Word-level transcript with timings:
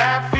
laughing 0.00 0.39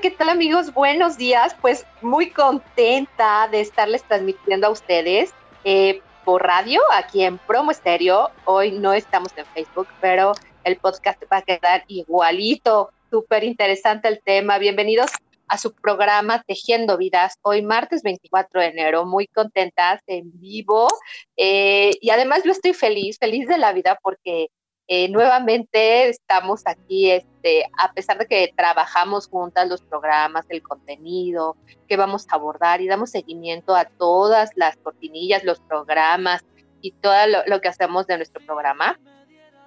¿qué 0.00 0.10
tal 0.10 0.30
amigos? 0.30 0.72
Buenos 0.72 1.18
días. 1.18 1.54
Pues 1.60 1.84
muy 2.00 2.30
contenta 2.30 3.48
de 3.48 3.60
estarles 3.60 4.02
transmitiendo 4.04 4.66
a 4.66 4.70
ustedes 4.70 5.34
eh, 5.64 6.00
por 6.24 6.42
radio 6.42 6.80
aquí 6.92 7.22
en 7.22 7.36
Promo 7.36 7.70
Estéreo. 7.70 8.30
Hoy 8.46 8.72
no 8.72 8.94
estamos 8.94 9.28
en 9.36 9.44
Facebook, 9.46 9.88
pero 10.00 10.32
el 10.64 10.76
podcast 10.76 11.22
va 11.30 11.38
a 11.38 11.42
quedar 11.42 11.84
igualito. 11.88 12.90
Súper 13.10 13.44
interesante 13.44 14.08
el 14.08 14.22
tema. 14.22 14.56
Bienvenidos 14.56 15.10
a 15.48 15.58
su 15.58 15.74
programa 15.74 16.42
Tejiendo 16.46 16.96
Vidas, 16.96 17.34
hoy 17.42 17.60
martes 17.60 18.02
24 18.02 18.60
de 18.60 18.66
enero, 18.68 19.04
muy 19.04 19.26
contentas 19.26 20.00
en 20.06 20.30
vivo. 20.40 20.88
Eh, 21.36 21.90
y 22.00 22.08
además 22.08 22.42
yo 22.44 22.52
estoy 22.52 22.72
feliz, 22.72 23.18
feliz 23.18 23.48
de 23.48 23.58
la 23.58 23.74
vida 23.74 23.98
porque 24.00 24.48
eh, 24.92 25.08
nuevamente 25.08 26.08
estamos 26.08 26.62
aquí, 26.66 27.12
este, 27.12 27.64
a 27.78 27.92
pesar 27.92 28.18
de 28.18 28.26
que 28.26 28.52
trabajamos 28.56 29.28
juntas 29.28 29.68
los 29.68 29.82
programas, 29.82 30.46
el 30.48 30.64
contenido 30.64 31.56
que 31.88 31.96
vamos 31.96 32.26
a 32.28 32.34
abordar 32.34 32.80
y 32.80 32.88
damos 32.88 33.10
seguimiento 33.10 33.76
a 33.76 33.84
todas 33.84 34.50
las 34.56 34.76
cortinillas, 34.78 35.44
los 35.44 35.60
programas 35.60 36.44
y 36.80 36.90
todo 36.90 37.14
lo, 37.46 37.60
que 37.60 37.68
hacemos 37.68 38.08
de 38.08 38.16
nuestro 38.16 38.44
programa, 38.44 38.98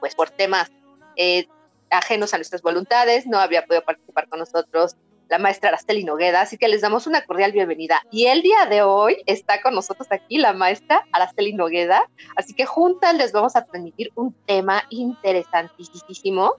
pues 0.02 0.14
por 0.14 0.30
temas 0.30 0.74
eh, 1.16 1.48
ajenos 1.90 2.34
a 2.34 2.38
nuestras 2.38 2.62
voluntades, 2.62 3.26
no 3.26 3.40
había 3.40 3.66
podido 3.66 3.86
participar 3.86 4.28
con 4.28 4.40
nosotros 4.40 4.98
la 5.34 5.40
maestra 5.40 5.70
Araceli 5.70 6.04
Nogueda, 6.04 6.42
así 6.42 6.60
que 6.60 6.68
les 6.68 6.82
damos 6.82 7.08
una 7.08 7.26
cordial 7.26 7.52
bienvenida. 7.54 8.04
Y 8.12 8.28
el 8.28 8.44
día 8.44 8.68
de 8.70 8.84
hoy 8.84 9.18
está 9.26 9.64
con 9.64 9.74
nosotros 9.74 10.08
aquí 10.12 10.38
la 10.38 10.54
maestra 10.54 11.08
Araceli 11.12 11.54
Nogueda, 11.54 12.08
así 12.36 12.54
que 12.54 12.68
juntas 12.68 13.16
les 13.16 13.32
vamos 13.32 13.56
a 13.56 13.66
transmitir 13.66 14.12
un 14.14 14.36
tema 14.46 14.84
interesantísimo 14.92 16.54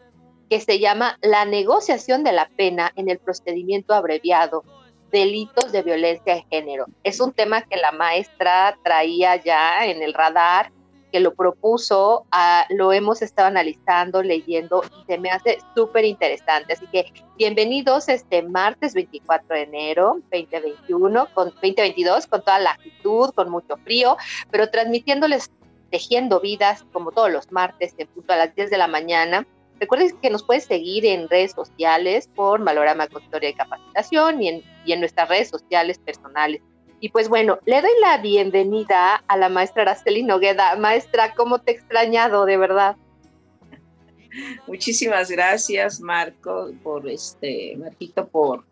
que 0.50 0.60
se 0.60 0.80
llama 0.80 1.18
la 1.22 1.44
negociación 1.44 2.24
de 2.24 2.32
la 2.32 2.48
pena 2.48 2.90
en 2.96 3.08
el 3.08 3.20
procedimiento 3.20 3.94
abreviado 3.94 4.64
delitos 5.12 5.70
de 5.70 5.82
violencia 5.82 6.34
de 6.34 6.44
género. 6.50 6.86
Es 7.04 7.20
un 7.20 7.32
tema 7.32 7.62
que 7.62 7.76
la 7.76 7.92
maestra 7.92 8.76
traía 8.82 9.36
ya 9.36 9.86
en 9.86 10.02
el 10.02 10.14
radar 10.14 10.72
que 11.14 11.20
lo 11.20 11.32
propuso, 11.32 12.26
ah, 12.32 12.66
lo 12.70 12.92
hemos 12.92 13.22
estado 13.22 13.46
analizando, 13.46 14.20
leyendo 14.20 14.82
y 14.82 15.04
se 15.06 15.16
me 15.16 15.30
hace 15.30 15.58
súper 15.76 16.04
interesante. 16.04 16.72
Así 16.72 16.88
que 16.88 17.12
bienvenidos 17.38 18.08
este 18.08 18.42
martes 18.42 18.94
24 18.94 19.54
de 19.54 19.62
enero 19.62 20.16
2021, 20.32 21.28
con 21.32 21.50
2022, 21.50 22.26
con 22.26 22.42
toda 22.42 22.58
la 22.58 22.72
actitud, 22.72 23.30
con 23.30 23.48
mucho 23.48 23.76
frío, 23.84 24.16
pero 24.50 24.68
transmitiéndoles 24.70 25.52
tejiendo 25.92 26.40
vidas 26.40 26.84
como 26.92 27.12
todos 27.12 27.30
los 27.30 27.52
martes 27.52 27.94
en 27.96 28.08
punto 28.08 28.32
a 28.32 28.36
las 28.36 28.56
10 28.56 28.70
de 28.70 28.78
la 28.78 28.88
mañana. 28.88 29.46
Recuerden 29.78 30.18
que 30.20 30.30
nos 30.30 30.42
puedes 30.42 30.64
seguir 30.64 31.06
en 31.06 31.28
redes 31.28 31.52
sociales 31.52 32.28
por 32.34 32.64
Valorama 32.64 33.06
Consultoría 33.06 33.54
Capacitación 33.54 34.42
y 34.42 34.48
en, 34.48 34.62
y 34.84 34.92
en 34.92 34.98
nuestras 34.98 35.28
redes 35.28 35.48
sociales 35.48 36.00
personales 36.00 36.60
y 37.04 37.10
pues 37.10 37.28
bueno, 37.28 37.58
le 37.66 37.82
doy 37.82 37.90
la 38.00 38.16
bienvenida 38.16 39.16
a 39.28 39.36
la 39.36 39.50
maestra 39.50 39.82
Araceli 39.82 40.22
Nogueda. 40.22 40.74
Maestra, 40.76 41.34
¿cómo 41.34 41.58
te 41.58 41.72
he 41.72 41.74
extrañado, 41.74 42.46
de 42.46 42.56
verdad? 42.56 42.96
Muchísimas 44.66 45.30
gracias, 45.30 46.00
Marco, 46.00 46.70
por 46.82 47.06
este, 47.06 47.76
Marquito, 47.76 48.26
por, 48.26 48.64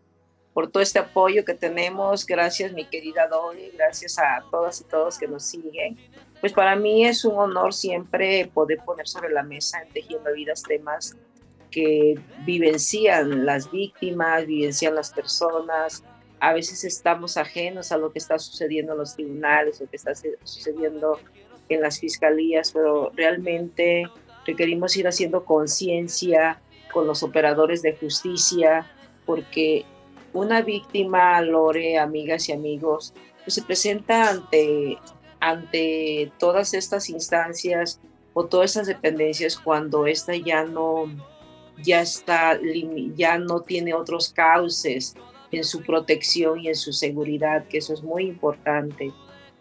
por 0.51 0.71
todo 0.71 0.81
este 0.81 0.97
apoyo 0.97 1.45
que 1.45 1.53
tenemos. 1.53 2.25
Gracias, 2.25 2.73
mi 2.73 2.85
querida 2.85 3.27
Dolly. 3.27 3.69
Gracias 3.77 4.17
a 4.17 4.43
todas 4.49 4.81
y 4.81 4.85
todos 4.85 5.19
que 5.19 5.27
nos 5.27 5.45
siguen. 5.45 5.99
Pues 6.41 6.53
para 6.53 6.75
mí 6.75 7.05
es 7.05 7.25
un 7.25 7.37
honor 7.37 7.71
siempre 7.71 8.49
poder 8.51 8.79
poner 8.83 9.07
sobre 9.07 9.29
la 9.29 9.43
mesa 9.43 9.79
en 9.83 9.89
Tejiendo 9.89 10.33
Vidas 10.33 10.63
temas 10.63 11.15
que 11.69 12.19
vivencian 12.47 13.45
las 13.45 13.69
víctimas, 13.69 14.47
vivencian 14.47 14.95
las 14.95 15.11
personas, 15.11 16.03
a 16.43 16.51
veces 16.51 16.83
estamos 16.83 17.37
ajenos 17.37 17.93
a 17.93 17.97
lo 17.97 18.11
que 18.11 18.19
está 18.19 18.37
sucediendo 18.37 18.91
en 18.91 18.97
los 18.97 19.15
tribunales, 19.15 19.79
lo 19.79 19.89
que 19.89 19.95
está 19.95 20.11
sucediendo 20.43 21.17
en 21.69 21.79
las 21.79 22.01
fiscalías, 22.01 22.73
pero 22.73 23.13
realmente 23.15 24.03
requerimos 24.45 24.97
ir 24.97 25.07
haciendo 25.07 25.45
conciencia 25.45 26.59
con 26.91 27.07
los 27.07 27.23
operadores 27.23 27.81
de 27.81 27.95
justicia, 27.95 28.91
porque 29.25 29.85
una 30.33 30.61
víctima, 30.61 31.39
Lore, 31.39 31.97
amigas 31.97 32.49
y 32.49 32.51
amigos, 32.51 33.13
pues 33.45 33.53
se 33.53 33.61
presenta 33.61 34.29
ante, 34.29 34.97
ante 35.39 36.29
todas 36.39 36.73
estas 36.73 37.09
instancias 37.09 38.01
o 38.33 38.47
todas 38.47 38.71
estas 38.71 38.87
dependencias 38.87 39.57
cuando 39.57 40.07
esta 40.07 40.35
ya 40.35 40.65
no, 40.65 41.05
ya 41.81 42.01
está, 42.01 42.59
ya 43.15 43.37
no 43.37 43.61
tiene 43.61 43.93
otros 43.93 44.33
cauces 44.33 45.15
en 45.57 45.63
su 45.63 45.81
protección 45.81 46.59
y 46.59 46.67
en 46.67 46.75
su 46.75 46.93
seguridad, 46.93 47.65
que 47.67 47.77
eso 47.77 47.93
es 47.93 48.03
muy 48.03 48.25
importante. 48.25 49.11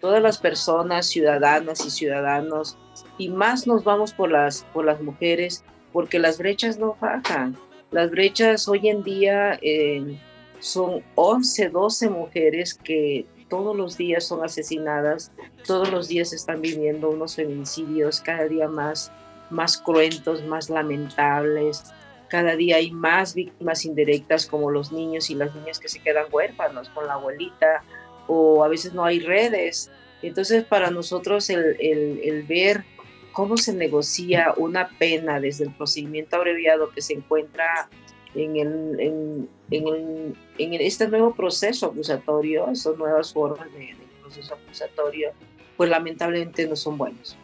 Todas 0.01 0.23
las 0.23 0.39
personas, 0.39 1.07
ciudadanas 1.07 1.85
y 1.87 1.91
ciudadanos, 1.91 2.77
y 3.19 3.29
más 3.29 3.67
nos 3.67 3.85
vamos 3.85 4.13
por 4.13 4.31
las, 4.31 4.65
por 4.73 4.85
las 4.85 5.01
mujeres, 5.01 5.65
porque 5.93 6.19
las 6.19 6.39
brechas 6.39 6.79
no 6.79 6.97
bajan. 7.01 7.57
Las 7.91 8.11
brechas 8.11 8.67
hoy 8.69 8.89
en 8.89 9.03
día 9.03 9.59
eh, 9.63 10.19
son 10.61 11.03
11, 11.15 11.69
12 11.69 12.09
mujeres 12.09 12.75
que 12.75 13.27
todos 13.49 13.77
los 13.77 13.99
días 13.99 14.25
son 14.25 14.43
asesinadas, 14.43 15.31
todos 15.67 15.93
los 15.93 16.09
días 16.09 16.33
están 16.33 16.63
viviendo 16.63 17.11
unos 17.11 17.37
feminicidios 17.37 18.21
cada 18.23 18.47
día 18.47 18.67
más, 18.67 19.13
más 19.51 19.77
cruentos, 19.77 20.43
más 20.45 20.71
lamentables. 20.71 21.85
Cada 22.33 22.57
día 22.57 22.77
hay 22.77 22.91
más 22.91 23.35
víctimas 23.35 23.85
indirectas 23.85 24.47
como 24.47 24.71
los 24.71 24.91
niños 24.91 25.29
y 25.29 25.35
las 25.35 25.55
niñas 25.55 25.79
que 25.79 25.89
se 25.89 26.01
quedan 26.01 26.25
huérfanos 26.33 26.89
con 26.89 27.07
la 27.07 27.13
abuelita 27.13 27.85
o 28.27 28.65
a 28.65 28.69
veces 28.69 28.95
no 28.95 29.05
hay 29.05 29.21
redes. 29.21 29.91
Entonces 30.23 30.65
para 30.65 30.91
nosotros 30.91 31.51
el, 31.51 31.77
el, 31.79 32.43
ver 32.45 32.85
cómo 33.33 33.59
se 33.59 33.75
negocia 33.75 34.55
una 34.57 34.89
pena 34.99 35.41
desde 35.41 35.65
el 35.65 35.75
procedimiento 35.75 36.37
abreviado 36.37 36.89
que 36.89 37.03
se 37.03 37.13
encuentra 37.13 37.91
en, 38.35 38.57
el, 38.57 39.47
en, 39.69 40.35
en 40.57 40.73
este 40.81 41.09
nuevo 41.09 41.35
proceso 41.35 41.89
acusatorio, 41.89 42.71
esas 42.71 42.97
nuevas 42.97 43.35
formas 43.35 43.71
de, 43.75 43.81
de, 43.81 44.07
proceso 44.23 44.55
acusatorio, 44.55 45.33
pues 45.77 45.91
lamentablemente 45.91 46.67
no 46.67 46.77
son 46.77 46.97
buenos. 46.97 47.37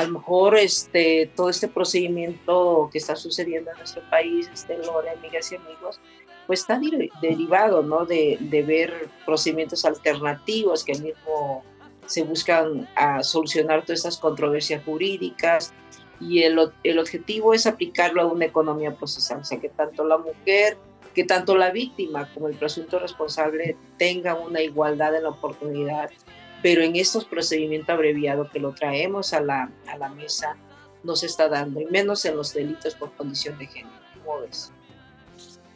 A 0.00 0.04
lo 0.04 0.12
mejor 0.12 0.56
este, 0.56 1.30
todo 1.36 1.50
este 1.50 1.68
procedimiento 1.68 2.88
que 2.90 2.96
está 2.96 3.14
sucediendo 3.16 3.70
en 3.70 3.76
nuestro 3.76 4.00
país, 4.08 4.48
este, 4.50 4.78
Lore, 4.78 5.10
amigas 5.10 5.52
y 5.52 5.56
amigos, 5.56 6.00
pues 6.46 6.60
está 6.60 6.80
derivado 7.20 7.82
¿no? 7.82 8.06
de, 8.06 8.38
de 8.40 8.62
ver 8.62 9.10
procedimientos 9.26 9.84
alternativos 9.84 10.84
que 10.84 10.94
mismo 10.94 11.62
se 12.06 12.22
buscan 12.22 12.88
a 12.96 13.22
solucionar 13.22 13.82
todas 13.82 13.98
estas 13.98 14.16
controversias 14.16 14.82
jurídicas, 14.86 15.74
y 16.18 16.44
el, 16.44 16.58
el, 16.82 16.98
objetivo 16.98 17.52
es 17.52 17.66
aplicarlo 17.66 18.22
a 18.22 18.26
una 18.26 18.46
economía 18.46 18.94
procesal, 18.94 19.40
o 19.40 19.44
sea, 19.44 19.60
que 19.60 19.68
tanto 19.68 20.04
la 20.04 20.16
mujer, 20.16 20.78
que 21.14 21.24
tanto 21.24 21.58
la 21.58 21.70
víctima 21.72 22.26
como 22.32 22.48
el 22.48 22.54
presunto 22.54 22.98
responsable 22.98 23.76
tengan 23.98 24.38
una 24.38 24.62
igualdad 24.62 25.14
en 25.14 25.24
la 25.24 25.28
oportunidad, 25.30 26.10
pero 26.62 26.82
en 26.82 26.96
estos 26.96 27.24
procedimientos 27.24 27.90
abreviados 27.90 28.50
que 28.50 28.60
lo 28.60 28.72
traemos 28.72 29.32
a 29.32 29.40
la, 29.40 29.70
a 29.88 29.96
la 29.96 30.08
mesa 30.10 30.56
no 31.02 31.16
se 31.16 31.26
está 31.26 31.48
dando, 31.48 31.80
y 31.80 31.86
menos 31.86 32.24
en 32.24 32.36
los 32.36 32.52
delitos 32.52 32.94
por 32.94 33.12
condición 33.12 33.56
de 33.58 33.66
género. 33.66 33.96
¿Cómo 34.24 34.40
ves? 34.40 34.72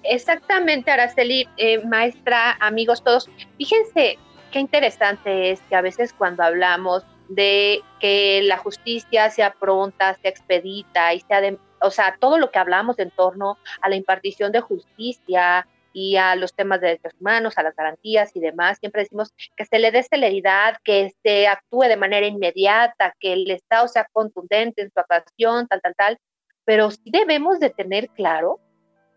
Exactamente, 0.03 0.91
Araceli, 0.91 1.49
eh, 1.57 1.83
maestra, 1.85 2.59
amigos 2.61 3.03
todos. 3.03 3.31
Fíjense 3.57 4.19
qué 4.53 4.59
interesante 4.61 5.51
es 5.51 5.61
que 5.63 5.75
a 5.75 5.81
veces 5.81 6.13
cuando 6.13 6.43
hablamos 6.43 7.05
de 7.29 7.81
que 8.01 8.43
la 8.43 8.59
justicia 8.59 9.31
sea 9.31 9.55
pronta, 9.55 10.17
sea 10.21 10.31
expedita 10.31 11.15
y 11.15 11.21
sea 11.21 11.41
de, 11.41 11.59
o 11.81 11.91
sea, 11.91 12.17
todo 12.21 12.39
lo 12.39 12.51
que 12.51 12.59
hablamos 12.59 12.99
en 12.99 13.11
torno 13.11 13.59
a 13.81 13.89
la 13.89 13.97
impartición 13.97 14.53
de 14.53 14.61
justicia 14.61 15.67
y 15.95 16.17
a 16.17 16.35
los 16.35 16.55
temas 16.55 16.81
de 16.81 16.89
derechos 16.89 17.15
humanos, 17.19 17.57
a 17.57 17.63
las 17.63 17.75
garantías 17.77 18.35
y 18.35 18.41
demás, 18.41 18.79
siempre 18.81 19.03
decimos 19.03 19.33
que 19.57 19.65
se 19.65 19.79
le 19.79 19.93
dé 19.93 20.03
celeridad, 20.03 20.77
que 20.85 21.15
se 21.23 21.47
actúe 21.47 21.85
de 21.85 21.97
manera 21.97 22.27
inmediata, 22.27 23.15
que 23.21 23.33
el 23.33 23.51
Estado 23.51 23.87
sea 23.87 24.07
contundente 24.13 24.83
en 24.83 24.91
su 24.91 24.99
actuación, 24.99 25.69
tal, 25.69 25.81
tal, 25.81 25.95
tal, 25.95 26.19
pero 26.65 26.91
sí 26.91 27.11
debemos 27.11 27.61
de 27.61 27.71
tener 27.71 28.09
claro 28.11 28.59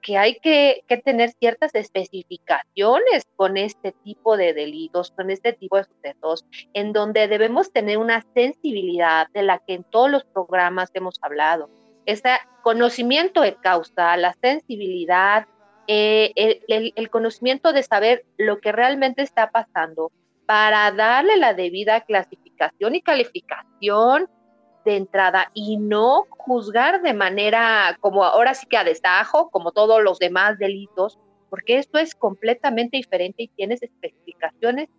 que 0.04 0.18
hay 0.18 0.36
que, 0.40 0.84
que, 0.88 0.98
tener 0.98 1.32
ciertas 1.32 1.74
especificaciones 1.74 3.26
con 3.36 3.58
este 3.58 3.94
tipo 4.04 4.38
de 4.38 4.54
delitos, 4.54 5.12
con 5.12 5.32
este 5.32 5.54
tipo 5.54 5.78
de 5.78 5.86
sucesos, 5.86 6.46
en 6.74 6.94
donde 6.94 7.28
debemos 7.28 7.72
tener 7.74 7.98
una 7.98 8.24
sensibilidad 8.36 9.28
de 9.34 9.42
la 9.42 9.58
que 9.58 9.74
en 9.74 9.84
todos 9.84 10.12
los 10.12 10.24
programas 10.26 10.92
hemos 10.94 11.16
hablado. 11.24 11.70
Ese 12.06 12.30
conocimiento 12.64 13.42
de 13.42 13.56
causa, 13.56 14.16
la 14.16 14.34
sensibilidad, 14.42 15.48
eh, 15.88 16.62
el, 16.68 17.10
conocimiento 17.10 17.72
de 17.72 17.84
saber 17.84 18.26
lo 18.38 18.60
que 18.60 18.72
realmente 18.72 19.22
está 19.22 19.52
pasando 19.52 20.12
para 20.46 20.92
darle 20.92 21.38
la 21.38 21.54
debida 21.54 22.02
clasificación 22.02 22.96
y 22.96 23.02
calificación 23.02 24.30
de 24.86 24.98
entrada 24.98 25.52
y 25.54 25.78
no 25.78 26.26
juzgar 26.30 27.02
de 27.02 27.14
manera 27.14 27.98
como 28.00 28.24
ahora 28.24 28.54
sí 28.54 28.66
que 28.68 28.78
a 28.78 28.84
destajo, 28.84 29.50
como 29.50 29.72
todos 29.72 30.02
los 30.02 30.20
demás 30.20 30.58
delitos, 30.58 31.18
porque 31.50 31.78
esto 31.78 32.00
es 32.00 32.16
completamente 32.16 32.98
diferente 32.98 33.44
y 33.44 33.48
tienes 33.48 33.82
especificaciones 33.82 34.90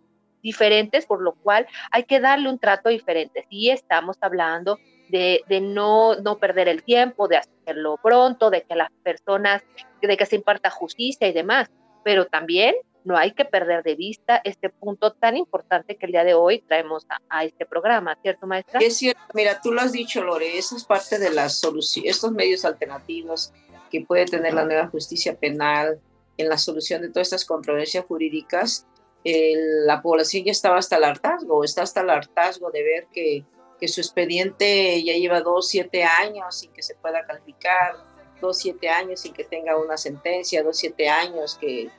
diferentes, 0.41 1.05
por 1.05 1.21
lo 1.21 1.33
cual 1.33 1.67
hay 1.91 2.03
que 2.03 2.19
darle 2.19 2.49
un 2.49 2.59
trato 2.59 2.89
diferente. 2.89 3.45
Si 3.49 3.69
estamos 3.69 4.17
hablando 4.21 4.77
de, 5.09 5.43
no, 5.61 6.15
no 6.15 6.37
perder 6.37 6.67
el 6.67 6.83
tiempo, 6.83 7.27
de 7.27 7.37
hacerlo 7.37 7.99
pronto, 8.01 8.49
de 8.49 8.63
que 8.63 8.75
las 8.75 8.91
personas, 9.03 9.63
de 10.01 10.17
que 10.17 10.25
se 10.25 10.35
imparta 10.35 10.69
justicia 10.69 11.27
y 11.27 11.33
demás, 11.33 11.69
pero 12.03 12.27
también 12.27 12.75
no 13.03 13.17
hay 13.17 13.31
que 13.31 13.45
perder 13.45 13.83
de 13.83 13.95
vista 13.95 14.41
este 14.43 14.69
punto 14.69 15.13
tan 15.13 15.37
importante 15.37 15.95
que 15.95 16.05
el 16.05 16.11
día 16.11 16.23
de 16.23 16.33
hoy 16.33 16.61
traemos 16.61 17.05
a, 17.29 17.43
este 17.43 17.65
programa, 17.65 18.17
¿cierto, 18.21 18.45
maestra? 18.45 18.79
Es 18.81 18.97
cierto, 18.97 19.21
mira, 19.33 19.61
tú 19.61 19.71
lo 19.71 19.81
has 19.81 19.91
dicho, 19.91 20.23
Lore, 20.23 20.57
eso 20.57 20.75
es 20.75 20.83
parte 20.83 21.17
de 21.17 21.29
la 21.29 21.49
solución, 21.49 22.05
estos 22.07 22.31
medios 22.31 22.65
alternativos 22.65 23.53
que 23.89 24.01
puede 24.01 24.25
tener 24.25 24.53
la 24.53 24.65
nueva 24.65 24.87
justicia 24.87 25.35
penal 25.35 25.99
en 26.37 26.49
la 26.49 26.57
solución 26.57 27.01
de 27.01 27.09
todas 27.09 27.27
estas 27.27 27.45
controversias 27.45 28.05
jurídicas, 28.05 28.85
el, 29.23 29.85
la 29.85 30.01
población 30.01 30.45
ya 30.45 30.51
estaba 30.51 30.77
hasta 30.77 30.97
el 30.97 31.03
hartazgo, 31.03 31.63
está 31.63 31.81
hasta 31.81 32.01
el 32.01 32.09
hartazgo 32.09 32.69
de 32.71 32.83
ver 32.83 33.07
que, 33.11 33.43
que 33.79 33.87
su 33.87 34.01
expediente 34.01 35.03
ya 35.03 35.13
lleva 35.13 35.41
dos, 35.41 35.69
siete 35.69 36.03
años 36.03 36.59
sin 36.59 36.71
que 36.73 36.81
se 36.83 36.95
pueda 36.95 37.25
calificar, 37.25 37.95
dos, 38.41 38.57
siete 38.57 38.89
años 38.89 39.21
sin 39.21 39.33
que 39.33 39.43
tenga 39.43 39.77
una 39.77 39.97
sentencia, 39.97 40.63
dos, 40.63 40.77
siete 40.77 41.09
años 41.09 41.57
que 41.59 41.89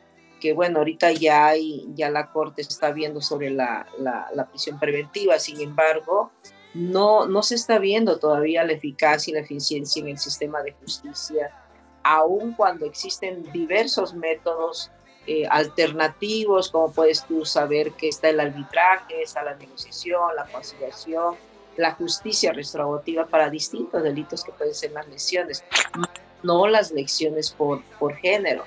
que 0.40 0.52
bueno, 0.54 0.78
ahorita 0.78 1.12
ya, 1.12 1.48
hay, 1.48 1.86
ya 1.94 2.10
la 2.10 2.32
Corte 2.32 2.62
está 2.62 2.90
viendo 2.90 3.20
sobre 3.20 3.50
la, 3.50 3.86
la, 3.98 4.48
prisión 4.48 4.80
preventiva, 4.80 5.38
sin 5.38 5.60
embargo, 5.60 6.32
no, 6.74 7.26
no 7.26 7.42
se 7.42 7.54
está 7.54 7.78
viendo 7.78 8.18
todavía 8.18 8.64
la 8.64 8.72
eficacia 8.72 9.30
y 9.30 9.34
la 9.34 9.40
eficiencia 9.40 10.00
en 10.00 10.08
el 10.08 10.18
sistema 10.18 10.62
de 10.62 10.72
justicia, 10.72 11.52
aun 12.02 12.54
cuando 12.54 12.86
existen 12.86 13.52
diversos 13.52 14.14
métodos 14.14 14.90
eh, 15.26 15.46
alternativos, 15.48 16.70
como 16.70 16.90
puedes 16.90 17.24
tú 17.26 17.44
saber 17.44 17.92
que 17.92 18.08
está 18.08 18.30
el 18.30 18.40
arbitraje, 18.40 19.22
está 19.22 19.42
la 19.42 19.54
negociación, 19.54 20.34
la 20.34 20.46
conciliación, 20.46 21.36
la 21.76 21.92
justicia 21.92 22.52
restaurativa 22.52 23.26
para 23.26 23.48
distintos 23.48 24.02
delitos 24.02 24.44
que 24.44 24.52
pueden 24.52 24.74
ser 24.74 24.92
las 24.92 25.08
lesiones, 25.08 25.64
no 26.42 26.66
las 26.66 26.90
lesiones 26.90 27.50
por, 27.50 27.82
por 27.98 28.14
género 28.16 28.64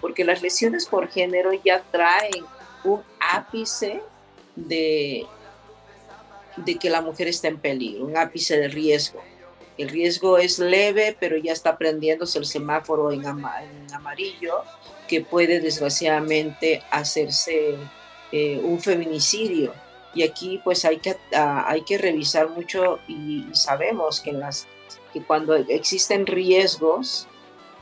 porque 0.00 0.24
las 0.24 0.42
lesiones 0.42 0.86
por 0.86 1.08
género 1.08 1.50
ya 1.64 1.82
traen 1.90 2.44
un 2.84 3.02
ápice 3.20 4.00
de, 4.54 5.26
de 6.56 6.74
que 6.76 6.90
la 6.90 7.00
mujer 7.00 7.28
está 7.28 7.48
en 7.48 7.58
peligro, 7.58 8.04
un 8.04 8.16
ápice 8.16 8.58
de 8.58 8.68
riesgo. 8.68 9.22
El 9.78 9.88
riesgo 9.88 10.38
es 10.38 10.58
leve, 10.58 11.16
pero 11.18 11.36
ya 11.36 11.52
está 11.52 11.76
prendiéndose 11.76 12.38
el 12.38 12.46
semáforo 12.46 13.12
en, 13.12 13.24
en 13.24 13.94
amarillo, 13.94 14.62
que 15.06 15.20
puede 15.20 15.60
desgraciadamente 15.60 16.82
hacerse 16.90 17.74
eh, 18.32 18.60
un 18.62 18.80
feminicidio. 18.80 19.74
Y 20.16 20.22
aquí 20.22 20.60
pues 20.64 20.84
hay 20.84 20.96
que, 20.96 21.10
uh, 21.10 21.62
hay 21.66 21.82
que 21.82 21.98
revisar 21.98 22.48
mucho 22.48 22.98
y, 23.06 23.46
y 23.50 23.54
sabemos 23.54 24.20
que, 24.20 24.32
las, 24.32 24.66
que 25.12 25.22
cuando 25.22 25.54
existen 25.54 26.26
riesgos, 26.26 27.28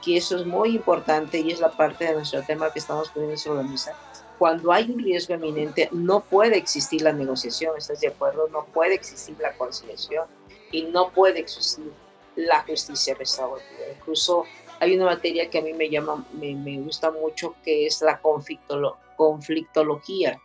que 0.05 0.17
eso 0.17 0.37
es 0.37 0.45
muy 0.45 0.75
importante 0.75 1.39
y 1.39 1.53
es 1.53 1.61
la 1.61 1.71
parte 1.71 2.05
de 2.07 2.15
nuestro 2.15 2.43
tema 2.43 2.73
que 2.73 2.81
estamos 2.81 3.09
poniendo 3.11 3.39
sobre 3.39 3.63
la 3.63 3.69
mesa. 3.69 3.97
Cuando 4.39 4.73
hay 4.73 4.91
un 4.91 4.99
riesgo 4.99 5.35
eminente, 5.35 5.89
no 5.93 6.21
puede 6.21 6.57
existir 6.59 7.03
la 7.03 7.13
negociación, 7.13 7.73
¿estás 7.79 8.01
de 8.01 8.09
acuerdo? 8.09 8.49
No 8.49 8.65
puede 8.65 8.95
existir 8.95 9.37
la 9.41 9.57
conciliación 9.57 10.27
y 10.73 10.83
no 10.83 11.11
puede 11.11 11.39
existir 11.39 11.93
la 12.35 12.65
justicia 12.65 13.15
restaurativa. 13.15 13.87
Incluso 13.97 14.45
hay 14.81 14.97
una 14.97 15.07
materia 15.07 15.49
que 15.49 15.59
a 15.59 15.63
mí 15.63 15.73
me 15.73 15.89
llama, 15.89 16.27
me, 16.33 16.53
me 16.55 16.81
gusta 16.81 17.13
mucho, 17.13 17.55
que 17.65 17.87
es 17.87 18.03
la 18.03 18.21
conflictolo, 18.21 18.97
conflictología. 19.17 20.43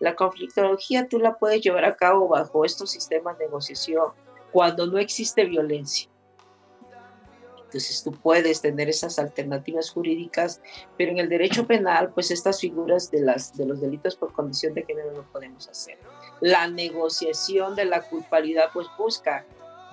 La 0.00 0.14
conflictología 0.14 1.08
tú 1.08 1.18
la 1.18 1.38
puedes 1.38 1.60
llevar 1.60 1.84
a 1.84 1.96
cabo 1.96 2.28
bajo 2.28 2.64
estos 2.64 2.90
sistemas 2.90 3.38
de 3.38 3.46
negociación 3.46 4.12
cuando 4.52 4.86
no 4.86 4.98
existe 4.98 5.44
violencia 5.44 6.08
Entonces 7.64 8.02
tú 8.02 8.12
puedes 8.12 8.60
tener 8.60 8.88
esas 8.88 9.18
alternativas 9.18 9.90
jurídicas, 9.90 10.62
pero 10.96 11.10
en 11.10 11.18
el 11.18 11.28
derecho 11.28 11.66
penal, 11.66 12.12
pues 12.14 12.30
estas 12.30 12.60
figuras 12.60 13.10
de, 13.10 13.20
las, 13.20 13.56
de 13.56 13.66
los 13.66 13.80
delitos 13.80 14.16
por 14.16 14.32
condición 14.32 14.74
de 14.74 14.84
género 14.84 15.12
no 15.12 15.30
podemos 15.32 15.68
hacer. 15.68 15.98
La 16.40 16.68
negociación 16.68 17.74
de 17.74 17.84
la 17.84 18.02
culpabilidad, 18.02 18.70
pues 18.72 18.86
busca, 18.96 19.44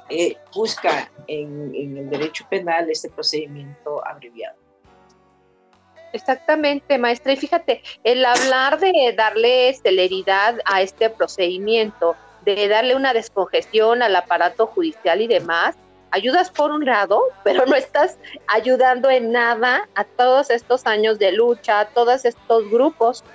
eh, 0.10 0.38
busca 0.54 1.12
en, 1.28 1.74
en 1.76 1.98
el 1.98 2.10
derecho 2.10 2.46
penal 2.50 2.90
este 2.90 3.10
procedimiento 3.10 4.06
abreviado. 4.08 4.65
Exactamente, 6.16 6.98
maestra. 6.98 7.34
Y 7.34 7.36
fíjate, 7.36 7.82
el 8.06 8.24
hablar 8.24 8.80
de 8.80 9.14
darle 9.18 9.74
celeridad 9.74 10.56
a 10.64 10.82
este 10.82 11.10
procedimiento, 11.10 12.16
de 12.46 12.70
darle 12.70 12.96
una 12.96 13.14
descongestión 13.14 14.02
al 14.02 14.16
aparato 14.16 14.66
judicial 14.68 15.20
y 15.20 15.28
demás, 15.28 15.76
ayudas 16.12 16.52
por 16.52 16.72
un 16.72 16.86
lado, 16.86 17.22
pero 17.44 17.66
no 17.66 17.76
estás 17.76 18.18
ayudando 18.48 19.10
en 19.10 19.34
nada 19.34 19.90
a 19.94 20.06
todos 20.06 20.50
estos 20.52 20.86
años 20.86 21.20
de 21.20 21.34
lucha, 21.34 21.82
a 21.82 21.88
todos 21.88 22.24
estos 22.24 22.70
grupos 22.72 23.26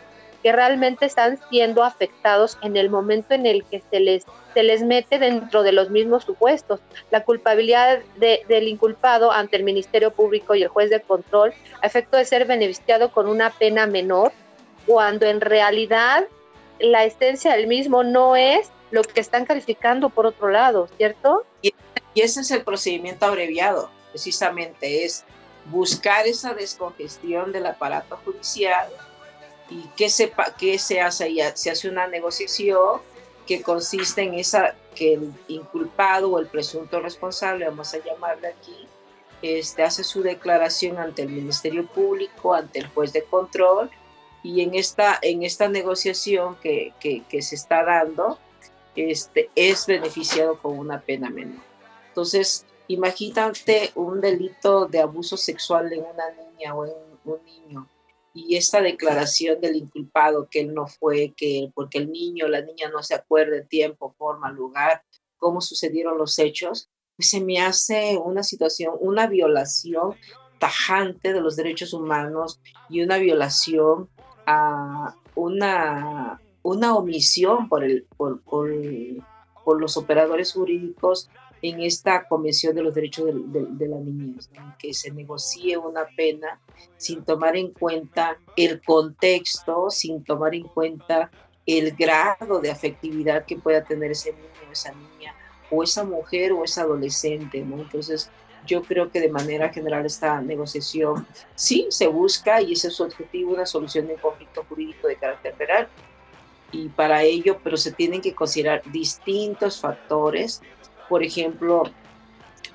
que 0.43 0.51
realmente 0.51 1.05
están 1.05 1.39
siendo 1.51 1.85
afectados 1.85 2.57
en 2.63 2.79
el 2.79 2.89
momento 2.89 3.35
en 3.35 3.45
el 3.45 3.63
que 3.65 3.83
se 3.91 4.01
les, 4.01 4.25
se 4.55 4.63
les 4.63 4.83
mete 4.83 5.19
dentro 5.19 5.63
de 5.63 5.73
los 5.73 5.91
mismos 5.91 6.25
supuestos. 6.25 6.81
La 7.11 7.25
culpabilidad 7.25 8.01
del 8.17 8.69
inculpado 8.69 9.33
ante 9.33 9.57
el 9.57 9.65
Ministerio 9.65 10.11
Público 10.11 10.55
y 10.55 10.63
el 10.63 10.69
juez 10.69 10.91
de 10.91 11.01
control 11.01 11.55
a 11.83 11.87
efecto 11.87 12.17
de 12.17 12.25
ser 12.25 12.47
beneficiado 12.47 13.13
con 13.13 13.29
una 13.29 13.51
pena 13.51 13.87
menor, 13.87 14.33
cuando 14.87 15.27
en 15.27 15.41
realidad 15.41 16.27
la 16.79 17.05
esencia 17.05 17.55
del 17.55 17.67
mismo 17.67 18.03
no 18.03 18.37
es 18.37 18.71
lo 18.91 19.03
que 19.03 19.21
están 19.21 19.45
calificando 19.45 20.11
por 20.11 20.27
otro 20.27 20.51
lado, 20.51 20.89
¿cierto? 20.97 21.45
Y, 21.63 21.75
ese 22.17 22.41
es 22.41 22.51
el 22.51 22.65
procedimiento 22.65 23.25
abreviado, 23.25 23.91
precisamente, 24.11 25.05
es 25.05 25.25
buscar 25.67 26.27
esa 26.27 26.55
descongestión 26.55 27.53
del 27.53 27.67
aparato 27.67 28.19
judicial 28.25 28.89
y 29.69 29.85
qué 29.97 30.11
se, 30.11 30.33
qué 30.59 30.79
se 30.79 31.01
hace 31.01 31.31
se 31.55 31.71
hace 31.71 31.89
una 31.89 32.09
negociación 32.09 33.01
que 33.51 33.63
consiste 33.63 34.23
en 34.23 34.35
esa 34.35 34.77
que 34.95 35.15
el 35.15 35.33
inculpado 35.49 36.31
o 36.31 36.39
el 36.39 36.47
presunto 36.47 37.01
responsable, 37.01 37.65
vamos 37.65 37.93
a 37.93 37.99
llamarle 37.99 38.47
aquí, 38.47 38.87
este, 39.43 39.83
hace 39.83 40.05
su 40.05 40.23
declaración 40.23 40.99
ante 40.99 41.23
el 41.23 41.31
Ministerio 41.31 41.85
Público, 41.85 42.55
ante 42.55 42.79
el 42.79 42.87
juez 42.87 43.13
de 43.13 43.25
control, 43.25 43.91
y 44.45 44.61
en 44.61 44.77
esta, 44.77 45.19
en 45.21 45.43
esta 45.43 45.69
negociación 45.69 46.59
que, 46.63 46.93
que, 47.01 47.43
se 47.43 47.57
está 47.57 47.83
dando, 47.83 48.39
este, 48.95 49.51
es 49.57 49.85
beneficiado 49.85 50.57
con 50.63 50.79
una 50.79 51.01
pena 51.01 51.29
menor. 51.29 51.65
Entonces, 52.07 52.65
imagínate 52.87 53.91
un 53.97 54.21
delito 54.21 54.87
de 54.87 55.01
abuso 55.01 55.37
sexual 55.37 55.93
en 55.93 56.05
una 56.05 56.31
niña 56.31 56.73
o 56.73 56.87
en 56.87 56.93
un 57.25 57.45
niño 57.45 57.89
y 58.35 58.57
esta 58.57 58.81
declaración 58.81 59.61
del 59.61 59.77
inculpado 59.77 60.49
que 60.51 60.61
él 60.61 60.75
no 60.75 60.87
fue, 60.87 61.33
que 61.37 61.71
porque 61.75 61.99
el 61.99 62.11
niño 62.11 62.49
la 62.49 62.63
niña 62.63 62.89
no 62.91 63.03
se 63.03 63.15
acuerda 63.15 63.65
tiempo, 63.65 64.15
forma, 64.17 64.51
lugar, 64.51 65.03
cómo 65.39 65.61
sucedieron 65.61 66.19
los 66.19 66.39
hechos, 66.39 66.89
pues 67.17 67.31
se 67.31 67.41
me 67.41 67.61
hace 67.61 68.17
una 68.17 68.43
situación, 68.43 68.95
una 69.01 69.27
violación 69.27 70.15
tajante 70.59 71.33
de 71.33 71.41
los 71.41 71.57
derechos 71.57 71.93
humanos 71.93 72.61
y 72.89 73.03
una 73.03 73.19
violación 73.19 74.09
a 74.47 75.15
una 75.35 76.41
una 76.63 76.95
omisión 76.95 77.69
por, 77.69 77.85
el, 77.85 78.07
por, 78.17 78.43
por, 78.43 78.71
los 79.81 79.97
operadores 79.97 80.53
jurídicos 80.53 81.31
en 81.63 81.81
esta 81.81 82.27
Convención 82.27 82.75
de 82.75 82.83
los 82.83 82.95
Derechos 82.95 83.27
de, 83.27 83.89
la 83.89 83.97
Niñez, 83.99 84.49
que 84.79 84.95
se 84.95 85.11
negocie 85.11 85.77
una 85.77 86.07
pena 86.17 86.59
sin 86.97 87.25
tomar 87.25 87.57
en 87.57 87.73
cuenta 87.73 88.39
el 88.57 88.83
contexto, 88.83 89.91
sin 89.91 90.25
tomar 90.25 90.55
en 90.55 90.65
cuenta 90.65 91.31
el 91.67 91.95
grado 91.95 92.61
de 92.61 92.71
afectividad 92.71 93.45
que 93.45 93.57
pueda 93.57 93.85
tener 93.85 94.13
ese 94.13 94.33
niño, 94.33 94.73
esa 94.73 94.93
niña, 94.93 95.35
o 95.71 95.83
esa 95.83 96.05
mujer 96.05 96.53
o 96.53 96.65
esa 96.65 96.83
adolescente, 96.83 97.61
¿no? 97.63 97.83
Entonces, 97.83 98.31
yo 98.67 98.83
creo 98.83 99.11
que 99.11 99.21
de 99.21 99.29
manera 99.29 99.73
general 99.73 100.05
esta 100.07 100.41
negociación 100.41 101.27
sí 101.55 101.87
se 101.91 102.07
busca, 102.07 102.61
y 102.61 102.73
ese 102.73 102.89
es 102.89 102.95
su 102.95 103.05
objetivo, 103.05 103.53
una 103.53 103.67
solución 103.67 104.07
de 104.07 104.15
un 104.15 104.21
conflicto 104.21 104.65
jurídico 104.69 105.09
de 105.09 105.17
carácter 105.17 105.55
penal, 105.55 105.89
y 106.73 106.89
para 106.89 107.23
ello, 107.23 107.59
pero 107.63 107.77
se 107.77 107.93
tienen 107.93 108.21
que 108.21 108.35
considerar 108.35 108.83
distintos 108.93 109.81
factores. 109.81 110.63
Por 111.11 111.25
ejemplo, 111.25 111.83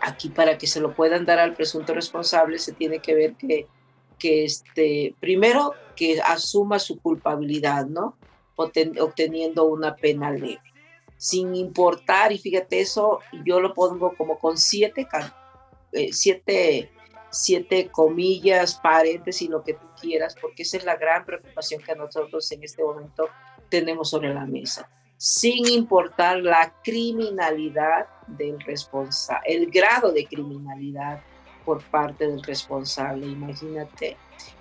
aquí 0.01 0.29
para 0.29 0.57
que 0.57 0.67
se 0.67 0.81
lo 0.81 0.93
puedan 0.93 1.25
dar 1.25 1.39
al 1.39 1.53
presunto 1.53 1.93
responsable 1.93 2.59
se 2.59 2.73
tiene 2.73 2.99
que 2.99 3.15
ver 3.15 3.33
que, 3.35 3.65
que 4.19 4.43
este, 4.43 5.15
primero 5.21 5.73
que 5.95 6.21
asuma 6.21 6.77
su 6.79 6.99
culpabilidad, 6.99 7.85
¿no? 7.85 8.17
obteniendo 8.57 9.65
una 9.65 9.95
pena 9.95 10.31
leve. 10.31 10.61
Sin 11.17 11.55
importar, 11.55 12.33
y 12.33 12.37
fíjate 12.37 12.81
eso, 12.81 13.19
yo 13.45 13.61
lo 13.61 13.73
pongo 13.73 14.15
como 14.17 14.37
con 14.37 14.57
siete, 14.57 15.07
eh, 15.93 16.09
siete, 16.11 16.91
siete 17.31 17.89
comillas, 17.89 18.75
paréntesis, 18.83 19.49
lo 19.49 19.63
que 19.63 19.75
tú 19.75 19.87
quieras, 20.01 20.35
porque 20.41 20.63
esa 20.63 20.75
es 20.75 20.83
la 20.83 20.97
gran 20.97 21.25
preocupación 21.25 21.81
que 21.81 21.95
nosotros 21.95 22.51
en 22.51 22.63
este 22.63 22.83
momento 22.83 23.29
tenemos 23.69 24.09
sobre 24.09 24.33
la 24.33 24.45
mesa, 24.45 24.89
sin 25.17 25.67
importar 25.67 26.39
la 26.39 26.73
criminalidad 26.83 28.07
del 28.27 28.59
responsable, 28.61 29.41
el 29.47 29.71
grado 29.71 30.11
de 30.11 30.25
criminalidad 30.25 31.21
por 31.63 31.83
parte 31.83 32.27
del 32.27 32.43
responsable. 32.43 33.25
Imagínate, 33.25 34.17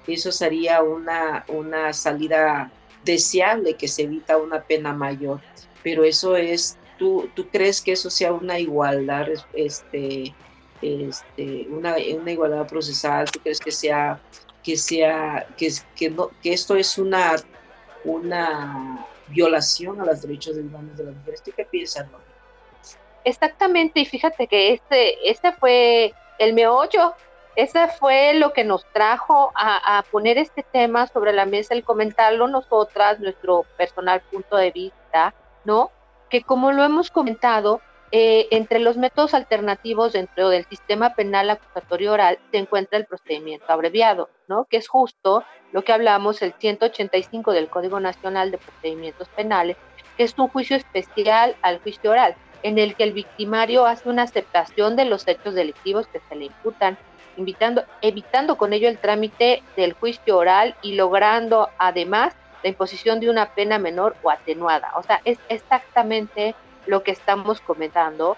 eso 0.07 0.33
sería 0.33 0.83
una, 0.83 1.45
una 1.49 1.93
salida 1.93 2.71
deseable 3.05 3.75
que 3.75 3.89
se 3.89 4.03
evita 4.03 4.37
una 4.39 4.63
pena 4.63 4.93
mayor, 4.93 5.41
pero 5.83 6.05
eso 6.05 6.37
es, 6.37 6.79
¿tú, 6.99 7.29
tú 7.35 7.49
crees 7.49 7.81
que 7.83 7.93
eso 7.93 8.09
sea 8.09 8.33
una 8.33 8.59
igualdad, 8.59 9.27
este, 9.53 10.35
este, 10.81 11.67
una, 11.69 11.97
una 12.17 12.33
igualdad 12.33 12.67
procesal? 12.67 13.31
¿Tú 13.31 13.41
crees 13.41 13.61
que 13.61 13.73
sea, 13.73 14.21
que 14.63 14.77
sea, 14.77 15.47
que, 15.59 15.71
que, 15.95 16.15
esto 16.53 16.77
es 16.77 16.97
una 16.97 17.37
una 18.05 19.07
violación 19.29 20.01
a 20.01 20.05
los 20.05 20.23
derechos 20.23 20.57
humanos 20.57 20.97
de 20.97 21.05
las 21.05 21.15
mujeres. 21.15 21.43
¿Tú 21.43 21.51
qué 21.57 21.65
piensas, 21.65 22.07
Exactamente, 23.25 24.01
y 24.01 24.05
fíjate 24.05 24.47
que 24.47 24.75
este, 24.75 25.31
este 25.31 25.53
fue 25.53 26.13
el 26.39 26.53
meollo, 26.53 27.15
ese 27.57 27.89
fue 27.89 28.35
lo 28.35 28.53
que 28.53 28.65
nos 28.65 28.85
trajo 28.93 29.51
a, 29.55 29.99
a, 29.99 30.03
poner 30.03 30.37
este 30.37 30.63
tema 30.63 31.07
sobre 31.07 31.33
la 31.33 31.47
mesa, 31.47 31.73
el 31.73 31.85
comentarlo 31.85 32.49
nosotras, 32.49 33.21
nuestro 33.21 33.65
personal 33.79 34.21
punto 34.31 34.57
de 34.57 34.73
vista, 34.73 35.33
¿no? 35.65 35.91
Que 36.29 36.43
como 36.43 36.71
lo 36.73 36.85
hemos 36.85 37.11
comentado, 37.11 37.81
eh, 38.17 38.47
entre 38.53 38.79
los 38.79 38.97
métodos 38.97 39.35
alternativos 39.35 40.13
dentro 40.13 40.49
del 40.49 40.65
sistema 40.67 41.17
penal 41.17 41.51
acusatorio 41.51 42.13
oral 42.13 42.39
se 42.53 42.59
encuentra 42.59 42.97
el 42.97 43.07
procedimiento 43.07 43.73
abreviado, 43.73 44.29
¿no? 44.47 44.67
que 44.67 44.77
es 44.77 44.87
justo 44.87 45.43
lo 45.73 45.83
que 45.83 45.93
hablamos, 45.93 46.41
el 46.41 46.53
185 46.53 47.51
del 47.51 47.69
Código 47.69 47.99
Nacional 47.99 48.53
de 48.53 48.59
Procedimientos 48.59 49.29
Penales, 49.31 49.77
que 50.17 50.23
es 50.23 50.39
un 50.39 50.47
juicio 50.47 50.77
especial 50.77 51.57
al 51.61 51.81
juicio 51.81 52.13
oral, 52.13 52.37
en 52.63 52.79
el 52.79 52.95
que 52.95 53.03
el 53.03 53.15
victimario 53.15 53.85
hace 53.85 54.09
una 54.09 54.23
aceptación 54.23 54.95
de 54.95 55.07
los 55.07 55.27
hechos 55.27 55.57
delictivos 55.57 56.07
que 56.07 56.21
se 56.29 56.37
le 56.37 56.45
imputan, 56.45 56.97
invitando, 57.37 57.83
evitando 58.01 58.57
con 58.57 58.73
ello 58.73 58.89
el 58.89 58.99
trámite 58.99 59.65
del 59.77 59.93
juicio 59.93 60.39
oral 60.39 60.77
y 60.83 60.95
logrando 60.95 61.69
además 61.79 62.37
la 62.63 62.69
imposición 62.69 63.19
de 63.19 63.29
una 63.29 63.57
pena 63.57 63.81
menor 63.81 64.15
o 64.23 64.31
atenuada. 64.31 64.93
O 64.95 65.03
sea, 65.03 65.21
es 65.25 65.41
exactamente 65.49 66.55
lo 66.87 67.03
que 67.03 67.11
estamos 67.11 67.61
comentando, 67.61 68.37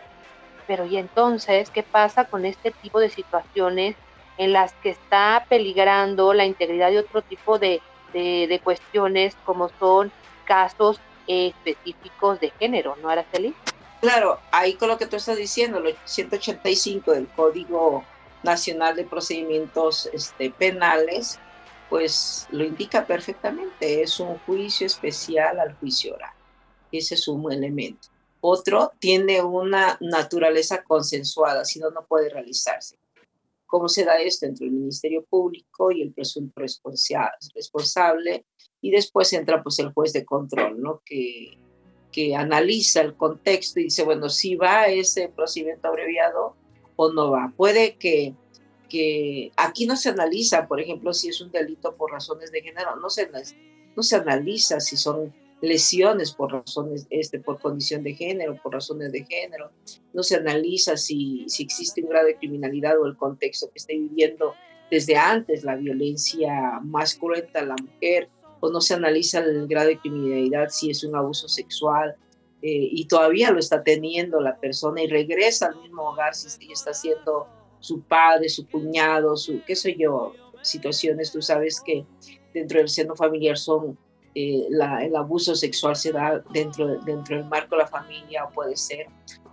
pero 0.67 0.87
¿y 0.87 0.97
entonces 0.97 1.71
qué 1.71 1.83
pasa 1.83 2.27
con 2.27 2.45
este 2.45 2.71
tipo 2.71 3.01
de 3.01 3.11
situaciones 3.11 3.97
en 4.39 4.53
las 4.53 4.73
que 4.75 4.91
está 4.91 5.47
peligrando 5.49 6.35
la 6.35 6.45
integridad 6.45 6.91
de 6.91 6.99
otro 6.99 7.23
tipo 7.23 7.59
de, 7.59 7.81
de, 8.13 8.61
cuestiones 8.63 9.37
como 9.45 9.71
son 9.79 10.13
casos 10.45 11.01
específicos 11.27 12.41
de 12.41 12.51
género, 12.51 12.97
¿no, 13.03 13.09
Araceli? 13.09 13.55
Claro, 14.01 14.39
ahí 14.53 14.75
con 14.75 14.89
lo 14.89 14.99
que 14.99 15.07
tú 15.07 15.17
estás 15.17 15.37
diciendo, 15.37 15.79
el 15.79 15.97
185 16.05 17.13
del 17.13 17.27
Código 17.29 18.05
Nacional 18.43 18.95
de 18.95 19.05
Procedimientos 19.05 20.09
este, 20.13 20.51
Penales, 20.51 21.39
pues 21.89 22.47
lo 22.51 22.65
indica 22.65 23.07
perfectamente, 23.07 24.03
es 24.03 24.21
un 24.21 24.39
juicio 24.41 24.87
especial 24.87 25.59
al 25.59 25.75
juicio 25.75 26.15
oral. 26.15 26.33
Ese 26.93 27.15
es 27.15 27.27
un 27.29 27.51
elemento. 27.53 28.09
Otro 28.49 28.93
tiene 29.01 29.43
una 29.43 29.99
naturaleza 30.01 30.85
consensuada, 30.85 31.65
si 31.65 31.81
no, 31.81 31.91
no 31.91 32.07
puede 32.07 32.29
realizarse. 32.29 32.97
¿Cómo 33.67 33.89
se 33.89 34.05
da 34.05 34.19
esto 34.19 34.47
entre 34.47 34.67
el 34.67 34.73
Ministerio 34.73 35.25
Público 35.25 35.91
y 35.91 36.01
el 36.03 36.13
presunto 36.13 36.61
responsable? 36.61 38.45
Y 38.81 38.93
después 38.93 39.33
entra 39.33 39.65
pues 39.65 39.81
el 39.81 39.93
juez 39.93 40.13
de 40.13 40.25
control, 40.25 40.81
¿no? 40.81 41.03
Que, 41.05 41.59
que 42.13 42.37
analiza 42.37 43.01
el 43.01 43.17
contexto 43.17 43.81
y 43.81 43.85
dice, 43.85 44.05
bueno, 44.05 44.29
si 44.29 44.55
va 44.55 44.87
ese 44.87 45.29
procedimiento 45.29 45.89
abreviado 45.89 46.55
o 46.95 47.11
no 47.11 47.33
va. 47.33 47.53
Puede 47.57 47.97
que 47.97 48.37
que 48.89 49.51
aquí 49.57 49.85
no 49.87 49.97
se 49.97 50.11
analiza, 50.11 50.69
por 50.69 50.81
ejemplo, 50.81 51.13
si 51.13 51.31
es 51.31 51.41
un 51.41 51.51
delito 51.51 51.97
por 51.97 52.13
razones 52.13 52.53
de 52.53 52.63
género, 52.63 52.95
no 52.95 53.11
se, 53.11 53.29
no 53.97 54.03
se 54.05 54.15
analiza 54.15 54.79
si 54.79 54.97
son 54.97 55.35
lesiones 55.67 56.33
por 56.33 56.53
razones, 56.53 57.07
este, 57.11 57.39
por 57.41 57.61
condición 57.61 58.03
de 58.03 58.15
género, 58.15 58.57
por 58.63 58.73
razones 58.73 59.13
de 59.13 59.25
género, 59.25 59.71
no 60.13 60.23
se 60.23 60.37
analiza 60.37 60.97
si, 60.97 61.45
si 61.49 61.65
existe 61.65 62.03
un 62.03 62.09
grado 62.09 62.27
de 62.27 62.37
criminalidad 62.37 63.01
o 63.01 63.07
el 63.07 63.17
contexto 63.17 63.69
que 63.71 63.79
esté 63.79 63.95
viviendo 63.95 64.55
desde 64.91 65.17
antes 65.17 65.65
la 65.65 65.77
violencia 65.77 66.81
más 66.83 67.15
cruenta 67.15 67.61
a 67.61 67.67
la 67.67 67.77
mujer, 67.77 68.29
o 68.61 68.71
no 68.71 68.81
se 68.81 68.95
analiza 68.95 69.41
el 69.41 69.67
grado 69.67 69.89
de 69.89 69.99
criminalidad 69.99 70.69
si 70.71 70.91
es 70.91 71.05
un 71.05 71.15
abuso 71.15 71.49
sexual, 71.49 72.17
eh, 72.63 72.89
y 72.91 73.07
todavía 73.07 73.51
lo 73.51 73.59
está 73.59 73.83
teniendo 73.83 74.41
la 74.41 74.57
persona 74.57 75.03
y 75.03 75.09
regresa 75.09 75.67
al 75.67 75.77
mismo 75.83 76.11
hogar 76.11 76.35
si 76.35 76.73
está 76.73 76.95
siendo 76.95 77.47
su 77.81 78.01
padre, 78.01 78.49
su 78.49 78.67
cuñado, 78.67 79.37
su, 79.37 79.63
qué 79.67 79.77
sé 79.77 79.95
yo, 79.99 80.33
situaciones, 80.63 81.31
tú 81.31 81.43
sabes 81.43 81.81
que 81.81 82.05
dentro 82.55 82.79
del 82.79 82.89
seno 82.89 83.15
familiar 83.15 83.59
son, 83.59 83.99
eh, 84.39 84.69
el 84.69 85.17
abuso 85.17 85.55
sexual 85.55 85.97
se 85.97 86.13
da 86.13 86.43
dentro, 86.53 87.01
dentro 87.07 87.39
del 87.39 87.47
marco 87.47 87.75
de 87.75 87.85
la 87.85 87.89
familia 87.89 88.45
o 88.45 88.51
puede 88.51 88.77
ser 88.77 89.07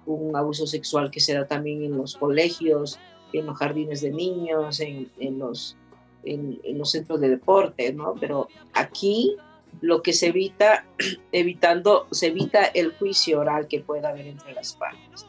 un 0.06 0.36
abuso 0.36 0.68
sexual 0.68 1.10
que 1.10 1.22
se 1.22 1.34
da 1.34 1.48
también 1.48 1.84
en 1.84 1.98
los 1.98 2.18
colegios, 2.18 3.00
en 3.32 3.46
los 3.46 3.58
jardines 3.58 4.02
de 4.02 4.12
niños, 4.12 4.82
en, 4.82 5.10
los, 5.40 5.78
en, 6.25 6.60
los 6.78 6.92
centros 6.92 7.22
de 7.22 7.30
deporte, 7.30 7.94
¿no? 7.94 8.16
Pero 8.20 8.50
aquí 8.74 9.38
lo 9.80 10.02
que 10.02 10.12
se 10.12 10.28
evita, 10.28 10.86
evitando, 11.32 12.08
se 12.12 12.28
evita 12.28 12.66
el 12.66 12.92
juicio 12.92 13.40
oral 13.40 13.70
que 13.70 13.80
pueda 13.80 14.10
haber 14.10 14.28
entre 14.28 14.52
las 14.52 14.74
partes. 14.74 15.25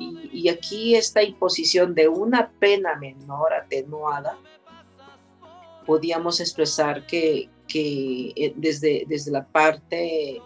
Y, 0.00 0.48
aquí 0.48 0.96
esta 0.96 1.22
imposición 1.22 1.94
de 1.94 2.08
una 2.08 2.50
pena 2.58 2.96
menor 2.96 3.54
atenuada, 3.54 4.36
podíamos 5.86 6.40
expresar 6.40 7.06
que, 7.06 7.48
que 7.68 8.32
eh, 8.34 8.52
desde, 8.56 9.04
desde 9.06 9.30
la 9.30 9.46
parte 9.46 10.40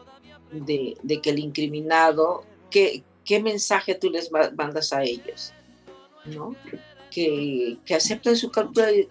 de, 0.50 0.96
de 1.02 1.20
que 1.20 1.30
el 1.30 1.38
incriminado, 1.38 2.44
¿qué, 2.70 3.02
¿qué 3.24 3.40
mensaje 3.40 3.94
tú 3.94 4.10
les 4.10 4.30
mandas 4.30 4.92
a 4.92 5.02
ellos? 5.02 5.52
¿No? 6.26 6.54
Que, 7.10 7.78
que, 7.84 7.94
acepten 7.94 8.36
su, 8.36 8.50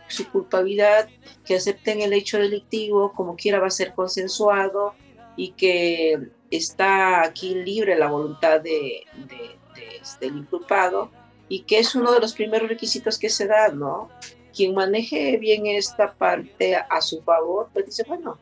su, 0.08 0.32
culpabilidad, 0.32 1.08
que 1.46 1.56
acepten 1.56 2.01
el 2.01 2.13
hecho 2.13 2.39
delictivo, 2.39 3.13
como 3.13 3.36
quiera 3.36 3.60
va 3.60 3.68
a 3.68 3.72
ser 3.72 3.94
consensuado 3.94 4.96
y 5.36 5.51
que 5.51 6.30
está 6.50 7.24
aquí 7.24 7.53
libre 7.56 7.98
la 7.98 8.10
voluntad 8.10 8.60
de, 8.60 9.06
de, 9.27 10.01
del 10.20 10.38
inculpado 10.38 11.12
y 11.48 11.62
que 11.62 11.80
es 11.80 11.94
uno 11.96 12.12
de 12.12 12.20
los 12.20 12.34
primeros 12.34 12.70
requisitos 12.70 13.20
que 13.20 13.30
se 13.30 13.46
da, 13.46 13.70
¿no? 13.70 14.10
Quien 14.55 14.74
maneje 14.74 15.38
bien 15.38 15.65
esta 15.65 16.13
parte 16.13 16.75
a 16.75 17.01
su 17.01 17.22
favor, 17.22 17.70
pues 17.74 17.86
dice, 17.86 18.03
bueno, 18.08 18.38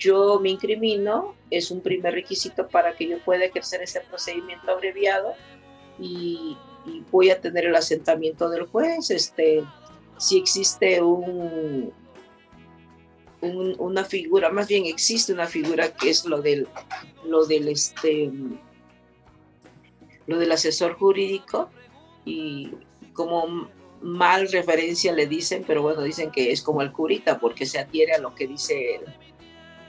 yo 0.00 0.40
me 0.40 0.48
incrimino, 0.48 1.34
es 1.50 1.70
un 1.70 1.82
primer 1.82 2.14
requisito 2.14 2.66
para 2.66 2.94
que 2.94 3.06
yo 3.06 3.18
pueda 3.20 3.44
ejercer 3.44 3.82
ese 3.82 4.00
procedimiento 4.00 4.70
abreviado 4.70 5.34
y, 5.98 6.56
voy 7.12 7.30
a 7.30 7.38
tener 7.38 7.66
el 7.66 7.76
asentamiento 7.76 8.48
del 8.48 8.66
juez, 8.66 9.10
este, 9.10 9.62
si 10.16 10.38
existe 10.38 11.02
un, 11.02 11.92
una 13.42 14.04
figura, 14.04 14.48
más 14.48 14.66
bien 14.66 14.86
existe 14.86 15.34
una 15.34 15.46
figura 15.46 15.92
que 15.92 16.08
es 16.08 16.24
lo 16.24 16.40
del, 16.40 16.66
lo 17.26 17.44
del, 17.44 17.68
este, 17.68 18.32
lo 20.26 20.38
del 20.38 20.52
asesor 20.52 20.94
jurídico 20.94 21.68
y 22.24 22.70
como 23.12 23.68
mal 24.00 24.50
referencia 24.50 25.12
le 25.12 25.26
dicen, 25.26 25.64
pero 25.66 25.82
bueno, 25.82 26.02
dicen 26.02 26.30
que 26.30 26.52
es 26.52 26.62
como 26.62 26.82
el 26.82 26.92
curita 26.92 27.38
porque 27.38 27.66
se 27.66 27.78
adhiere 27.78 28.14
a 28.14 28.18
lo 28.18 28.34
que 28.34 28.46
dice 28.46 28.96
el, 28.96 29.04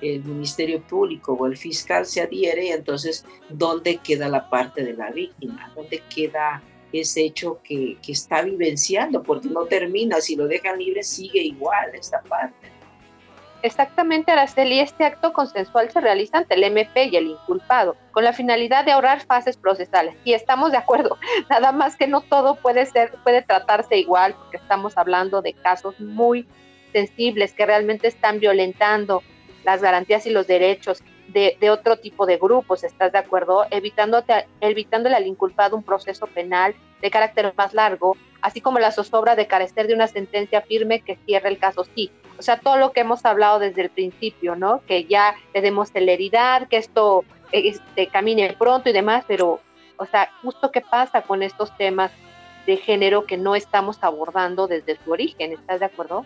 el 0.02 0.24
Ministerio 0.24 0.82
Público 0.82 1.34
o 1.34 1.46
el 1.46 1.58
fiscal 1.58 2.06
se 2.06 2.22
adhiere 2.22 2.66
y 2.66 2.70
entonces 2.70 3.26
¿dónde 3.50 3.98
queda 3.98 4.28
la 4.28 4.50
parte 4.50 4.84
de 4.84 4.94
la 4.94 5.12
víctima? 5.12 5.72
¿Dónde 5.76 6.02
queda 6.14 6.62
ese 6.92 7.22
hecho 7.22 7.60
que, 7.64 7.98
que 8.02 8.12
está 8.12 8.42
vivenciando? 8.42 9.24
Porque 9.24 9.50
no 9.50 9.66
termina, 9.66 10.20
si 10.20 10.36
lo 10.36 10.48
dejan 10.48 10.80
libre 10.80 11.04
sigue 11.04 11.42
igual 11.42 11.92
esta 11.94 12.22
parte. 12.24 12.81
Exactamente, 13.64 14.32
Araceli, 14.32 14.80
este 14.80 15.06
acto 15.06 15.34
consensual 15.34 15.92
se 15.92 16.02
realiza 16.02 16.40
ante 16.40 16.56
el 16.56 16.64
MP 16.64 17.06
y 17.06 17.16
el 17.16 17.28
inculpado, 17.28 17.96
con 18.12 18.24
la 18.24 18.34
finalidad 18.34 18.86
de 18.86 18.92
ahorrar 18.92 19.22
fases 19.22 19.56
procesales. 19.56 20.16
Y 20.24 20.34
estamos 20.34 20.72
de 20.72 20.78
acuerdo, 20.78 21.18
nada 21.50 21.72
más 21.72 21.96
que 21.96 22.08
no 22.08 22.22
todo 22.22 22.56
puede 22.56 22.86
ser, 22.88 23.12
puede 23.24 23.44
tratarse 23.44 23.98
igual, 23.98 24.34
porque 24.34 24.58
estamos 24.58 24.98
hablando 24.98 25.42
de 25.42 25.54
casos 25.54 26.00
muy 26.00 26.48
sensibles 26.92 27.54
que 27.54 27.66
realmente 27.66 28.08
están 28.08 28.40
violentando 28.40 29.22
las 29.64 29.82
garantías 29.82 30.26
y 30.26 30.32
los 30.32 30.48
derechos 30.48 31.04
de, 31.28 31.70
otro 31.70 31.98
tipo 31.98 32.26
de 32.26 32.38
grupos, 32.38 32.84
¿estás 32.84 33.12
de 33.12 33.18
acuerdo? 33.18 33.66
Evitándote, 33.70 34.48
evitándole 34.60 35.16
al 35.16 35.28
inculpado 35.28 35.78
un 35.78 35.84
proceso 35.84 36.28
penal 36.28 36.76
de 37.02 37.10
carácter 37.12 37.54
más 37.56 37.74
largo, 37.74 38.18
así 38.42 38.60
como 38.60 38.80
la 38.80 38.92
zozobra 38.92 39.36
de 39.36 39.48
carecer 39.48 39.88
de 39.88 39.94
una 39.94 40.08
sentencia 40.08 40.62
firme 40.62 41.02
que 41.02 41.18
cierre 41.26 41.50
el 41.50 41.58
caso. 41.58 41.86
Sí, 41.96 42.12
o 42.42 42.44
sea, 42.44 42.60
todo 42.60 42.78
lo 42.78 42.92
que 42.92 43.02
hemos 43.02 43.24
hablado 43.24 43.60
desde 43.60 43.84
el 43.84 43.92
principio, 43.92 44.56
¿no? 44.56 44.82
Que 44.88 45.06
ya 45.06 45.36
le 45.54 45.62
demos 45.62 45.92
celeridad, 45.92 46.68
que 46.68 46.78
esto 46.78 47.24
este, 47.52 48.08
camine 48.08 48.56
pronto 48.58 48.90
y 48.90 48.94
demás, 48.94 49.24
pero, 49.28 49.60
o 49.98 50.06
sea, 50.08 50.28
justo 50.42 50.72
qué 50.72 50.82
pasa 50.82 51.22
con 51.22 51.44
estos 51.44 51.78
temas 51.78 52.12
de 52.66 52.78
género 52.78 53.28
que 53.28 53.38
no 53.38 53.56
estamos 53.56 54.00
abordando 54.02 54.66
desde 54.66 54.98
su 55.04 55.12
origen, 55.12 55.52
¿estás 55.52 55.82
de 55.82 55.86
acuerdo? 55.86 56.26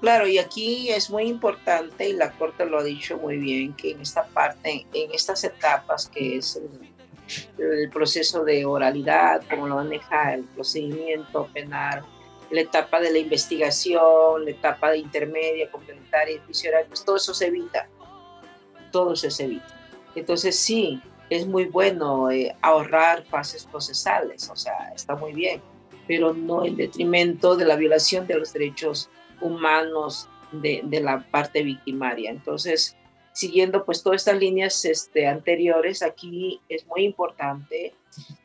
Claro, 0.00 0.28
y 0.28 0.38
aquí 0.38 0.90
es 0.90 1.10
muy 1.10 1.24
importante, 1.24 2.08
y 2.08 2.12
la 2.12 2.30
Corte 2.30 2.64
lo 2.64 2.78
ha 2.78 2.84
dicho 2.84 3.18
muy 3.18 3.36
bien, 3.36 3.72
que 3.72 3.90
en 3.90 4.00
esta 4.02 4.26
parte, 4.26 4.86
en 4.94 5.12
estas 5.12 5.42
etapas 5.42 6.08
que 6.08 6.36
es 6.36 6.54
el, 6.54 7.64
el 7.64 7.90
proceso 7.90 8.44
de 8.44 8.64
oralidad, 8.64 9.42
como 9.50 9.66
lo 9.66 9.74
maneja 9.74 10.34
el 10.34 10.44
procedimiento 10.44 11.48
penal, 11.52 12.04
la 12.50 12.60
etapa 12.60 13.00
de 13.00 13.12
la 13.12 13.18
investigación, 13.18 14.44
la 14.44 14.50
etapa 14.50 14.90
de 14.90 14.98
intermedia, 14.98 15.70
complementaria 15.70 16.40
juicio 16.44 16.70
pues 16.88 17.04
todo 17.04 17.16
eso 17.16 17.34
se 17.34 17.46
evita, 17.46 17.88
todo 18.90 19.12
eso 19.12 19.30
se 19.30 19.44
evita. 19.44 19.74
Entonces 20.14 20.58
sí, 20.58 21.00
es 21.30 21.46
muy 21.46 21.66
bueno 21.66 22.30
eh, 22.30 22.54
ahorrar 22.62 23.24
fases 23.24 23.66
procesales, 23.66 24.48
o 24.48 24.56
sea, 24.56 24.92
está 24.94 25.14
muy 25.14 25.32
bien, 25.32 25.60
pero 26.06 26.32
no 26.32 26.64
en 26.64 26.76
detrimento 26.76 27.56
de 27.56 27.66
la 27.66 27.76
violación 27.76 28.26
de 28.26 28.38
los 28.38 28.52
derechos 28.52 29.10
humanos 29.40 30.28
de, 30.52 30.80
de 30.84 31.00
la 31.00 31.20
parte 31.30 31.62
victimaria. 31.62 32.30
Entonces, 32.30 32.96
siguiendo 33.32 33.84
pues 33.84 34.02
todas 34.02 34.22
estas 34.22 34.38
líneas 34.38 34.84
este, 34.84 35.26
anteriores, 35.26 36.02
aquí 36.02 36.60
es 36.68 36.86
muy 36.86 37.04
importante 37.04 37.94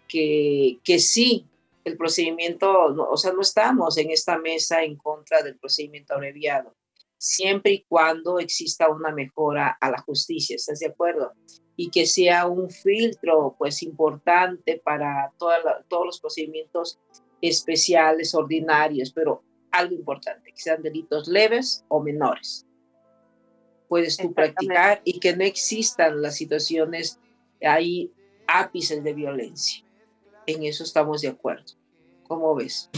que, 0.08 0.78
que 0.84 1.00
sí 1.00 1.46
el 1.84 1.98
procedimiento, 1.98 2.72
o 3.10 3.18
sea, 3.18 3.34
no 3.34 3.42
estamos 3.42 3.98
en 3.98 4.12
esta 4.12 4.38
mesa 4.38 4.84
en 4.84 4.96
contra 4.96 5.42
del 5.42 5.58
procedimiento 5.58 6.14
abreviado, 6.14 6.76
siempre 7.18 7.72
y 7.72 7.84
cuando 7.84 8.40
exista 8.40 8.90
una 8.90 9.12
mejora 9.12 9.78
a 9.80 9.92
la 9.92 10.02
justicia, 10.02 10.56
¿estás 10.56 10.80
de 10.80 10.88
acuerdo? 10.88 11.34
Y 11.76 11.90
que 11.90 12.06
sea 12.06 12.48
un 12.48 12.70
filtro, 12.70 13.56
pues, 13.58 13.84
importante 13.84 14.82
para 14.84 15.32
todos 15.38 16.06
los 16.06 16.20
procedimientos 16.20 17.00
especiales, 17.42 18.36
ordinarios, 18.36 19.12
pero 19.12 19.44
algo 19.72 19.96
importante, 19.96 20.52
que 20.52 20.62
sean 20.62 20.82
delitos 20.82 21.28
leves 21.28 21.84
o 21.88 22.02
menores. 22.02 22.66
Puedes 23.90 24.18
tú 24.18 24.34
practicar 24.34 25.02
y 25.04 25.20
que 25.20 25.36
no 25.36 25.44
existan 25.44 26.22
las 26.22 26.36
situaciones, 26.36 27.20
hay 27.62 28.12
ápices 28.48 29.04
de 29.04 29.14
violencia 29.14 29.83
en 30.48 30.64
eso 30.64 30.84
estamos 30.84 31.22
de 31.22 31.30
acuerdo. 31.30 31.66
¿Cómo 32.28 32.56
ves? 32.56 32.90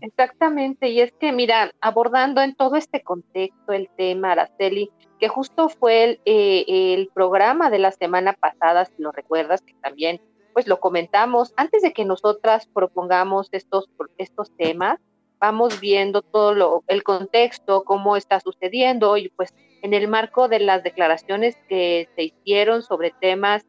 Exactamente, 0.00 0.88
y 0.88 1.00
es 1.00 1.12
que, 1.12 1.32
mira, 1.32 1.72
abordando 1.80 2.40
en 2.40 2.54
todo 2.54 2.76
este 2.76 3.02
contexto 3.02 3.72
el 3.72 3.88
tema, 3.96 4.32
Araceli, 4.32 4.90
que 5.18 5.28
justo 5.28 5.68
fue 5.68 6.04
el, 6.04 6.20
eh, 6.24 6.64
el 6.66 7.08
programa 7.08 7.70
de 7.70 7.78
la 7.78 7.92
semana 7.92 8.32
pasada, 8.32 8.84
si 8.84 8.94
lo 9.02 9.12
recuerdas, 9.12 9.60
que 9.62 9.74
también 9.74 10.20
pues 10.52 10.66
lo 10.66 10.80
comentamos, 10.80 11.52
antes 11.56 11.82
de 11.82 11.92
que 11.92 12.04
nosotras 12.04 12.66
propongamos 12.66 13.48
estos, 13.52 13.88
estos 14.18 14.54
temas, 14.56 14.98
vamos 15.40 15.80
viendo 15.80 16.22
todo 16.22 16.54
lo, 16.54 16.84
el 16.88 17.02
contexto, 17.02 17.84
cómo 17.84 18.16
está 18.16 18.40
sucediendo, 18.40 19.16
y 19.16 19.28
pues 19.30 19.54
en 19.82 19.94
el 19.94 20.08
marco 20.08 20.48
de 20.48 20.60
las 20.60 20.82
declaraciones 20.82 21.56
que 21.68 22.08
se 22.14 22.24
hicieron 22.24 22.82
sobre 22.82 23.12
temas 23.20 23.64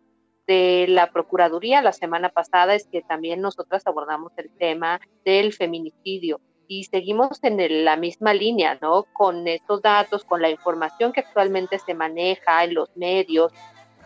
de 0.47 0.85
la 0.89 1.11
Procuraduría 1.11 1.81
la 1.81 1.93
semana 1.93 2.29
pasada 2.29 2.75
es 2.75 2.87
que 2.87 3.01
también 3.01 3.41
nosotras 3.41 3.85
abordamos 3.85 4.31
el 4.37 4.49
tema 4.51 4.99
del 5.25 5.53
feminicidio 5.53 6.41
y 6.67 6.85
seguimos 6.85 7.43
en 7.43 7.85
la 7.85 7.97
misma 7.97 8.33
línea, 8.33 8.77
¿no? 8.81 9.03
Con 9.13 9.47
estos 9.47 9.81
datos, 9.81 10.23
con 10.23 10.41
la 10.41 10.49
información 10.49 11.11
que 11.11 11.21
actualmente 11.21 11.79
se 11.79 11.93
maneja 11.93 12.63
en 12.63 12.73
los 12.73 12.95
medios, 12.95 13.53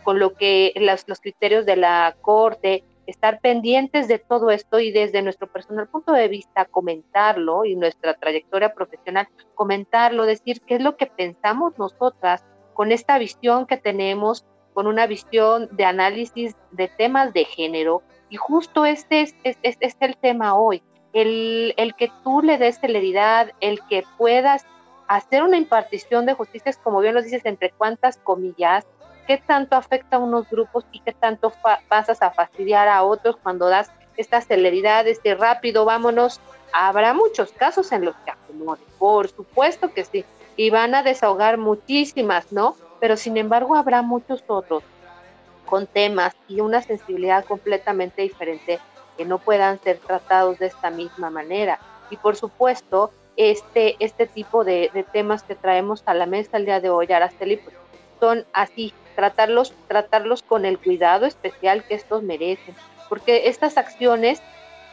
con 0.04 0.20
lo 0.20 0.34
que 0.34 0.74
los 1.08 1.20
criterios 1.20 1.66
de 1.66 1.76
la 1.76 2.16
Corte 2.22 2.84
estar 3.08 3.40
pendientes 3.40 4.08
de 4.08 4.20
todo 4.20 4.52
esto 4.52 4.80
y 4.80 4.92
desde 4.92 5.22
nuestro 5.22 5.48
personal 5.48 5.88
punto 5.88 6.12
de 6.12 6.28
vista 6.28 6.66
comentarlo 6.66 7.64
y 7.64 7.76
nuestra 7.76 8.14
trayectoria 8.16 8.74
profesional 8.74 9.28
comentarlo, 9.56 10.26
decir 10.26 10.62
qué 10.68 10.76
es 10.76 10.82
lo 10.82 10.98
que 10.98 11.06
pensamos 11.06 11.78
nosotras 11.80 12.44
con 12.74 12.92
esta 12.92 13.18
visión 13.18 13.66
que 13.66 13.78
tenemos, 13.78 14.46
con 14.78 14.86
una 14.86 15.08
visión 15.08 15.70
de 15.72 15.86
análisis 15.86 16.56
de 16.70 16.88
temas 16.88 17.34
de 17.34 17.46
género. 17.46 18.04
Y 18.30 18.36
justo 18.36 18.86
este 18.86 19.22
es, 19.22 19.34
es, 19.44 19.98
el 20.00 20.16
tema 20.18 20.54
hoy, 20.54 20.84
el, 21.14 21.74
el 21.78 21.96
que 21.96 22.12
tú 22.24 22.44
le 22.44 22.60
des 22.60 22.80
celeridad, 22.80 23.54
el 23.60 23.80
que 23.90 24.04
puedas 24.20 24.68
hacer 25.08 25.42
una 25.42 25.58
impartición 25.58 26.28
de 26.28 26.36
justicia, 26.36 26.72
como 26.84 27.00
bien 27.00 27.16
lo 27.16 27.24
dices, 27.24 27.44
entre 27.46 27.72
cuántas 27.72 28.18
comillas, 28.18 28.86
qué 29.26 29.40
tanto 29.40 29.76
afecta 29.76 30.18
a 30.18 30.20
unos 30.20 30.48
grupos 30.48 30.86
y 30.92 31.00
qué 31.00 31.12
tanto 31.12 31.52
pasas 31.90 32.22
a 32.22 32.30
fastidiar 32.30 32.88
a 32.88 33.02
otros 33.02 33.36
cuando 33.38 33.70
das 33.70 33.92
esta 34.16 34.42
celeridad, 34.42 35.08
este 35.08 35.34
rápido, 35.34 35.86
vámonos. 35.86 36.40
Habrá 36.72 37.16
muchos 37.16 37.52
casos 37.52 37.92
en 37.92 38.06
los 38.06 38.16
que 38.18 38.30
acomode, 38.30 38.84
por 39.00 39.28
supuesto 39.28 39.92
que 39.92 40.06
sí, 40.06 40.24
y 40.56 40.70
van 40.70 40.94
a 40.94 41.02
desahogar 41.02 41.58
muchísimas, 41.58 42.52
¿no? 42.52 42.76
Pero 43.00 43.18
sin 43.18 43.38
embargo 43.38 43.76
habrá 43.76 44.02
muchos 44.02 44.44
otros 44.48 44.84
con 45.66 45.86
temas 45.86 46.36
y 46.48 46.62
una 46.62 46.82
sensibilidad 46.82 47.46
completamente 47.46 48.22
diferente 48.22 48.80
que 49.18 49.26
no 49.26 49.38
puedan 49.40 49.80
ser 49.80 49.98
tratados 49.98 50.60
de 50.60 50.68
esta 50.68 50.90
misma 50.90 51.30
manera. 51.30 51.80
Y 52.10 52.18
por 52.18 52.36
supuesto, 52.36 53.12
este, 53.36 53.96
este 54.00 54.26
tipo 54.26 54.64
de, 54.64 55.06
temas 55.12 55.44
que 55.44 55.56
traemos 55.56 56.02
a 56.06 56.14
la 56.14 56.26
mesa 56.26 56.58
el 56.58 56.66
día 56.66 56.80
de 56.80 56.90
hoy, 56.90 57.12
Araceli, 57.12 57.58
pues, 57.58 57.76
son 58.20 58.46
así, 58.54 58.94
tratarlos, 59.16 59.74
tratarlos 59.88 60.42
con 60.42 60.66
el 60.66 60.80
cuidado 60.80 61.26
especial 61.26 61.84
que 61.84 61.96
estos 61.96 62.24
merecen, 62.24 62.76
porque 63.10 63.48
estas 63.48 63.78
acciones 63.78 64.42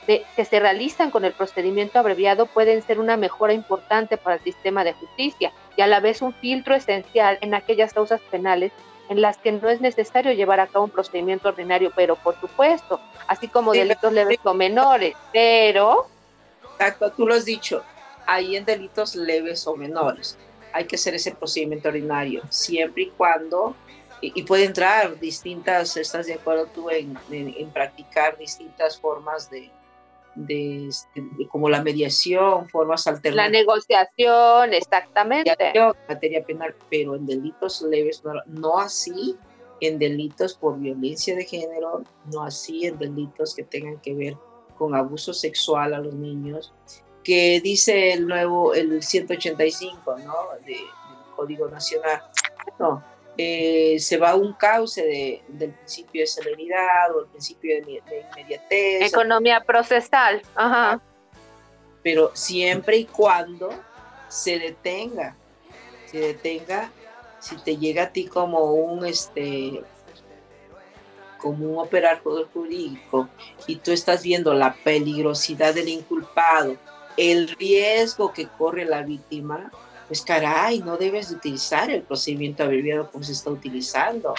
de, 0.06 0.24
que 0.36 0.44
se 0.44 0.60
realizan 0.60 1.10
con 1.10 1.24
el 1.24 1.32
procedimiento 1.32 1.98
abreviado 1.98 2.46
pueden 2.46 2.82
ser 2.82 2.98
una 2.98 3.16
mejora 3.16 3.54
importante 3.54 4.16
para 4.16 4.36
el 4.36 4.42
sistema 4.42 4.84
de 4.84 4.92
justicia 4.92 5.52
y 5.76 5.82
a 5.82 5.86
la 5.86 6.00
vez 6.00 6.22
un 6.22 6.32
filtro 6.34 6.74
esencial 6.74 7.38
en 7.40 7.54
aquellas 7.54 7.92
causas 7.92 8.20
penales 8.30 8.72
en 9.08 9.20
las 9.20 9.36
que 9.38 9.52
no 9.52 9.68
es 9.68 9.80
necesario 9.80 10.32
llevar 10.32 10.60
a 10.60 10.66
cabo 10.66 10.86
un 10.86 10.90
procedimiento 10.90 11.48
ordinario, 11.48 11.92
pero 11.94 12.16
por 12.16 12.40
supuesto, 12.40 13.00
así 13.28 13.48
como 13.48 13.72
delitos 13.72 14.12
leves 14.12 14.38
o 14.44 14.54
menores, 14.54 15.14
pero... 15.32 16.06
Exacto, 16.72 17.12
tú 17.12 17.26
lo 17.26 17.34
has 17.34 17.44
dicho, 17.44 17.82
hay 18.26 18.56
en 18.56 18.64
delitos 18.64 19.14
leves 19.14 19.66
o 19.66 19.76
menores. 19.76 20.38
Hay 20.72 20.86
que 20.86 20.96
hacer 20.96 21.14
ese 21.14 21.32
procedimiento 21.32 21.88
ordinario, 21.88 22.42
siempre 22.48 23.04
y 23.04 23.10
cuando 23.10 23.76
y, 24.20 24.42
puede 24.44 24.64
entrar 24.64 25.18
distintas, 25.18 25.96
¿estás 25.96 26.26
de 26.26 26.34
acuerdo 26.34 26.66
tú 26.66 26.88
en, 26.90 27.18
practicar 27.72 28.38
distintas 28.38 28.98
formas 28.98 29.50
de, 29.50 29.70
este, 30.36 31.20
de, 31.38 31.48
como 31.48 31.68
la 31.68 31.82
mediación, 31.82 32.68
formas 32.68 33.06
alternativas. 33.06 33.36
La 33.36 33.50
negociación, 33.50 34.74
exactamente. 34.74 35.56
Materia 36.08 36.44
penal, 36.44 36.74
pero 36.90 37.14
en 37.16 37.26
delitos 37.26 37.82
leves, 37.82 38.22
no, 38.46 38.78
así 38.78 39.36
en 39.80 39.98
delitos 39.98 40.54
por 40.54 40.78
violencia 40.78 41.34
de 41.34 41.44
género, 41.44 42.02
no 42.32 42.42
así 42.42 42.86
en 42.86 42.98
delitos 42.98 43.54
que 43.54 43.64
tengan 43.64 43.98
que 44.00 44.14
ver 44.14 44.36
con 44.78 44.94
abuso 44.94 45.32
sexual 45.32 45.94
a 45.94 45.98
los 45.98 46.14
niños, 46.14 46.72
que 47.22 47.60
dice 47.62 48.12
el 48.12 48.26
nuevo, 48.26 48.74
el 48.74 49.02
185, 49.02 50.18
¿no? 50.18 50.34
del 50.64 50.76
Código 51.36 51.68
Nacional. 51.68 52.22
No, 52.78 53.02
eh, 53.36 53.96
se 53.98 54.16
va 54.16 54.30
a 54.30 54.34
un 54.36 54.52
cauce 54.52 55.42
del 55.48 55.70
principio 55.72 56.22
de 56.22 56.26
celeridad 56.26 57.14
o 57.14 57.20
el 57.22 57.26
principio 57.26 57.84
de, 57.84 58.02
inmediatez. 58.30 59.12
Economía 59.12 59.60
procesal, 59.64 60.42
ajá. 60.54 61.00
Pero 62.02 62.30
siempre 62.34 62.98
y 62.98 63.04
cuando 63.06 63.70
se 64.28 64.58
detenga, 64.58 65.36
se 66.06 66.18
detenga, 66.18 66.92
si 67.40 67.56
te 67.56 67.76
llega 67.76 68.04
a 68.04 68.12
ti 68.12 68.26
como 68.26 68.72
un, 68.72 69.04
este, 69.04 69.82
como 71.38 71.72
un 71.72 71.78
operador 71.78 72.48
jurídico 72.52 73.28
y 73.66 73.76
tú 73.76 73.90
estás 73.90 74.22
viendo 74.22 74.54
la 74.54 74.74
peligrosidad 74.74 75.74
del 75.74 75.88
inculpado, 75.88 76.76
el 77.16 77.48
riesgo 77.48 78.32
que 78.32 78.46
corre 78.46 78.84
la 78.84 79.02
víctima, 79.02 79.70
pues 80.06 80.22
caray, 80.22 80.80
no 80.80 80.96
debes 80.96 81.30
utilizar 81.30 81.90
el 81.90 82.02
procedimiento 82.02 82.62
abreviado 82.62 83.10
como 83.10 83.24
se 83.24 83.32
está 83.32 83.50
utilizando. 83.50 84.34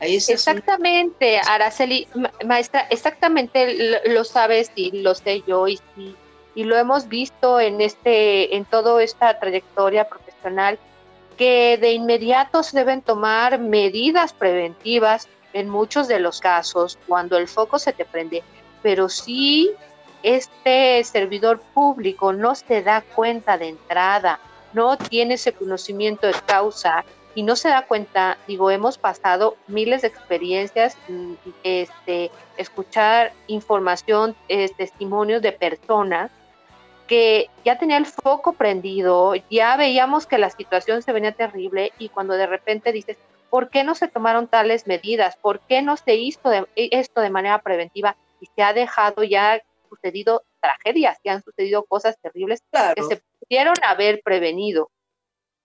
exactamente, 0.00 1.38
Araceli, 1.38 2.08
maestra, 2.44 2.86
exactamente 2.90 4.02
lo, 4.06 4.24
sabes 4.24 4.70
y 4.74 5.02
lo 5.02 5.14
sé 5.14 5.42
yo 5.46 5.68
y, 5.68 5.80
y 6.54 6.64
lo 6.64 6.76
hemos 6.76 7.08
visto 7.08 7.60
en 7.60 7.80
este, 7.80 8.56
en 8.56 8.64
toda 8.64 9.02
esta 9.02 9.38
trayectoria 9.38 10.08
profesional, 10.08 10.78
que 11.36 11.78
de 11.80 11.92
inmediato 11.92 12.62
se 12.62 12.78
deben 12.78 13.00
tomar 13.00 13.60
medidas 13.60 14.32
preventivas 14.32 15.28
en 15.52 15.68
muchos 15.68 16.08
de 16.08 16.18
los 16.18 16.40
casos 16.40 16.98
cuando 17.06 17.38
el 17.38 17.48
foco 17.48 17.78
se 17.78 17.92
te 17.92 18.04
prende, 18.04 18.42
pero 18.82 19.08
sí 19.08 19.70
este 20.22 21.02
servidor 21.04 21.60
público 21.74 22.32
no 22.32 22.54
se 22.54 22.82
da 22.82 23.02
cuenta 23.02 23.56
de 23.56 23.68
entrada 23.68 24.40
no 24.72 24.96
tiene 24.96 25.34
ese 25.34 25.52
conocimiento 25.52 26.26
de 26.26 26.34
causa 26.46 27.04
y 27.34 27.42
no 27.42 27.56
se 27.56 27.68
da 27.68 27.86
cuenta, 27.86 28.36
digo, 28.48 28.70
hemos 28.70 28.98
pasado 28.98 29.56
miles 29.68 30.02
de 30.02 30.08
experiencias, 30.08 30.96
mm, 31.08 31.34
este, 31.62 32.30
escuchar 32.56 33.32
información, 33.46 34.34
testimonios 34.76 35.42
de 35.42 35.52
personas 35.52 36.30
que 37.06 37.48
ya 37.64 37.78
tenía 37.78 37.96
el 37.96 38.06
foco 38.06 38.52
prendido, 38.52 39.34
ya 39.50 39.76
veíamos 39.76 40.26
que 40.26 40.38
la 40.38 40.50
situación 40.50 41.02
se 41.02 41.12
venía 41.12 41.32
terrible 41.32 41.92
y 41.98 42.10
cuando 42.10 42.34
de 42.34 42.46
repente 42.46 42.92
dices, 42.92 43.16
¿por 43.50 43.70
qué 43.70 43.82
no 43.82 43.94
se 43.94 44.08
tomaron 44.08 44.46
tales 44.46 44.86
medidas? 44.86 45.36
¿Por 45.36 45.60
qué 45.60 45.80
no 45.80 45.96
se 45.96 46.16
hizo 46.16 46.50
de, 46.50 46.66
esto 46.76 47.20
de 47.20 47.30
manera 47.30 47.62
preventiva? 47.62 48.16
Y 48.40 48.46
se 48.54 48.62
ha 48.62 48.72
dejado 48.72 49.24
ya 49.24 49.60
sucedido 49.88 50.42
tragedias, 50.60 51.18
que 51.22 51.30
han 51.30 51.42
sucedido 51.42 51.84
cosas 51.84 52.18
terribles 52.20 52.62
que 52.94 53.02
se 53.02 53.22
pudieron 53.48 53.74
haber 53.82 54.20
prevenido. 54.22 54.90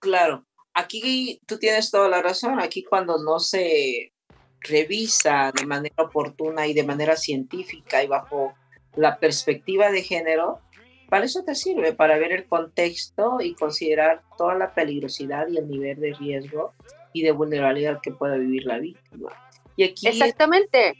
Claro, 0.00 0.44
aquí 0.72 1.40
tú 1.46 1.58
tienes 1.58 1.90
toda 1.90 2.08
la 2.08 2.22
razón, 2.22 2.60
aquí 2.60 2.82
cuando 2.82 3.18
no 3.22 3.38
se 3.38 4.12
revisa 4.60 5.52
de 5.54 5.66
manera 5.66 5.94
oportuna 5.98 6.66
y 6.66 6.74
de 6.74 6.84
manera 6.84 7.16
científica 7.16 8.02
y 8.02 8.06
bajo 8.06 8.54
la 8.96 9.18
perspectiva 9.18 9.90
de 9.90 10.02
género, 10.02 10.60
para 11.08 11.26
eso 11.26 11.44
te 11.44 11.54
sirve, 11.54 11.92
para 11.92 12.18
ver 12.18 12.32
el 12.32 12.46
contexto 12.46 13.40
y 13.40 13.54
considerar 13.54 14.22
toda 14.38 14.54
la 14.54 14.74
peligrosidad 14.74 15.48
y 15.48 15.58
el 15.58 15.68
nivel 15.68 16.00
de 16.00 16.14
riesgo 16.14 16.72
y 17.12 17.22
de 17.22 17.32
vulnerabilidad 17.32 18.00
que 18.02 18.10
pueda 18.10 18.36
vivir 18.36 18.64
la 18.64 18.78
víctima. 18.78 19.30
Y 19.76 19.84
aquí 19.84 20.08
Exactamente. 20.08 20.94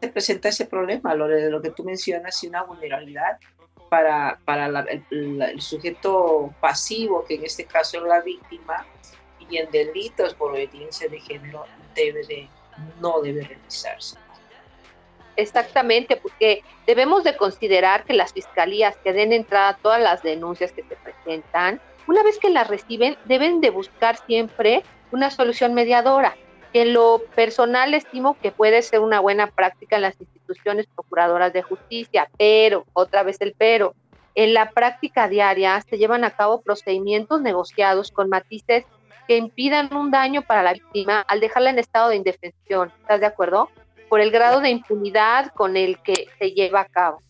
Se 0.00 0.08
presenta 0.08 0.48
ese 0.48 0.66
problema, 0.66 1.14
lo 1.14 1.28
de 1.28 1.50
lo 1.50 1.62
que 1.62 1.70
tú 1.70 1.84
mencionas, 1.84 2.42
y 2.42 2.48
una 2.48 2.62
vulnerabilidad 2.62 3.38
para, 3.94 4.40
para 4.44 4.66
el, 4.66 5.60
sujeto 5.60 6.52
pasivo, 6.60 7.24
que 7.24 7.36
en 7.36 7.44
este 7.44 7.64
caso 7.64 7.98
es 7.98 8.02
la 8.02 8.20
víctima, 8.22 8.84
y 9.48 9.58
en 9.58 9.70
delitos 9.70 10.34
por 10.34 10.56
violencia 10.56 11.08
de 11.08 11.20
género 11.20 11.64
debe 11.94 12.26
de, 12.26 12.48
no 13.00 13.20
debe 13.20 13.44
realizarse. 13.44 14.16
Exactamente, 15.36 16.16
porque 16.16 16.64
debemos 16.88 17.22
de 17.22 17.36
considerar 17.36 18.02
que 18.04 18.14
las 18.14 18.32
fiscalías 18.32 18.96
que 18.96 19.12
den 19.12 19.32
entrada 19.32 19.68
a 19.68 19.76
todas 19.76 20.02
las 20.02 20.24
denuncias 20.24 20.72
que 20.72 20.82
se 20.82 20.96
presentan, 20.96 21.80
una 22.08 22.24
vez 22.24 22.40
que 22.40 22.50
las 22.50 22.66
reciben, 22.66 23.16
deben 23.26 23.60
de 23.60 23.70
buscar 23.70 24.16
siempre 24.26 24.82
una 25.12 25.30
solución 25.30 25.72
mediadora. 25.72 26.34
En 26.74 26.92
lo 26.92 27.22
personal 27.36 27.94
estimo 27.94 28.36
que 28.42 28.50
puede 28.50 28.82
ser 28.82 28.98
una 28.98 29.20
buena 29.20 29.46
práctica 29.46 29.94
en 29.94 30.02
las 30.02 30.20
instituciones 30.20 30.86
procuradoras 30.92 31.52
de 31.52 31.62
justicia, 31.62 32.28
pero, 32.36 32.84
otra 32.92 33.22
vez 33.22 33.40
el 33.40 33.54
pero, 33.56 33.94
en 34.34 34.54
la 34.54 34.70
práctica 34.72 35.28
diaria 35.28 35.80
se 35.88 35.98
llevan 35.98 36.24
a 36.24 36.32
cabo 36.32 36.62
procedimientos 36.62 37.40
negociados 37.40 38.10
con 38.10 38.28
matices 38.28 38.84
que 39.28 39.36
impidan 39.36 39.94
un 39.94 40.10
daño 40.10 40.42
para 40.42 40.64
la 40.64 40.72
víctima 40.72 41.20
al 41.20 41.38
dejarla 41.38 41.70
en 41.70 41.78
estado 41.78 42.08
de 42.08 42.16
indefensión. 42.16 42.92
¿Estás 43.00 43.20
de 43.20 43.26
acuerdo? 43.26 43.70
Por 44.08 44.20
el 44.20 44.32
grado 44.32 44.60
de 44.60 44.70
impunidad 44.70 45.52
con 45.52 45.76
el 45.76 46.02
que 46.02 46.26
se 46.40 46.50
lleva 46.50 46.80
a 46.80 46.86
cabo. 46.86 47.22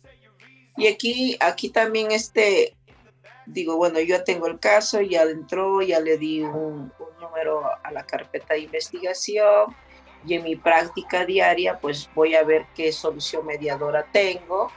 Y 0.79 0.87
aquí, 0.87 1.37
aquí 1.39 1.69
también 1.69 2.13
este, 2.13 2.75
digo, 3.45 3.77
bueno, 3.77 4.01
yo 4.01 4.25
tengo 4.25 4.47
el 4.47 4.59
caso, 4.59 5.03
ya 5.03 5.23
entró, 5.25 5.83
ya 5.83 6.01
le 6.01 6.17
di 6.17 6.41
un, 6.41 6.91
número 7.25 7.63
a 7.83 7.91
la 7.91 8.05
carpeta 8.05 8.55
de 8.55 8.61
investigación 8.61 9.75
y 10.27 10.35
en 10.35 10.45
mi 10.45 10.57
práctica 10.57 11.25
diaria 11.25 11.79
pues 11.79 12.09
voy 12.15 12.35
a 12.35 12.45
ver 12.45 12.67
qué 12.75 12.93
solución 12.93 13.47
mediadora 13.47 14.07
tengo. 14.13 14.71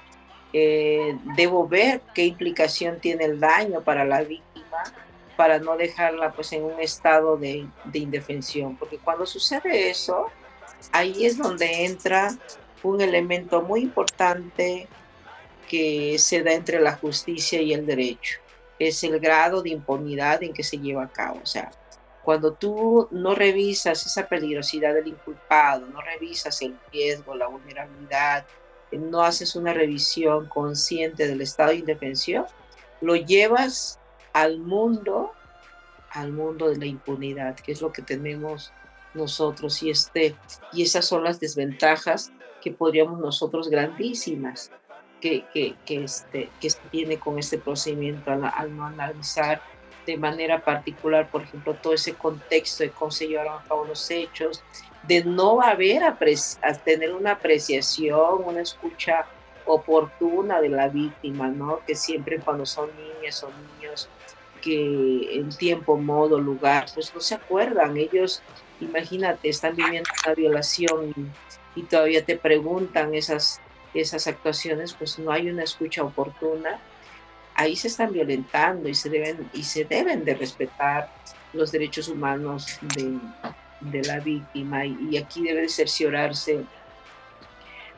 Eh, 0.54 1.18
debo 1.36 1.68
ver 1.68 2.02
qué 2.14 2.26
implicación 2.26 3.00
tiene 3.00 3.26
el 3.26 3.40
daño 3.40 3.82
para 3.82 4.06
la 4.06 4.22
víctima 4.22 4.84
para 5.36 5.60
no 5.60 5.78
dejarla 5.78 6.32
pues 6.32 6.52
en 6.54 6.64
un 6.64 6.80
estado 6.80 7.38
de, 7.38 7.68
de 7.86 8.00
indefensión, 8.00 8.76
porque 8.76 8.98
cuando 8.98 9.26
sucede 9.26 9.90
eso, 9.90 10.28
ahí 10.92 11.26
es 11.26 11.38
donde 11.38 11.86
entra 11.86 12.36
un 12.84 13.02
elemento 13.02 13.62
muy 13.62 13.82
importante 13.82 14.88
que 15.70 16.18
se 16.18 16.42
da 16.44 16.54
entre 16.54 16.80
la 16.80 16.94
justicia 16.94 17.62
y 17.62 17.74
el 17.74 17.86
derecho. 17.86 18.40
Es 18.80 19.04
el 19.04 19.20
grado 19.20 19.62
de 19.62 19.72
impunidad 19.72 20.42
en 20.44 20.54
que 20.54 20.64
se 20.64 20.78
lleva 20.78 21.04
a 21.04 21.10
cabo. 21.10 21.40
O 21.44 21.46
sea, 21.46 21.72
cuando 22.28 22.52
tú 22.52 23.08
no 23.12 23.36
revisas 23.36 24.06
esa 24.06 24.28
peligrosidad 24.28 24.94
del 24.94 25.08
inculpado, 25.08 25.88
no 25.88 26.02
revisas 26.02 26.62
el 26.62 26.76
riesgo, 26.92 27.34
la 27.36 27.48
vulnerabilidad, 27.48 28.46
no 28.92 29.22
haces 29.22 29.56
una 29.56 29.72
revisión 29.72 30.50
consciente 30.50 31.26
del 31.26 31.40
estado 31.40 31.70
de 31.70 31.78
indefensión, 31.78 32.46
lo 33.00 33.16
llevas 33.16 34.02
al 34.34 34.60
mundo, 34.60 35.32
al 36.12 36.34
mundo 36.34 36.68
de 36.68 36.76
la 36.76 36.86
impunidad, 36.88 37.56
que 37.56 37.72
es 37.72 37.82
lo 37.82 37.94
que 37.94 38.02
tenemos 38.02 38.74
nosotros. 39.14 39.82
Y 39.82 39.92
este 39.92 40.36
y 40.74 40.84
esas 40.84 41.06
son 41.06 41.24
las 41.24 41.40
desventajas 41.40 42.34
que 42.62 42.74
podríamos 42.74 43.22
nosotros 43.22 43.70
grandísimas 43.70 44.70
que, 45.22 45.46
que, 45.54 45.76
que 45.86 46.04
este, 46.04 46.50
que 46.60 46.70
tiene 46.92 47.20
con 47.20 47.40
este 47.40 47.58
procedimiento 47.58 48.32
al, 48.32 48.76
no 48.76 48.86
analizar 48.86 49.62
de 50.08 50.18
manera 50.18 50.64
particular, 50.64 51.30
por 51.30 51.44
ejemplo, 51.44 51.76
todo 51.76 51.94
ese 51.94 52.16
contexto 52.16 52.84
de 52.84 52.90
cómo 52.92 53.12
se 53.12 53.28
llevaron 53.28 53.60
a 53.60 53.64
cabo 53.64 53.86
los 53.86 54.10
hechos, 54.10 54.64
de 55.04 55.24
no 55.24 55.62
haber 55.62 56.04
a 56.04 56.18
tener 56.84 57.14
una 57.14 57.34
apreciación, 57.34 58.44
una 58.44 58.62
escucha 58.62 59.28
oportuna 59.66 60.62
de 60.62 60.70
la 60.70 60.88
víctima, 60.88 61.50
¿no? 61.50 61.82
Que 61.86 61.96
siempre 61.96 62.40
cuando 62.40 62.66
son 62.66 62.90
niñas 62.96 63.44
o 63.44 63.50
niños 63.52 64.10
que 64.62 65.36
en 65.36 65.50
tiempo, 65.50 65.98
modo, 65.98 66.40
lugar, 66.40 66.86
pues 66.94 67.14
no 67.14 67.22
se 67.22 67.36
acuerdan. 67.36 67.98
Ellos, 67.98 68.42
imagínate, 68.80 69.50
están 69.50 69.76
viviendo 69.76 70.10
una 70.26 70.34
violación 70.34 71.14
y, 71.16 71.82
y 71.82 71.84
todavía 71.84 72.26
te 72.26 72.38
preguntan 72.38 73.14
esas 73.14 73.62
esas 73.94 74.28
actuaciones, 74.28 74.94
pues 74.94 75.18
no 75.20 75.32
hay 75.32 75.50
una 75.50 75.64
escucha 75.64 76.04
oportuna, 76.04 76.80
ahí 77.58 77.76
se 77.76 77.88
están 77.90 78.14
violentando 78.14 78.88
y 78.88 78.94
se 78.94 79.10
deben, 79.10 79.50
y 79.52 79.64
se 79.64 79.84
deben 79.84 80.24
de 80.24 80.36
respetar 80.36 81.10
los 81.54 81.72
derechos 81.72 82.08
humanos 82.08 82.80
de, 82.96 83.20
de 83.82 84.02
la 84.04 84.20
víctima. 84.20 84.86
Y, 84.86 85.18
aquí 85.18 85.44
debe 85.44 85.68
cerciorarse 85.68 86.64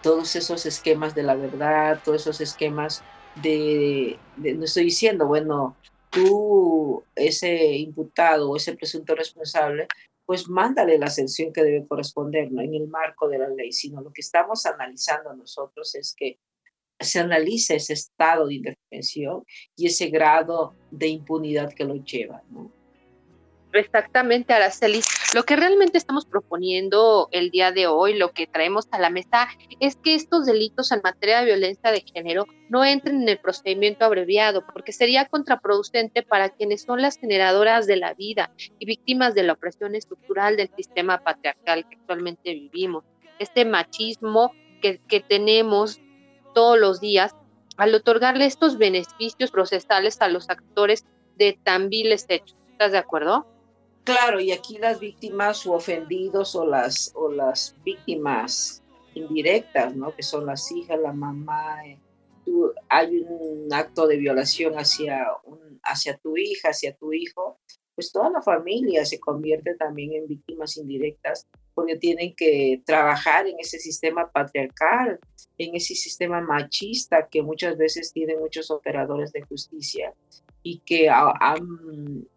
todos 0.01 0.35
esos 0.35 0.65
esquemas 0.65 1.13
de 1.13 1.23
la 1.23 1.35
verdad, 1.35 2.01
todos 2.03 2.21
esos 2.21 2.39
esquemas 2.39 3.03
de, 3.35 4.17
no 4.37 4.63
estoy 4.63 4.85
diciendo, 4.85 5.27
bueno, 5.27 5.75
tú, 6.09 7.03
ese 7.15 7.75
imputado 7.75 8.49
o 8.49 8.55
ese 8.55 8.75
presunto 8.77 9.13
responsable, 9.13 9.87
pues 10.25 10.47
mándale 10.47 10.97
la 10.97 11.09
sanción 11.09 11.51
que 11.51 11.63
debe 11.63 11.85
corresponder 11.85 12.45
en 12.45 12.75
el 12.75 12.87
marco 12.87 13.27
de 13.27 13.39
la 13.39 13.49
ley, 13.49 13.73
sino 13.73 13.99
lo 13.99 14.13
que 14.13 14.21
estamos 14.21 14.65
analizando 14.65 15.33
nosotros 15.35 15.95
es 15.95 16.15
que 16.15 16.39
se 16.99 17.19
analice 17.19 17.75
ese 17.75 17.93
estado 17.93 18.47
de 18.47 18.55
indefensión 18.55 19.43
y 19.75 19.87
ese 19.87 20.07
grado 20.07 20.75
de 20.91 21.07
impunidad 21.07 21.73
que 21.73 21.85
lo 21.85 21.95
lleva. 21.95 22.41
¿no? 22.49 22.71
Exactamente, 23.73 24.53
Araceli. 24.53 25.01
Lo 25.35 25.43
que 25.43 25.55
realmente 25.55 25.99
estamos 25.99 26.25
proponiendo 26.25 27.29
el 27.31 27.51
día 27.51 27.71
de 27.71 27.85
hoy, 27.85 28.17
lo 28.17 28.31
que 28.31 28.47
traemos 28.47 28.87
a 28.91 28.99
la 28.99 29.11
mesa, 29.11 29.47
es 29.79 29.95
que 29.95 30.15
estos 30.15 30.47
delitos 30.47 30.91
en 30.91 31.01
materia 31.03 31.39
de 31.39 31.45
violencia 31.45 31.91
de 31.91 32.01
género 32.01 32.47
no 32.69 32.83
entren 32.83 33.21
en 33.21 33.29
el 33.29 33.37
procedimiento 33.37 34.05
abreviado, 34.05 34.65
porque 34.73 34.91
sería 34.91 35.25
contraproducente 35.25 36.23
para 36.23 36.49
quienes 36.49 36.81
son 36.81 37.01
las 37.01 37.17
generadoras 37.17 37.85
de 37.85 37.97
la 37.97 38.15
vida 38.15 38.51
y 38.79 38.85
víctimas 38.85 39.35
de 39.35 39.43
la 39.43 39.53
opresión 39.53 39.93
estructural 39.93 40.57
del 40.57 40.71
sistema 40.75 41.19
patriarcal 41.23 41.87
que 41.87 41.97
actualmente 41.97 42.53
vivimos. 42.53 43.03
Este 43.37 43.65
machismo 43.65 44.51
que 44.81 45.19
tenemos 45.27 46.01
todos 46.59 46.77
los 46.77 46.99
días 46.99 47.33
al 47.77 47.95
otorgarle 47.95 48.45
estos 48.45 48.77
beneficios 48.77 49.49
procesales 49.49 50.19
a 50.19 50.27
los 50.27 50.49
actores 50.49 51.05
de 51.37 51.57
tan 51.63 51.87
viles 51.87 52.25
hechos. 52.27 52.57
¿Estás 52.73 52.91
de 52.91 52.97
acuerdo? 52.97 53.47
Claro, 54.03 54.41
y 54.41 54.51
aquí 54.51 54.77
las 54.77 54.99
víctimas 54.99 55.65
o 55.65 55.71
ofendidos 55.71 56.57
o 56.57 56.65
las, 56.65 57.13
o 57.15 57.31
las 57.31 57.77
víctimas 57.85 58.83
indirectas, 59.13 59.95
¿no? 59.95 60.13
Que 60.13 60.21
son 60.21 60.47
las 60.47 60.69
hijas, 60.73 60.99
la 60.99 61.13
mamá, 61.13 61.85
eh, 61.85 61.97
hay 62.89 63.19
un 63.19 63.73
acto 63.73 64.05
de 64.05 64.17
violación 64.17 64.73
hacia, 64.73 65.27
un, 65.45 65.79
hacia 65.83 66.17
tu 66.17 66.35
hija, 66.35 66.71
hacia 66.71 66.93
tu 66.97 67.13
hijo, 67.13 67.57
pues 67.95 68.11
toda 68.11 68.29
la 68.31 68.41
familia 68.41 69.05
se 69.05 69.17
convierte 69.17 69.75
también 69.75 70.11
en 70.11 70.27
víctimas 70.27 70.75
indirectas 70.75 71.47
porque 71.79 71.95
tienen 71.95 72.35
que 72.35 72.81
trabajar 72.85 73.47
en 73.47 73.55
ese 73.57 73.79
sistema 73.79 74.29
patriarcal, 74.29 75.17
en 75.57 75.75
ese 75.75 75.95
sistema 75.95 76.41
machista 76.41 77.29
que 77.31 77.41
muchas 77.41 77.77
veces 77.77 78.11
tienen 78.11 78.39
muchos 78.39 78.69
operadores 78.69 79.31
de 79.31 79.43
justicia 79.43 80.13
y 80.61 80.79
que 80.79 81.09
han 81.09 82.27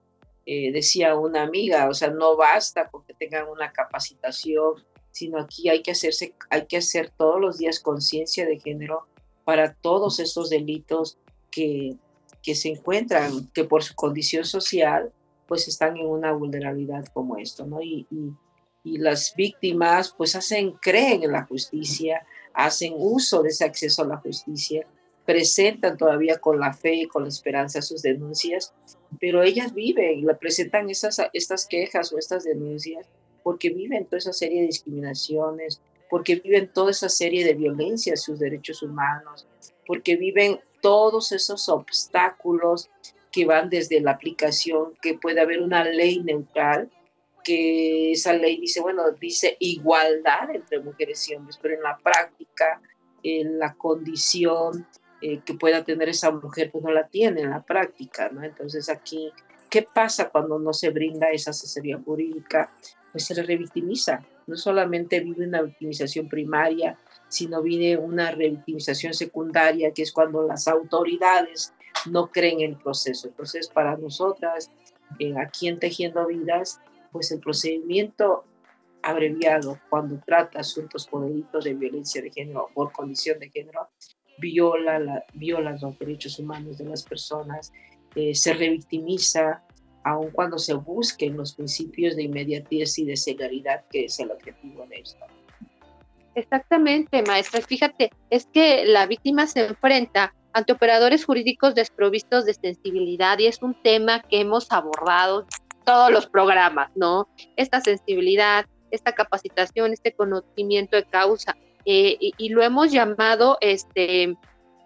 eh, 0.46 0.70
decía 0.72 1.16
una 1.16 1.42
amiga, 1.42 1.88
o 1.88 1.94
sea, 1.94 2.10
no 2.10 2.36
basta 2.36 2.88
con 2.88 3.04
que 3.04 3.14
tengan 3.14 3.48
una 3.48 3.72
capacitación, 3.72 4.74
sino 5.10 5.40
aquí 5.40 5.68
hay 5.68 5.82
que 5.82 5.90
hacerse, 5.90 6.34
hay 6.50 6.66
que 6.66 6.78
hacer 6.78 7.10
todos 7.10 7.40
los 7.40 7.58
días 7.58 7.80
conciencia 7.80 8.46
de 8.46 8.60
género 8.60 9.06
para 9.44 9.74
todos 9.74 10.20
esos 10.20 10.50
delitos 10.50 11.18
que, 11.50 11.96
que 12.44 12.54
se 12.54 12.68
encuentran, 12.68 13.50
que 13.54 13.64
por 13.64 13.82
su 13.82 13.94
condición 13.96 14.44
social, 14.44 15.12
pues 15.48 15.68
están 15.68 15.96
en 15.96 16.06
una 16.06 16.32
vulnerabilidad 16.32 17.04
como 17.12 17.36
esto, 17.36 17.66
¿no? 17.66 17.82
Y, 17.82 18.06
y, 18.10 18.32
y 18.84 18.98
las 18.98 19.34
víctimas, 19.36 20.14
pues 20.16 20.34
hacen, 20.34 20.72
creen 20.72 21.22
en 21.22 21.32
la 21.32 21.44
justicia, 21.44 22.26
hacen 22.54 22.94
uso 22.96 23.42
de 23.42 23.50
ese 23.50 23.64
acceso 23.64 24.02
a 24.02 24.06
la 24.06 24.16
justicia, 24.16 24.86
presentan 25.24 25.96
todavía 25.96 26.38
con 26.38 26.58
la 26.58 26.72
fe 26.72 26.94
y 26.94 27.06
con 27.06 27.22
la 27.22 27.28
esperanza 27.28 27.80
sus 27.80 28.02
denuncias, 28.02 28.74
pero 29.20 29.42
ellas 29.42 29.72
viven 29.72 30.18
y 30.18 30.24
presentan 30.34 30.90
esas, 30.90 31.20
estas 31.32 31.66
quejas 31.66 32.12
o 32.12 32.18
estas 32.18 32.44
denuncias 32.44 33.08
porque 33.42 33.70
viven 33.70 34.06
toda 34.06 34.18
esa 34.18 34.32
serie 34.32 34.60
de 34.60 34.66
discriminaciones, 34.68 35.80
porque 36.10 36.36
viven 36.36 36.68
toda 36.72 36.90
esa 36.90 37.08
serie 37.08 37.44
de 37.44 37.54
violencias 37.54 38.22
sus 38.22 38.38
derechos 38.38 38.82
humanos, 38.82 39.46
porque 39.86 40.16
viven 40.16 40.60
todos 40.80 41.32
esos 41.32 41.68
obstáculos 41.68 42.90
que 43.30 43.46
van 43.46 43.70
desde 43.70 44.00
la 44.00 44.12
aplicación, 44.12 44.94
que 45.00 45.14
puede 45.14 45.40
haber 45.40 45.62
una 45.62 45.84
ley 45.84 46.20
neutral, 46.22 46.90
que 47.42 48.12
esa 48.12 48.32
ley 48.32 48.60
dice, 48.60 48.80
bueno, 48.80 49.10
dice 49.12 49.56
igualdad 49.60 50.50
entre 50.54 50.80
mujeres 50.80 51.28
y 51.28 51.34
hombres, 51.34 51.58
pero 51.60 51.74
en 51.74 51.82
la 51.82 51.98
práctica, 51.98 52.80
en 53.22 53.58
la 53.58 53.74
condición 53.74 54.86
eh, 55.20 55.40
que 55.44 55.54
pueda 55.54 55.84
tener 55.84 56.08
esa 56.08 56.30
mujer, 56.30 56.70
pues 56.70 56.82
no 56.84 56.90
la 56.90 57.06
tiene 57.06 57.42
en 57.42 57.50
la 57.50 57.62
práctica, 57.62 58.28
¿no? 58.30 58.42
Entonces 58.42 58.88
aquí, 58.88 59.32
¿qué 59.70 59.82
pasa 59.82 60.30
cuando 60.30 60.58
no 60.58 60.72
se 60.72 60.90
brinda 60.90 61.30
esa 61.30 61.50
asesoría 61.50 61.98
jurídica? 62.04 62.72
Pues 63.12 63.26
se 63.26 63.34
le 63.34 63.42
revictimiza. 63.42 64.24
No 64.46 64.56
solamente 64.56 65.20
vive 65.20 65.46
una 65.46 65.62
victimización 65.62 66.28
primaria, 66.28 66.98
sino 67.28 67.62
vive 67.62 67.96
una 67.96 68.32
revictimización 68.32 69.14
secundaria, 69.14 69.92
que 69.92 70.02
es 70.02 70.12
cuando 70.12 70.42
las 70.42 70.66
autoridades 70.66 71.72
no 72.10 72.30
creen 72.30 72.60
en 72.60 72.70
el 72.72 72.76
proceso. 72.76 73.28
Entonces, 73.28 73.68
para 73.68 73.96
nosotras, 73.96 74.70
eh, 75.18 75.34
aquí 75.38 75.68
en 75.68 75.78
Tejiendo 75.78 76.26
Vidas, 76.26 76.80
pues 77.12 77.30
el 77.30 77.40
procedimiento 77.40 78.44
abreviado 79.02 79.78
cuando 79.90 80.18
trata 80.24 80.60
asuntos 80.60 81.06
por 81.06 81.26
delitos 81.26 81.64
de 81.64 81.74
violencia 81.74 82.22
de 82.22 82.30
género 82.30 82.64
o 82.64 82.74
por 82.74 82.92
condición 82.92 83.38
de 83.38 83.50
género 83.50 83.88
viola, 84.38 84.98
la, 84.98 85.24
viola 85.34 85.76
los 85.80 85.98
derechos 85.98 86.38
humanos 86.38 86.78
de 86.78 86.84
las 86.84 87.02
personas, 87.02 87.72
eh, 88.14 88.34
se 88.34 88.54
revictimiza, 88.54 89.62
aun 90.04 90.30
cuando 90.30 90.58
se 90.58 90.74
busquen 90.74 91.36
los 91.36 91.54
principios 91.54 92.16
de 92.16 92.24
inmediatez 92.24 92.98
y 92.98 93.04
de 93.04 93.16
seguridad, 93.16 93.84
que 93.90 94.06
es 94.06 94.18
el 94.18 94.30
objetivo 94.30 94.86
de 94.86 94.96
esto. 94.96 95.24
Exactamente, 96.34 97.22
maestra. 97.22 97.60
Fíjate, 97.60 98.10
es 98.30 98.46
que 98.46 98.84
la 98.86 99.06
víctima 99.06 99.46
se 99.46 99.66
enfrenta 99.66 100.34
ante 100.54 100.72
operadores 100.72 101.24
jurídicos 101.24 101.74
desprovistos 101.74 102.44
de 102.44 102.54
sensibilidad 102.54 103.38
y 103.38 103.46
es 103.46 103.62
un 103.62 103.74
tema 103.82 104.22
que 104.22 104.40
hemos 104.40 104.70
abordado 104.70 105.46
todos 105.84 106.10
los 106.10 106.26
programas, 106.26 106.90
¿no? 106.94 107.28
Esta 107.56 107.80
sensibilidad, 107.80 108.66
esta 108.90 109.12
capacitación, 109.12 109.92
este 109.92 110.12
conocimiento 110.12 110.96
de 110.96 111.04
causa. 111.04 111.56
Eh, 111.84 112.16
y, 112.20 112.48
lo 112.50 112.62
hemos 112.62 112.92
llamado 112.92 113.58
este, 113.60 114.36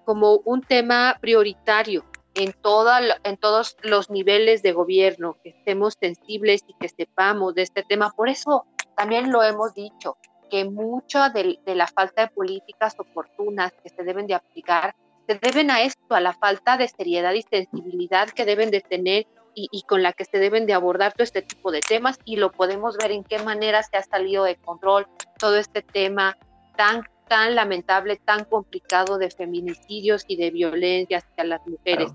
como 0.04 0.40
un 0.44 0.62
tema 0.62 1.18
prioritario 1.20 2.04
en, 2.34 2.54
toda, 2.54 3.00
en 3.24 3.36
todos 3.36 3.76
los 3.82 4.10
niveles 4.10 4.62
de 4.62 4.72
gobierno, 4.72 5.36
que 5.42 5.50
estemos 5.50 5.94
sensibles 6.00 6.62
y 6.66 6.74
que 6.80 6.88
sepamos 6.88 7.54
de 7.54 7.62
este 7.62 7.82
tema. 7.82 8.10
Por 8.16 8.28
eso 8.28 8.64
también 8.96 9.30
lo 9.30 9.42
hemos 9.42 9.74
dicho, 9.74 10.16
que 10.50 10.64
mucho 10.64 11.28
de, 11.30 11.58
la 11.66 11.86
falta 11.86 12.22
de 12.22 12.28
políticas 12.28 12.94
oportunas 12.98 13.72
que 13.82 13.90
se 13.90 14.02
deben 14.04 14.26
de 14.26 14.34
aplicar 14.34 14.94
se 15.26 15.34
deben 15.34 15.72
a 15.72 15.82
esto, 15.82 16.14
a 16.14 16.20
la 16.20 16.32
falta 16.32 16.76
de 16.76 16.86
seriedad 16.86 17.32
y 17.32 17.42
sensibilidad 17.42 18.28
que 18.28 18.44
deben 18.44 18.70
de 18.70 18.80
tener 18.80 19.26
y, 19.56 19.68
y, 19.72 19.82
con 19.82 20.04
la 20.04 20.12
que 20.12 20.24
se 20.24 20.38
deben 20.38 20.66
de 20.66 20.74
abordar 20.74 21.14
todo 21.14 21.24
este 21.24 21.42
tipo 21.42 21.72
de 21.72 21.80
temas 21.80 22.18
y 22.24 22.36
lo 22.36 22.52
podemos 22.52 22.96
ver 22.98 23.10
en 23.10 23.24
qué 23.24 23.38
manera 23.40 23.82
se 23.82 23.96
ha 23.96 24.02
salido 24.02 24.44
de 24.44 24.56
control 24.56 25.08
todo 25.38 25.56
este 25.56 25.82
tema 25.82 26.36
tan 26.76 27.02
tan 27.28 27.54
lamentable, 27.54 28.20
tan 28.24 28.44
complicado 28.44 29.18
de 29.18 29.30
feminicidios 29.30 30.24
y 30.28 30.36
de 30.36 30.50
violencia 30.50 31.18
hacia 31.18 31.44
las 31.44 31.66
mujeres, 31.66 32.12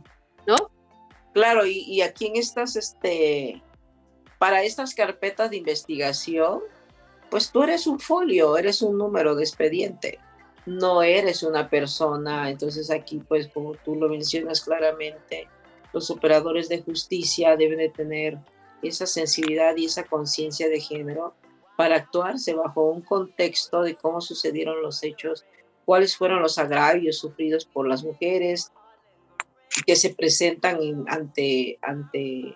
¿no? 0.47 0.55
Claro, 1.33 1.65
y, 1.65 1.79
y 1.79 2.01
aquí 2.01 2.27
en 2.27 2.37
estas, 2.37 2.75
este, 2.75 3.61
para 4.37 4.63
estas 4.63 4.95
carpetas 4.95 5.49
de 5.49 5.57
investigación, 5.57 6.61
pues 7.29 7.51
tú 7.51 7.63
eres 7.63 7.87
un 7.87 7.99
folio, 7.99 8.57
eres 8.57 8.81
un 8.81 8.97
número 8.97 9.35
de 9.35 9.43
expediente, 9.43 10.19
no 10.65 11.01
eres 11.01 11.43
una 11.43 11.69
persona. 11.69 12.49
Entonces 12.49 12.91
aquí, 12.91 13.21
pues 13.27 13.47
como 13.47 13.75
tú 13.75 13.95
lo 13.95 14.09
mencionas 14.09 14.61
claramente, 14.61 15.47
los 15.93 16.09
operadores 16.09 16.69
de 16.69 16.81
justicia 16.81 17.55
deben 17.55 17.79
de 17.79 17.89
tener 17.89 18.37
esa 18.81 19.05
sensibilidad 19.05 19.75
y 19.75 19.85
esa 19.85 20.03
conciencia 20.03 20.69
de 20.69 20.79
género 20.79 21.33
para 21.77 21.95
actuarse 21.95 22.53
bajo 22.53 22.89
un 22.89 23.01
contexto 23.01 23.81
de 23.81 23.95
cómo 23.95 24.21
sucedieron 24.21 24.81
los 24.81 25.03
hechos, 25.03 25.45
cuáles 25.85 26.15
fueron 26.15 26.41
los 26.41 26.57
agravios 26.57 27.17
sufridos 27.17 27.65
por 27.65 27.87
las 27.87 28.03
mujeres 28.03 28.71
que 29.85 29.95
se 29.95 30.13
presentan 30.13 31.05
ante, 31.07 31.79
ante, 31.81 32.55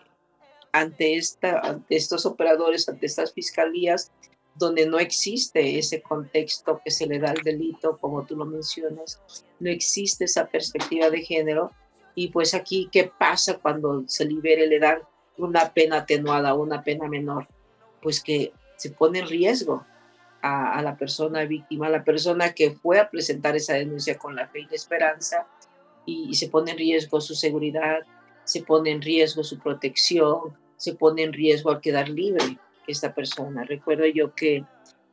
ante, 0.72 1.16
esta, 1.16 1.60
ante 1.60 1.96
estos 1.96 2.26
operadores, 2.26 2.88
ante 2.90 3.06
estas 3.06 3.34
fiscalías, 3.34 4.12
donde 4.56 4.86
no 4.86 5.00
existe 5.00 5.78
ese 5.78 6.02
contexto 6.02 6.82
que 6.84 6.92
se 6.92 7.08
le 7.08 7.20
da 7.20 7.32
al 7.32 7.44
delito, 7.44 7.98
como 7.98 8.26
tú 8.26 8.36
lo 8.36 8.46
mencionas, 8.46 9.22
no 9.60 9.70
existe 9.70 10.26
esa 10.26 10.48
perspectiva 10.48 11.10
de 11.10 11.22
género. 11.22 11.72
Y 12.16 12.30
pues 12.30 12.54
aquí, 12.54 12.90
¿qué 12.92 13.12
pasa 13.18 13.58
cuando 13.58 14.04
se 14.08 14.26
libere, 14.26 14.68
le 14.68 14.80
dan 14.80 15.00
una 15.38 15.74
pena 15.74 15.98
atenuada, 15.98 16.54
una 16.54 16.82
pena 16.82 17.08
menor? 17.08 17.48
Pues 18.02 18.24
que 18.24 18.54
se 18.78 18.92
pone 18.92 19.20
en 19.20 19.28
riesgo 19.28 19.86
a, 20.42 20.82
la 20.84 20.96
persona 20.96 21.44
víctima, 21.46 21.88
a 21.88 21.90
la 21.90 22.04
persona 22.04 22.54
que 22.54 22.72
fue 22.72 23.00
a 23.00 23.10
presentar 23.10 23.56
esa 23.56 23.74
denuncia 23.74 24.18
con 24.18 24.36
la 24.36 24.48
fe 24.48 24.60
y 24.62 24.66
la 24.66 24.76
esperanza, 24.76 25.48
y, 26.06 26.36
se 26.36 26.50
pone 26.50 26.72
en 26.72 26.78
riesgo 26.78 27.20
su 27.20 27.34
seguridad, 27.34 28.02
se 28.44 28.62
pone 28.62 28.92
en 28.92 29.02
riesgo 29.02 29.44
su 29.44 29.58
protección, 29.58 30.56
se 30.78 30.94
pone 30.94 31.24
en 31.24 31.34
riesgo 31.34 31.72
al 31.72 31.82
quedar 31.82 32.10
libre 32.10 32.60
esta 32.86 33.14
persona. 33.14 33.64
Recuerdo 33.64 34.06
yo 34.06 34.36
que 34.36 34.64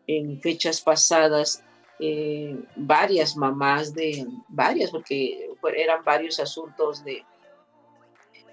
en 0.06 0.38
fechas 0.40 0.82
pasadas 0.82 1.64
eh, 1.98 2.58
varias 2.76 3.34
mamás 3.36 3.94
de, 3.94 4.26
varias, 4.48 4.90
porque 4.90 5.48
eran 5.68 6.04
varios 6.04 6.40
asuntos 6.40 7.04
de, 7.04 7.24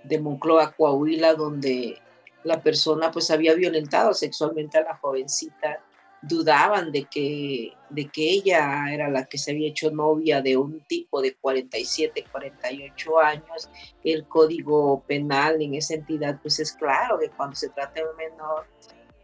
de 0.03 0.19
Moncloa, 0.19 0.71
Coahuila, 0.71 1.33
donde 1.33 2.01
la 2.43 2.61
persona 2.61 3.11
pues 3.11 3.31
había 3.31 3.53
violentado 3.53 4.13
sexualmente 4.13 4.77
a 4.77 4.83
la 4.83 4.97
jovencita, 4.97 5.83
dudaban 6.21 6.91
de 6.91 7.05
que, 7.05 7.73
de 7.89 8.07
que 8.07 8.29
ella 8.29 8.91
era 8.91 9.09
la 9.09 9.25
que 9.25 9.37
se 9.37 9.51
había 9.51 9.69
hecho 9.69 9.89
novia 9.91 10.41
de 10.41 10.57
un 10.57 10.81
tipo 10.81 11.21
de 11.21 11.35
47, 11.35 12.25
48 12.31 13.19
años. 13.19 13.69
El 14.03 14.27
código 14.27 15.03
penal 15.07 15.61
en 15.61 15.75
esa 15.75 15.95
entidad 15.95 16.39
pues 16.41 16.59
es 16.59 16.73
claro 16.73 17.19
que 17.19 17.29
cuando 17.29 17.55
se 17.55 17.69
trata 17.69 18.01
de 18.01 18.09
un 18.09 18.17
menor 18.17 18.65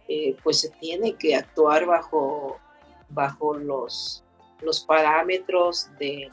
eh, 0.08 0.38
pues 0.44 0.62
se 0.62 0.70
tiene 0.70 1.16
que 1.16 1.36
actuar 1.36 1.86
bajo, 1.86 2.60
bajo 3.10 3.56
los, 3.56 4.24
los 4.62 4.86
parámetros 4.86 5.90
de, 6.00 6.30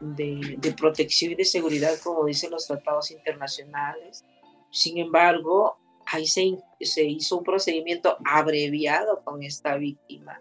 de, 0.00 0.74
protección 0.76 1.32
y 1.32 1.34
de 1.36 1.44
seguridad, 1.44 1.98
como 2.02 2.24
dicen 2.26 2.50
los 2.50 2.66
tratados 2.66 3.10
internacionales. 3.10 4.24
Sin 4.70 4.98
embargo, 4.98 5.76
ahí 6.06 6.26
se, 6.26 6.58
se 6.80 7.04
hizo 7.04 7.38
un 7.38 7.44
procedimiento 7.44 8.16
abreviado 8.24 9.22
con 9.24 9.42
esta 9.42 9.76
víctima. 9.76 10.40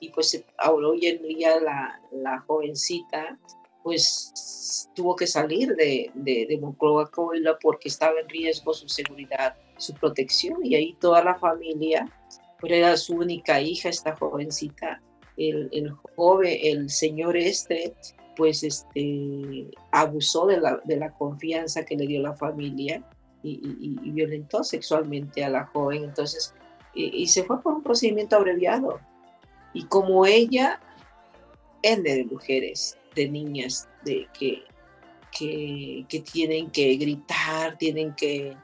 Y 0.00 0.10
pues 0.10 0.44
hoy 0.66 1.06
en 1.06 1.22
día 1.22 1.58
la, 1.60 2.00
la 2.12 2.40
jovencita 2.40 3.38
pues 3.82 4.90
tuvo 4.94 5.14
que 5.14 5.26
salir 5.26 5.74
de, 5.76 6.10
de, 6.14 6.46
de 6.48 6.58
Monclova 6.58 7.08
porque 7.62 7.88
estaba 7.88 8.18
en 8.18 8.28
riesgo 8.28 8.74
su 8.74 8.88
seguridad 8.88 9.54
su 9.78 9.94
protección 9.94 10.64
y 10.64 10.74
ahí 10.74 10.96
toda 11.00 11.22
la 11.22 11.34
familia, 11.36 12.08
pero 12.60 12.74
era 12.74 12.96
su 12.96 13.14
única 13.14 13.60
hija, 13.60 13.88
esta 13.88 14.16
jovencita, 14.16 15.02
el, 15.36 15.68
el 15.72 15.90
joven, 16.16 16.58
el 16.62 16.90
señor 16.90 17.36
este, 17.36 17.94
pues 18.36 18.62
este, 18.62 19.70
abusó 19.92 20.46
de 20.46 20.60
la, 20.60 20.80
de 20.84 20.96
la 20.96 21.12
confianza 21.12 21.84
que 21.84 21.96
le 21.96 22.06
dio 22.06 22.20
la 22.20 22.34
familia 22.34 23.02
y, 23.42 23.60
y, 23.80 24.10
violentó 24.10 24.64
sexualmente 24.64 25.44
a 25.44 25.48
la 25.48 25.66
joven, 25.66 26.04
entonces, 26.04 26.54
y, 26.94 27.26
se 27.26 27.44
fue 27.44 27.62
por 27.62 27.74
un 27.74 27.82
procedimiento 27.82 28.36
abreviado. 28.36 29.00
Y 29.72 29.84
como 29.84 30.26
ella, 30.26 30.80
N 31.82 32.02
de 32.02 32.24
mujeres, 32.24 32.98
de 33.14 33.28
niñas, 33.28 33.88
de 34.04 34.26
que, 34.36 34.64
que, 35.36 36.06
que 36.08 36.20
tienen 36.20 36.70
que 36.70 36.96
gritar, 36.96 37.76
tienen 37.78 38.14
que 38.14 38.56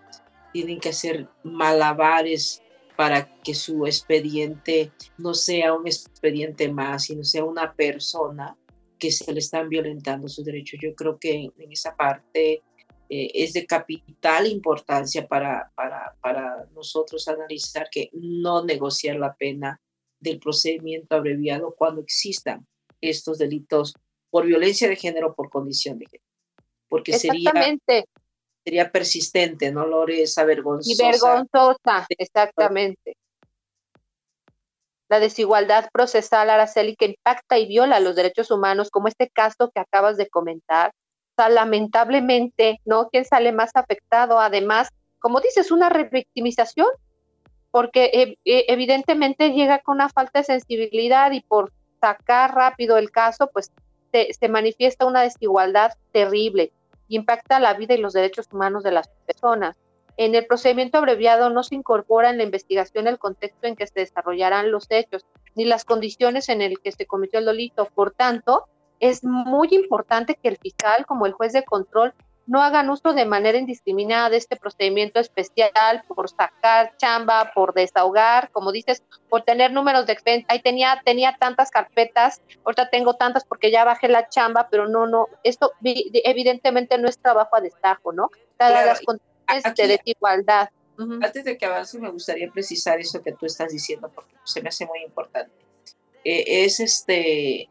tienen 0.52 0.80
que 0.80 0.90
hacer 0.90 1.28
malabares 1.42 2.62
para 2.96 3.26
que 3.42 3.54
su 3.54 3.86
expediente 3.86 4.92
no 5.16 5.34
sea 5.34 5.72
un 5.72 5.86
expediente 5.86 6.70
más, 6.70 7.04
sino 7.04 7.24
sea 7.24 7.44
una 7.44 7.72
persona 7.72 8.56
que 9.02 9.10
se 9.10 9.32
le 9.32 9.40
están 9.40 9.68
violentando 9.68 10.28
sus 10.28 10.44
derechos. 10.44 10.78
Yo 10.80 10.94
creo 10.94 11.18
que 11.18 11.34
en, 11.34 11.72
esa 11.72 11.96
parte 11.96 12.62
eh, 13.08 13.30
es 13.34 13.52
de 13.52 13.66
capital 13.66 14.46
importancia 14.46 15.26
para, 15.26 15.72
para, 15.74 16.14
para 16.20 16.66
nosotros 16.72 17.26
analizar 17.26 17.88
que 17.90 18.10
no 18.12 18.64
negociar 18.64 19.16
la 19.16 19.34
pena 19.34 19.80
del 20.20 20.38
procedimiento 20.38 21.16
abreviado 21.16 21.74
cuando 21.76 22.00
existan 22.00 22.64
estos 23.00 23.38
delitos 23.38 23.92
por 24.30 24.46
violencia 24.46 24.88
de 24.88 24.94
género 24.94 25.34
por 25.34 25.50
condición 25.50 25.98
de 25.98 26.06
género. 26.06 26.30
Porque 26.88 27.18
sería 27.18 27.50
sería 28.64 28.92
persistente, 28.92 29.72
no 29.72 29.84
Loresa 29.84 30.44
vergonzosa. 30.44 30.92
Y 30.92 31.10
vergonzosa, 31.10 32.06
exactamente. 32.16 33.16
La 35.12 35.20
desigualdad 35.20 35.90
procesal, 35.92 36.48
Araceli, 36.48 36.96
que 36.96 37.04
impacta 37.04 37.58
y 37.58 37.66
viola 37.66 38.00
los 38.00 38.16
derechos 38.16 38.50
humanos, 38.50 38.88
como 38.88 39.08
este 39.08 39.28
caso 39.28 39.70
que 39.70 39.78
acabas 39.78 40.16
de 40.16 40.30
comentar. 40.30 40.94
O 41.36 41.48
lamentablemente, 41.50 42.80
¿no? 42.86 43.10
¿Quién 43.10 43.26
sale 43.26 43.52
más 43.52 43.72
afectado? 43.74 44.40
Además, 44.40 44.88
como 45.18 45.40
dices, 45.40 45.70
una 45.70 45.90
revictimización, 45.90 46.86
porque 47.70 48.04
eh, 48.14 48.38
eh, 48.46 48.64
evidentemente 48.68 49.50
llega 49.50 49.80
con 49.80 49.96
una 49.96 50.08
falta 50.08 50.38
de 50.38 50.46
sensibilidad 50.46 51.30
y 51.32 51.42
por 51.42 51.74
sacar 52.00 52.54
rápido 52.54 52.96
el 52.96 53.10
caso, 53.10 53.50
pues 53.52 53.70
se 54.12 54.48
manifiesta 54.48 55.04
una 55.04 55.20
desigualdad 55.20 55.92
terrible 56.12 56.72
impacta 57.08 57.60
la 57.60 57.74
vida 57.74 57.92
y 57.92 57.98
los 57.98 58.14
derechos 58.14 58.48
humanos 58.50 58.82
de 58.82 58.92
las 58.92 59.08
personas. 59.26 59.76
En 60.16 60.34
el 60.34 60.46
procedimiento 60.46 60.98
abreviado 60.98 61.50
no 61.50 61.62
se 61.62 61.74
incorpora 61.74 62.30
en 62.30 62.38
la 62.38 62.44
investigación 62.44 63.06
el 63.06 63.18
contexto 63.18 63.66
en 63.66 63.76
que 63.76 63.86
se 63.86 64.00
desarrollarán 64.00 64.70
los 64.70 64.86
hechos, 64.90 65.24
ni 65.54 65.64
las 65.64 65.84
condiciones 65.84 66.48
en 66.48 66.62
el 66.62 66.78
que 66.80 66.92
se 66.92 67.06
cometió 67.06 67.38
el 67.38 67.46
delito. 67.46 67.86
Por 67.94 68.12
tanto, 68.12 68.66
es 69.00 69.24
muy 69.24 69.68
importante 69.72 70.38
que 70.40 70.48
el 70.48 70.58
fiscal, 70.58 71.06
como 71.06 71.26
el 71.26 71.32
juez 71.32 71.52
de 71.52 71.64
control, 71.64 72.14
no 72.46 72.60
hagan 72.60 72.90
uso 72.90 73.12
de 73.12 73.24
manera 73.24 73.58
indiscriminada 73.58 74.30
de 74.30 74.36
este 74.36 74.56
procedimiento 74.56 75.20
especial 75.20 75.70
por 76.08 76.28
sacar 76.28 76.96
chamba, 76.96 77.52
por 77.54 77.72
desahogar, 77.72 78.50
como 78.50 78.72
dices, 78.72 79.02
por 79.28 79.42
tener 79.42 79.72
números 79.72 80.06
de 80.06 80.12
expediente. 80.12 80.46
Ahí 80.48 80.60
tenía, 80.60 81.00
tenía 81.04 81.36
tantas 81.38 81.70
carpetas, 81.70 82.42
ahorita 82.64 82.90
tengo 82.90 83.14
tantas 83.14 83.44
porque 83.44 83.70
ya 83.70 83.84
bajé 83.84 84.08
la 84.08 84.28
chamba, 84.28 84.68
pero 84.70 84.88
no, 84.88 85.06
no, 85.06 85.28
esto 85.44 85.72
evidentemente 85.82 86.98
no 86.98 87.08
es 87.08 87.18
trabajo 87.18 87.56
a 87.56 87.60
destajo, 87.60 88.12
¿no? 88.12 88.30
Cada 88.56 88.86
las 88.86 89.00
condiciones 89.46 89.76
de 89.76 89.88
desigualdad. 89.98 90.68
Antes 90.98 91.44
de 91.44 91.56
que 91.56 91.64
avance, 91.64 91.98
me 91.98 92.10
gustaría 92.10 92.50
precisar 92.50 93.00
eso 93.00 93.22
que 93.22 93.32
tú 93.32 93.46
estás 93.46 93.72
diciendo, 93.72 94.10
porque 94.14 94.34
se 94.44 94.62
me 94.62 94.68
hace 94.68 94.86
muy 94.86 95.02
importante. 95.02 95.52
Eh, 96.24 96.64
es 96.64 96.80
este, 96.80 97.68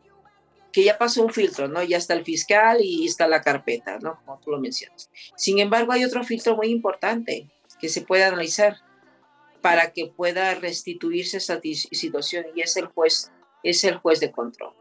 que 0.72 0.84
ya 0.84 0.98
pasó 0.98 1.24
un 1.24 1.32
filtro, 1.32 1.68
¿no? 1.68 1.84
Ya 1.84 1.98
está 1.98 2.14
el 2.14 2.26
fiscal 2.26 2.80
y 2.82 3.06
está 3.06 3.28
la 3.28 3.41
carpeta, 3.41 4.00
¿no? 4.00 4.20
Como 4.26 4.39
tú 4.39 4.52
lo 4.52 4.60
mencionas. 4.60 5.10
Sin 5.36 5.60
embargo, 5.60 5.91
hay 5.91 6.04
otro 6.04 6.24
filtro 6.24 6.56
muy 6.56 6.68
importante 6.68 7.48
que 7.80 7.89
se 7.89 8.02
puede 8.02 8.24
analizar 8.24 8.78
para 9.62 9.91
que 9.91 10.08
pueda 10.08 10.56
restituirse 10.56 11.38
esa 11.38 11.60
situación 11.62 12.46
y 12.56 12.62
es 12.62 12.76
el 12.78 12.88
juez, 12.88 13.32
es 13.64 13.84
el 13.84 13.98
juez 13.98 14.20
de 14.20 14.32
control. 14.32 14.74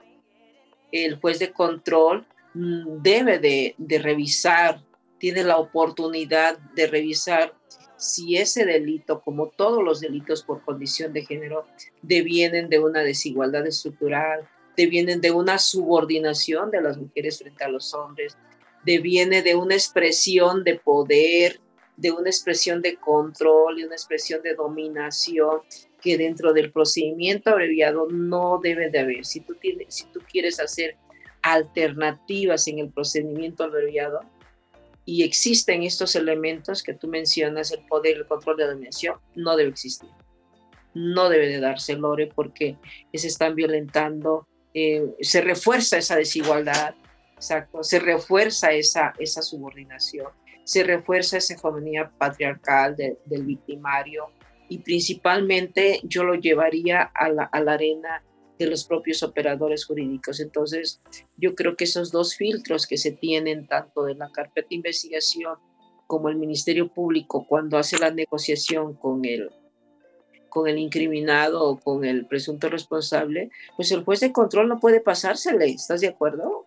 El 0.91 1.17
juez 1.21 1.39
de 1.39 1.53
control 1.53 2.27
mm, 2.55 3.03
debe 3.03 3.39
de, 3.39 3.75
de 3.79 3.99
revisar, 3.99 4.83
tiene 5.21 5.45
la 5.45 5.59
oportunidad 5.59 6.59
de 6.75 6.89
revisar 6.89 7.55
si 7.97 8.39
ese 8.39 8.65
delito, 8.65 9.21
como 9.21 9.51
todos 9.51 9.85
los 9.85 10.01
delitos 10.01 10.43
por 10.43 10.65
condición 10.65 11.13
de 11.13 11.27
género, 11.27 11.67
devienen 12.01 12.71
de 12.71 12.79
una 12.79 13.01
desigualdad 13.01 13.67
estructural, 13.67 14.49
devienen 14.77 15.21
de 15.21 15.31
una 15.31 15.59
subordinación 15.59 16.71
de 16.71 16.81
las 16.81 16.97
mujeres 16.97 17.39
frente 17.39 17.63
a 17.63 17.69
los 17.69 17.93
hombres, 17.93 18.39
deviene 18.85 19.43
de 19.43 19.55
una 19.55 19.75
expresión 19.75 20.65
de 20.65 20.77
poder, 20.77 21.61
de 21.99 22.11
una 22.11 22.31
expresión 22.31 22.81
de 22.81 22.97
control 22.97 23.79
y 23.79 23.85
una 23.85 23.95
expresión 23.95 24.41
de 24.43 24.55
dominación 24.55 25.61
que 26.01 26.17
dentro 26.17 26.55
del 26.55 26.73
procedimiento 26.73 27.51
abreviado 27.51 28.09
no 28.11 28.59
debe 28.63 28.89
de 28.89 29.01
haber. 29.01 29.27
Si 29.27 29.41
tú, 29.41 29.55
tienes, 29.57 29.95
si 29.95 30.07
tú 30.07 30.21
quieres 30.33 30.59
hacer 30.59 30.97
alternativas 31.43 32.67
en 32.69 32.79
el 32.79 32.89
procedimiento 32.89 33.65
abreviado 33.65 34.21
y 35.11 35.25
existen 35.25 35.83
estos 35.83 36.15
elementos 36.15 36.85
que 36.85 36.95
tú 36.95 37.09
mencionas, 37.09 37.73
el 37.73 37.85
poder, 37.87 38.19
el 38.19 38.27
control 38.27 38.57
de 38.57 38.65
la 38.65 38.71
dominación, 38.71 39.17
no 39.35 39.57
debe 39.57 39.71
existir. 39.71 40.09
No 40.95 41.29
debe 41.29 41.49
de 41.49 41.59
darse 41.59 41.97
lore 41.97 42.29
porque 42.29 42.77
se 43.13 43.27
están 43.27 43.57
violentando, 43.57 44.47
eh, 44.73 45.05
se 45.21 45.41
refuerza 45.41 45.99
esa 45.99 46.15
desigualdad, 46.15 46.95
exacto, 47.35 47.83
se 47.83 47.99
refuerza 47.99 48.71
esa, 48.71 49.13
subordinación, 49.43 50.29
se 50.63 50.85
refuerza 50.85 51.39
esa 51.39 51.55
hegemonía 51.55 52.13
patriarcal 52.17 52.95
del 52.95 53.45
victimario 53.45 54.29
y 54.69 54.79
principalmente 54.79 55.99
yo 56.05 56.23
lo 56.23 56.37
llevaría 56.37 57.11
a 57.15 57.29
la 57.31 57.73
arena 57.73 58.23
de 58.61 58.71
los 58.71 58.85
propios 58.85 59.23
operadores 59.23 59.87
jurídicos. 59.87 60.39
Entonces, 60.39 61.01
yo 61.37 61.55
creo 61.55 61.77
que 61.77 61.85
esos 61.85 62.13
dos 62.13 62.37
filtros 62.37 62.87
que 62.87 62.99
se 62.99 63.11
tienen, 63.11 63.67
tanto 63.67 64.05
de 64.05 64.15
la 64.15 64.31
carpeta 64.31 64.69
de 64.69 64.77
investigación 64.77 65.57
como 66.07 66.29
el 66.29 66.37
Ministerio 66.37 66.93
Público, 66.93 67.47
cuando 67.49 67.79
hace 67.79 67.99
la 67.99 68.11
negociación 68.11 68.95
con 68.95 69.25
el, 69.25 69.51
con 70.51 70.69
el 70.69 70.79
incriminado 70.79 71.65
o 71.65 71.79
con 71.79 72.05
el 72.05 72.27
presunto 72.27 72.69
responsable, 72.69 73.51
pues 73.77 73.91
el 73.93 74.05
juez 74.05 74.21
de 74.21 74.33
control 74.33 74.69
no 74.69 74.79
puede 74.79 75.01
pasársele. 75.01 75.67
¿Estás 75.71 76.03
de 76.03 76.09
acuerdo? 76.09 76.67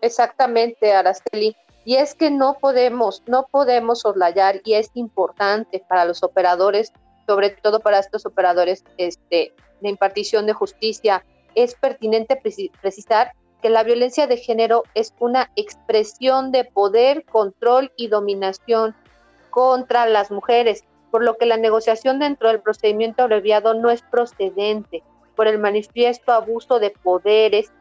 Exactamente, 0.00 0.92
Araceli. 0.92 1.56
Y 1.84 1.96
es 1.96 2.14
que 2.14 2.30
no 2.30 2.58
podemos, 2.60 3.22
no 3.26 3.46
podemos 3.50 4.00
soslayar 4.00 4.60
y 4.64 4.74
es 4.74 4.90
importante 4.94 5.84
para 5.88 6.06
los 6.06 6.22
operadores, 6.22 6.92
sobre 7.26 7.50
todo 7.50 7.80
para 7.80 8.00
estos 8.00 8.26
operadores 8.26 8.82
este, 8.96 9.52
de 9.84 9.90
impartición 9.90 10.46
de 10.46 10.52
justicia, 10.52 11.24
es 11.54 11.74
pertinente 11.76 12.40
precisar 12.80 13.32
que 13.62 13.70
la 13.70 13.84
violencia 13.84 14.26
de 14.26 14.36
género 14.36 14.82
es 14.94 15.14
una 15.20 15.50
expresión 15.56 16.52
de 16.52 16.64
poder, 16.64 17.24
control 17.24 17.92
y 17.96 18.08
dominación 18.08 18.94
contra 19.50 20.06
las 20.06 20.30
mujeres, 20.30 20.84
por 21.10 21.22
lo 21.22 21.36
que 21.36 21.46
la 21.46 21.56
negociación 21.56 22.18
dentro 22.18 22.48
del 22.48 22.60
procedimiento 22.60 23.22
abreviado 23.22 23.72
no 23.74 23.90
es 23.90 24.02
procedente 24.02 25.02
por 25.36 25.46
el 25.46 25.58
manifiesto 25.58 26.32
abuso 26.32 26.78
de 26.78 26.90
poderes 26.90 27.72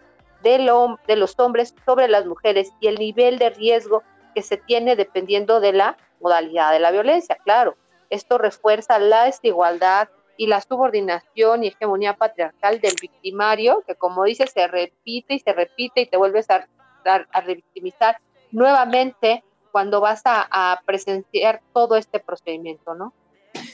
de, 0.43 0.59
de 1.07 1.15
los 1.15 1.39
hombres 1.39 1.73
sobre 1.85 2.07
las 2.07 2.25
mujeres 2.25 2.71
y 2.79 2.87
el 2.87 2.95
nivel 2.95 3.39
de 3.39 3.49
riesgo 3.49 4.03
que 4.35 4.41
se 4.41 4.57
tiene 4.57 4.95
dependiendo 4.95 5.59
de 5.59 5.73
la 5.73 5.97
modalidad 6.19 6.71
de 6.71 6.79
la 6.79 6.91
violencia. 6.91 7.37
Claro, 7.43 7.75
esto 8.09 8.37
refuerza 8.37 8.99
la 8.99 9.25
desigualdad 9.25 10.09
y 10.37 10.47
la 10.47 10.61
subordinación 10.61 11.63
y 11.63 11.67
hegemonía 11.67 12.15
patriarcal 12.15 12.79
del 12.81 12.95
victimario, 12.99 13.83
que 13.85 13.95
como 13.95 14.23
dice, 14.23 14.47
se 14.47 14.67
repite 14.67 15.35
y 15.35 15.39
se 15.39 15.53
repite 15.53 16.01
y 16.01 16.05
te 16.07 16.17
vuelves 16.17 16.49
a, 16.49 16.67
a, 17.05 17.41
revictimizar 17.41 18.17
nuevamente 18.51 19.43
cuando 19.71 20.01
vas 20.01 20.21
a, 20.25 20.47
a, 20.49 20.81
presenciar 20.85 21.61
todo 21.73 21.97
este 21.97 22.19
procedimiento, 22.19 22.95
¿no? 22.95 23.13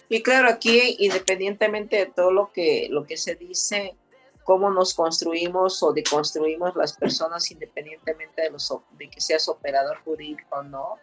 Y 0.09 0.21
claro, 0.21 0.49
aquí 0.49 0.97
independientemente 0.99 1.97
de 1.97 2.05
todo 2.07 2.31
lo 2.31 2.51
que, 2.51 2.87
lo 2.89 3.05
que 3.05 3.15
se 3.15 3.35
dice, 3.35 3.95
cómo 4.43 4.71
nos 4.71 4.95
construimos 4.95 5.83
o 5.83 5.93
deconstruimos 5.93 6.75
las 6.75 6.93
personas 6.93 7.51
independientemente 7.51 8.41
de, 8.41 8.49
los, 8.49 8.73
de 8.97 9.07
que 9.07 9.21
seas 9.21 9.47
operador 9.47 9.99
jurídico 10.03 10.55
o 10.55 10.63
no, 10.63 10.97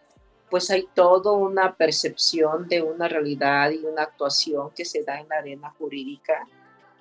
pues 0.50 0.70
hay 0.70 0.88
toda 0.94 1.32
una 1.32 1.74
percepción 1.74 2.68
de 2.68 2.82
una 2.82 3.08
realidad 3.08 3.70
y 3.70 3.84
una 3.84 4.02
actuación 4.02 4.70
que 4.74 4.84
se 4.84 5.02
da 5.02 5.20
en 5.20 5.28
la 5.28 5.38
arena 5.38 5.74
jurídica, 5.78 6.46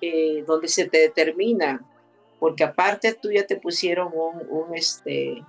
eh, 0.00 0.44
donde 0.46 0.68
se 0.68 0.88
te 0.88 0.98
determina, 0.98 1.84
porque 2.40 2.64
aparte 2.64 3.14
tú 3.14 3.30
ya 3.30 3.46
te 3.46 3.56
pusieron 3.56 4.12
un, 4.14 4.74
este, 4.74 5.42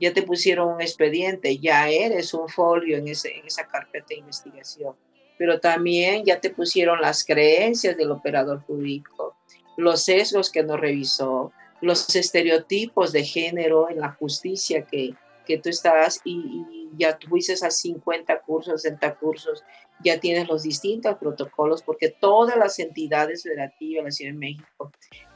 ya 0.00 0.12
te 0.12 0.22
pusieron 0.22 0.74
un 0.74 0.80
expediente, 0.80 1.58
ya 1.58 1.88
eres 1.88 2.34
un 2.34 2.48
folio 2.48 2.96
en, 2.96 3.08
ese, 3.08 3.36
en 3.36 3.46
esa 3.46 3.66
carpeta 3.66 4.06
de 4.10 4.16
investigación, 4.16 4.96
pero 5.38 5.60
también 5.60 6.24
ya 6.24 6.40
te 6.40 6.50
pusieron 6.50 7.00
las 7.00 7.24
creencias 7.24 7.96
del 7.96 8.10
operador 8.10 8.62
jurídico, 8.62 9.36
los 9.76 10.04
sesgos 10.04 10.50
que 10.50 10.62
no 10.62 10.76
revisó, 10.76 11.52
los 11.80 12.14
estereotipos 12.14 13.12
de 13.12 13.24
género 13.24 13.90
en 13.90 14.00
la 14.00 14.12
justicia 14.12 14.86
que, 14.86 15.14
que 15.46 15.58
tú 15.58 15.68
estás 15.68 16.20
y 16.24 16.81
ya 16.96 17.18
tuviste 17.18 17.52
a 17.64 17.70
50 17.70 18.40
cursos, 18.42 18.82
60 18.82 19.14
cursos, 19.16 19.64
ya 20.04 20.18
tienes 20.18 20.48
los 20.48 20.62
distintos 20.62 21.16
protocolos, 21.18 21.82
porque 21.82 22.08
todas 22.08 22.56
las 22.56 22.78
entidades 22.78 23.42
federativas 23.42 24.02
de 24.02 24.04
la 24.04 24.10
Ciudad 24.10 24.32
de 24.32 24.38
México, 24.38 24.92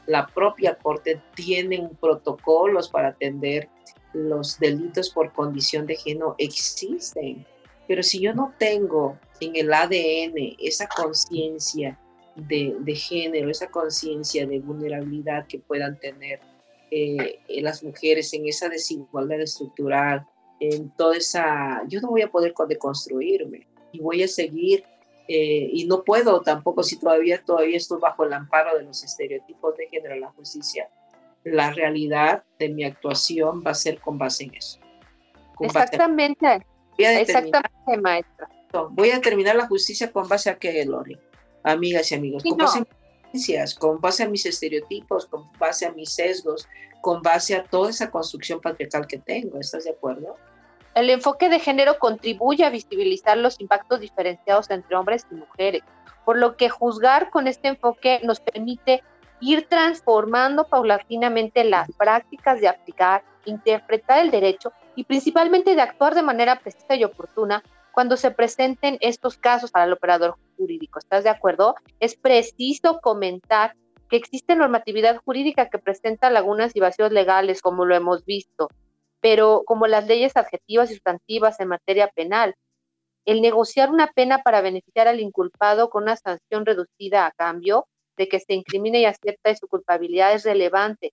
la 0.06 0.26
propia 0.26 0.76
Corte, 0.76 1.20
tienen 1.34 1.90
protocolos 2.00 2.88
para 2.88 3.08
atender 3.08 3.68
los 4.12 4.58
delitos 4.58 5.10
por 5.10 5.32
condición 5.32 5.86
de 5.86 5.96
género, 5.96 6.34
existen. 6.38 7.46
Pero 7.86 8.02
si 8.02 8.20
yo 8.20 8.34
no 8.34 8.54
tengo 8.58 9.18
en 9.40 9.56
el 9.56 9.72
ADN 9.72 10.56
esa 10.58 10.88
conciencia 10.88 11.98
de, 12.34 12.94
género, 12.94 13.50
esa 13.50 13.68
conciencia 13.68 14.46
de 14.46 14.60
vulnerabilidad 14.60 15.46
que 15.46 15.58
puedan 15.58 15.98
tener 15.98 16.40
eh, 16.90 17.38
las 17.48 17.82
mujeres 17.82 18.32
en 18.34 18.46
esa 18.46 18.68
desigualdad 18.68 19.40
estructural, 19.40 20.26
en 20.60 20.90
toda 20.90 21.16
esa, 21.16 21.82
yo 21.88 22.00
no 22.00 22.08
voy 22.08 22.22
a 22.22 22.30
poder 22.30 22.54
deconstruirme 22.68 23.66
y 23.92 24.00
voy 24.00 24.22
a 24.22 24.28
seguir 24.28 24.84
eh, 25.28 25.68
y 25.72 25.86
no 25.86 26.04
puedo 26.04 26.40
tampoco 26.42 26.82
si 26.82 26.98
todavía 26.98 27.42
todavía 27.44 27.76
estoy 27.76 28.00
bajo 28.00 28.24
el 28.24 28.32
amparo 28.32 28.76
de 28.78 28.84
los 28.84 29.02
estereotipos 29.02 29.76
de 29.76 29.88
género 29.88 30.14
en 30.14 30.20
la 30.20 30.30
justicia. 30.30 30.88
La 31.44 31.72
realidad 31.72 32.44
de 32.58 32.68
mi 32.68 32.84
actuación 32.84 33.62
va 33.64 33.72
a 33.72 33.74
ser 33.74 34.00
con 34.00 34.18
base 34.18 34.44
en 34.44 34.54
eso. 34.54 34.78
Exactamente. 35.60 36.64
Exactamente, 36.98 37.96
maestra. 38.00 38.48
voy 38.90 39.10
a 39.10 39.20
terminar 39.20 39.56
la 39.56 39.66
justicia 39.66 40.10
con 40.10 40.28
base 40.28 40.48
a 40.48 40.58
qué, 40.58 40.84
Lori, 40.84 41.18
amigas 41.62 42.10
y 42.10 42.14
amigos, 42.14 42.42
con 42.42 42.56
base 42.56 42.82
con 43.78 44.00
base 44.00 44.22
a 44.22 44.28
mis 44.28 44.46
estereotipos, 44.46 45.26
con 45.26 45.50
base 45.58 45.86
a 45.86 45.92
mis 45.92 46.12
sesgos, 46.12 46.68
con 47.00 47.22
base 47.22 47.54
a 47.54 47.64
toda 47.64 47.90
esa 47.90 48.10
construcción 48.10 48.60
patriarcal 48.60 49.06
que 49.06 49.18
tengo. 49.18 49.58
¿Estás 49.58 49.84
de 49.84 49.90
acuerdo? 49.90 50.36
El 50.94 51.10
enfoque 51.10 51.48
de 51.48 51.58
género 51.60 51.98
contribuye 51.98 52.64
a 52.64 52.70
visibilizar 52.70 53.36
los 53.36 53.60
impactos 53.60 54.00
diferenciados 54.00 54.70
entre 54.70 54.96
hombres 54.96 55.26
y 55.30 55.34
mujeres, 55.34 55.82
por 56.24 56.38
lo 56.38 56.56
que 56.56 56.70
juzgar 56.70 57.30
con 57.30 57.46
este 57.46 57.68
enfoque 57.68 58.20
nos 58.22 58.40
permite 58.40 59.02
ir 59.40 59.68
transformando 59.68 60.66
paulatinamente 60.66 61.64
las 61.64 61.90
prácticas 61.92 62.60
de 62.60 62.68
aplicar, 62.68 63.22
interpretar 63.44 64.20
el 64.20 64.30
derecho 64.30 64.72
y 64.94 65.04
principalmente 65.04 65.74
de 65.74 65.82
actuar 65.82 66.14
de 66.14 66.22
manera 66.22 66.58
precisa 66.58 66.94
y 66.94 67.04
oportuna 67.04 67.62
cuando 67.92 68.16
se 68.16 68.30
presenten 68.30 68.96
estos 69.00 69.36
casos 69.36 69.70
para 69.70 69.84
el 69.84 69.92
operador 69.92 70.36
jurídico. 70.56 70.98
¿Estás 70.98 71.24
de 71.24 71.30
acuerdo? 71.30 71.74
Es 72.00 72.16
preciso 72.16 73.00
comentar 73.00 73.74
que 74.08 74.16
existe 74.16 74.54
normatividad 74.54 75.16
jurídica 75.24 75.68
que 75.68 75.78
presenta 75.78 76.30
lagunas 76.30 76.74
y 76.74 76.80
vacíos 76.80 77.12
legales, 77.12 77.60
como 77.60 77.84
lo 77.84 77.94
hemos 77.94 78.24
visto, 78.24 78.68
pero 79.20 79.62
como 79.66 79.86
las 79.86 80.06
leyes 80.06 80.36
adjetivas 80.36 80.90
y 80.90 80.94
sustantivas 80.94 81.58
en 81.60 81.68
materia 81.68 82.08
penal, 82.08 82.54
el 83.24 83.42
negociar 83.42 83.90
una 83.90 84.12
pena 84.12 84.42
para 84.42 84.60
beneficiar 84.60 85.08
al 85.08 85.20
inculpado 85.20 85.90
con 85.90 86.04
una 86.04 86.16
sanción 86.16 86.64
reducida 86.64 87.26
a 87.26 87.32
cambio 87.32 87.86
de 88.16 88.28
que 88.28 88.38
se 88.40 88.54
incrimine 88.54 89.00
y 89.00 89.04
acepte 89.04 89.56
su 89.56 89.66
culpabilidad 89.66 90.32
es 90.32 90.44
relevante, 90.44 91.12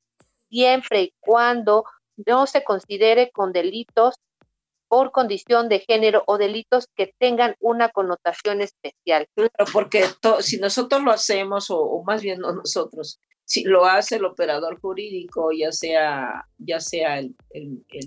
siempre 0.50 1.02
y 1.02 1.14
cuando 1.20 1.86
no 2.28 2.46
se 2.46 2.64
considere 2.64 3.32
con 3.32 3.52
delitos 3.52 4.16
por 4.94 5.12
condición 5.12 5.70
de 5.70 5.80
género 5.80 6.22
o 6.28 6.38
delitos 6.38 6.88
que 6.96 7.16
tengan 7.18 7.56
una 7.60 7.90
connotación 7.90 8.62
especial. 8.62 9.28
Claro, 9.34 9.66
porque 9.74 10.06
si 10.42 10.58
nosotros 10.60 11.02
lo 11.02 11.10
hacemos, 11.10 11.72
o, 11.72 12.04
más 12.06 12.22
bien 12.22 12.42
no 12.42 12.54
nosotros, 12.54 13.20
si 13.44 13.64
lo 13.64 13.86
hace 13.86 14.18
el 14.18 14.26
operador 14.26 14.80
jurídico, 14.80 15.50
ya 15.52 15.72
sea, 15.72 16.48
ya 16.60 16.80
sea 16.80 17.18
el, 17.18 17.36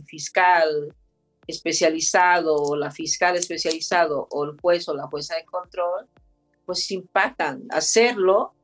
fiscal 0.07 0.95
especializado 1.49 2.55
o 2.55 2.77
la 2.77 2.93
fiscal 2.93 3.35
especializado 3.35 4.29
o 4.31 4.45
el 4.45 4.57
juez 4.61 4.89
o 4.89 4.95
la 4.95 5.09
jueza 5.09 5.35
de 5.35 5.45
control, 5.45 6.07
pues 6.67 6.89
impactan. 6.93 7.65
Hacerlo 7.71 8.55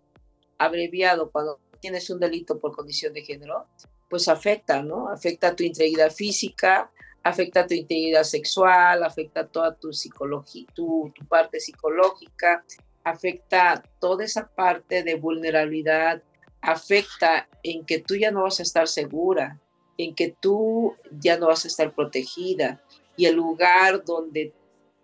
abreviado 0.59 1.33
cuando 1.33 1.59
tienes 1.81 2.09
un 2.09 2.21
delito 2.21 2.61
por 2.61 2.71
condición 2.71 3.15
de 3.15 3.25
género, 3.25 3.67
pues 4.09 4.29
afecta, 4.29 4.81
¿no? 4.85 5.09
Afecta 5.09 5.49
a 5.49 5.57
tu 5.57 5.65
integridad 5.65 6.13
física, 6.13 6.93
afecta 7.25 7.67
tu 7.67 7.75
integridad 7.75 8.25
sexual, 8.25 9.05
afecta 9.05 9.47
toda 9.47 9.75
tu 9.75 9.93
psicología, 9.93 10.67
tu, 10.75 11.13
parte 11.29 11.61
psicológica, 11.61 12.65
afecta 13.05 13.83
toda 14.01 14.25
esa 14.25 14.49
parte 14.49 15.03
de 15.03 15.15
vulnerabilidad, 15.15 16.23
afecta 16.61 17.49
en 17.63 17.85
que 17.85 17.99
tú 17.99 18.17
ya 18.17 18.31
no 18.31 18.43
vas 18.43 18.61
a 18.61 18.65
estar 18.65 18.89
segura, 18.89 19.61
en 19.99 20.15
que 20.15 20.35
tú 20.41 20.97
ya 21.21 21.39
no 21.39 21.47
vas 21.49 21.65
a 21.65 21.69
estar 21.69 21.93
protegida. 21.95 22.83
Y 23.17 23.27
el 23.27 23.37
lugar 23.37 24.05
donde, 24.05 24.53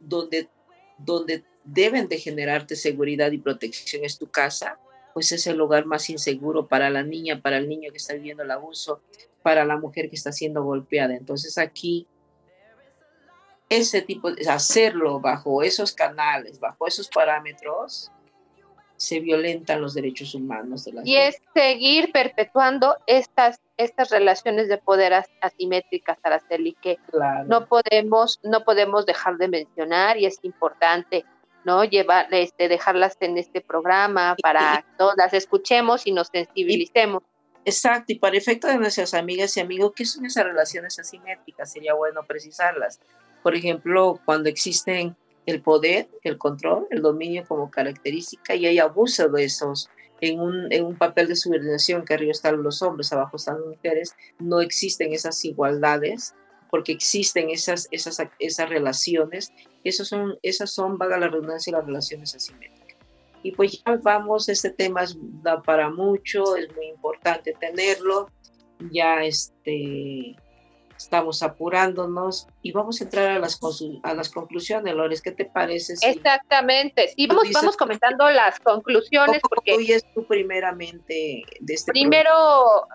donde, 0.01 0.49
donde, 0.99 1.45
deben 1.65 2.09
de 2.09 2.19
generarte 2.19 2.77
seguridad 2.77 3.31
y 3.31 3.39
protección 3.39 4.03
es 4.05 4.19
tu 4.19 4.27
casa, 4.31 4.79
pues 5.13 5.33
es 5.33 5.47
el 5.47 5.59
lugar 5.59 5.85
más 5.85 6.09
inseguro 6.09 6.67
para 6.67 6.89
la 6.89 7.03
niña, 7.03 7.43
para 7.43 7.59
el 7.59 7.69
niño 7.69 7.91
que 7.91 7.99
está 7.99 8.15
viviendo 8.15 8.43
el 8.43 8.51
abuso, 8.51 9.03
para 9.43 9.65
la 9.65 9.77
mujer 9.77 10.11
que 10.11 10.17
está 10.17 10.33
siendo 10.33 10.63
golpeada. 10.63 11.15
Entonces 11.15 11.59
aquí 11.59 12.07
ese 13.69 14.03
tipo 14.03 14.33
de 14.33 14.49
hacerlo 14.49 15.21
bajo 15.21 15.63
esos 15.63 15.93
canales, 15.93 16.59
bajo 16.59 16.87
esos 16.87 17.09
parámetros, 17.09 18.11
se 18.97 19.21
violentan 19.21 19.81
los 19.81 19.95
derechos 19.95 20.35
humanos 20.35 20.85
de 20.85 20.93
las 20.93 21.07
Y 21.07 21.17
es 21.17 21.41
seguir 21.55 22.11
perpetuando 22.11 22.97
estas, 23.07 23.61
estas 23.77 24.11
relaciones 24.11 24.69
de 24.69 24.79
poder 24.79 25.13
asimétricas, 25.41 26.19
Araceli, 26.23 26.73
que 26.83 26.99
no 27.47 27.67
podemos, 27.67 28.41
no 28.43 28.65
podemos 28.65 29.07
dejar 29.07 29.37
de 29.37 29.49
mencionar 29.49 30.17
y 30.17 30.27
es 30.27 30.39
importante 30.43 31.25
¿no? 31.65 31.85
Llevar, 31.85 32.29
este, 32.31 32.69
dejarlas 32.69 33.17
en 33.21 33.37
este 33.37 33.61
programa 33.61 34.37
para 34.43 34.79
que 34.79 34.97
todas 34.97 35.17
las 35.19 35.35
escuchemos 35.35 36.07
y 36.07 36.13
nos 36.13 36.29
sensibilicemos. 36.29 37.23
Exacto, 37.69 38.15
y 38.15 38.19
para 38.19 38.35
efecto 38.35 38.67
de 38.67 38.79
nuestras 38.79 39.13
amigas 39.13 39.55
y 39.55 39.61
amigos, 39.61 39.93
¿qué 39.95 40.07
son 40.07 40.25
esas 40.25 40.45
relaciones 40.45 40.99
asimétricas? 40.99 41.71
Sería 41.71 41.93
bueno 41.93 42.23
precisarlas. 42.27 42.99
Por 43.43 43.55
ejemplo, 43.55 44.19
cuando 44.25 44.49
existen 44.49 45.15
el 45.45 45.61
poder, 45.61 46.09
el 46.23 46.39
control, 46.39 46.87
el 46.91 47.03
dominio 47.03 47.45
como 47.47 47.71
característica 47.71 48.55
y 48.55 48.65
hay 48.65 48.79
abuso 48.79 49.29
de 49.29 49.45
esos 49.45 49.91
en 50.23 50.41
un, 50.41 50.73
en 50.73 50.87
un 50.87 50.97
papel 50.97 51.29
de 51.29 51.37
subordinación 51.37 52.07
que 52.07 52.15
arriba 52.15 52.33
están 52.33 52.63
los 52.63 52.81
hombres, 52.81 53.13
abajo 53.13 53.37
están 53.37 53.61
las 53.61 53.67
mujeres, 53.67 54.15
no 54.39 54.63
existen 54.63 55.13
esas 55.13 55.45
igualdades 55.45 56.35
porque 56.71 56.93
existen 56.93 57.51
esas, 57.51 57.87
esas, 57.91 58.19
esas 58.39 58.69
relaciones, 58.71 59.53
esas 59.85 60.09
son, 60.09 60.39
esas 60.43 60.71
son, 60.71 60.97
vaga 60.97 61.19
la 61.19 61.29
redundancia, 61.29 61.75
las 61.75 61.85
relaciones 61.85 62.35
asimétricas. 62.35 62.78
Y 63.43 63.53
pues 63.53 63.83
ya 63.85 63.99
vamos, 64.03 64.49
este 64.49 64.71
tema 64.71 65.05
da 65.43 65.63
para 65.63 65.91
mucho, 65.91 66.57
es 66.57 66.75
muy 66.75 66.89
importante 66.89 67.55
tenerlo, 67.59 68.31
ya 68.91 69.23
este, 69.25 70.37
estamos 70.97 71.43
apurándonos 71.43 72.49
y 72.63 72.73
vamos 72.73 73.01
a 73.01 73.05
entrar 73.05 73.29
a 73.31 73.39
las, 73.39 73.61
a 74.03 74.15
las 74.15 74.31
conclusiones, 74.31 74.95
Lores, 74.95 75.23
¿qué 75.23 75.31
te 75.31 75.45
parece? 75.45 75.95
Exactamente, 76.03 77.09
sí, 77.09 77.27
vamos, 77.29 77.51
vamos 77.53 77.77
comentando 77.77 78.29
las 78.31 78.59
conclusiones. 78.59 79.41
porque 79.49 79.75
hoy 79.75 79.93
es 79.93 80.05
tú 80.13 80.25
primeramente 80.27 81.45
de 81.61 81.75
este 81.75 81.93
Primero, 81.93 82.33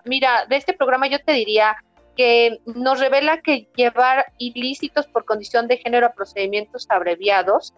mira, 0.06 0.46
de 0.48 0.58
este 0.58 0.74
programa 0.74 1.08
yo 1.08 1.20
te 1.24 1.32
diría, 1.32 1.76
que 2.16 2.60
nos 2.66 3.00
revela 3.00 3.42
que 3.42 3.70
llevar 3.76 4.26
ilícitos 4.38 5.08
por 5.08 5.26
condición 5.26 5.68
de 5.68 5.78
género 5.78 6.08
a 6.08 6.14
procedimientos 6.14 6.86
abreviados, 6.90 7.74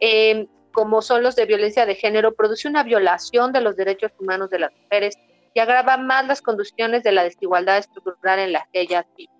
em, 0.00 0.46
como 0.76 1.00
son 1.00 1.22
los 1.22 1.34
de 1.36 1.46
violencia 1.46 1.86
de 1.86 1.94
género, 1.94 2.34
produce 2.34 2.68
una 2.68 2.82
violación 2.82 3.50
de 3.50 3.62
los 3.62 3.76
derechos 3.76 4.12
humanos 4.18 4.50
de 4.50 4.58
las 4.58 4.70
mujeres 4.74 5.16
y 5.54 5.60
agrava 5.60 5.96
más 5.96 6.26
las 6.26 6.42
condiciones 6.42 7.02
de 7.02 7.12
la 7.12 7.24
desigualdad 7.24 7.78
estructural 7.78 8.40
en 8.40 8.52
las 8.52 8.64
que 8.70 8.82
ellas 8.82 9.06
viven. 9.16 9.34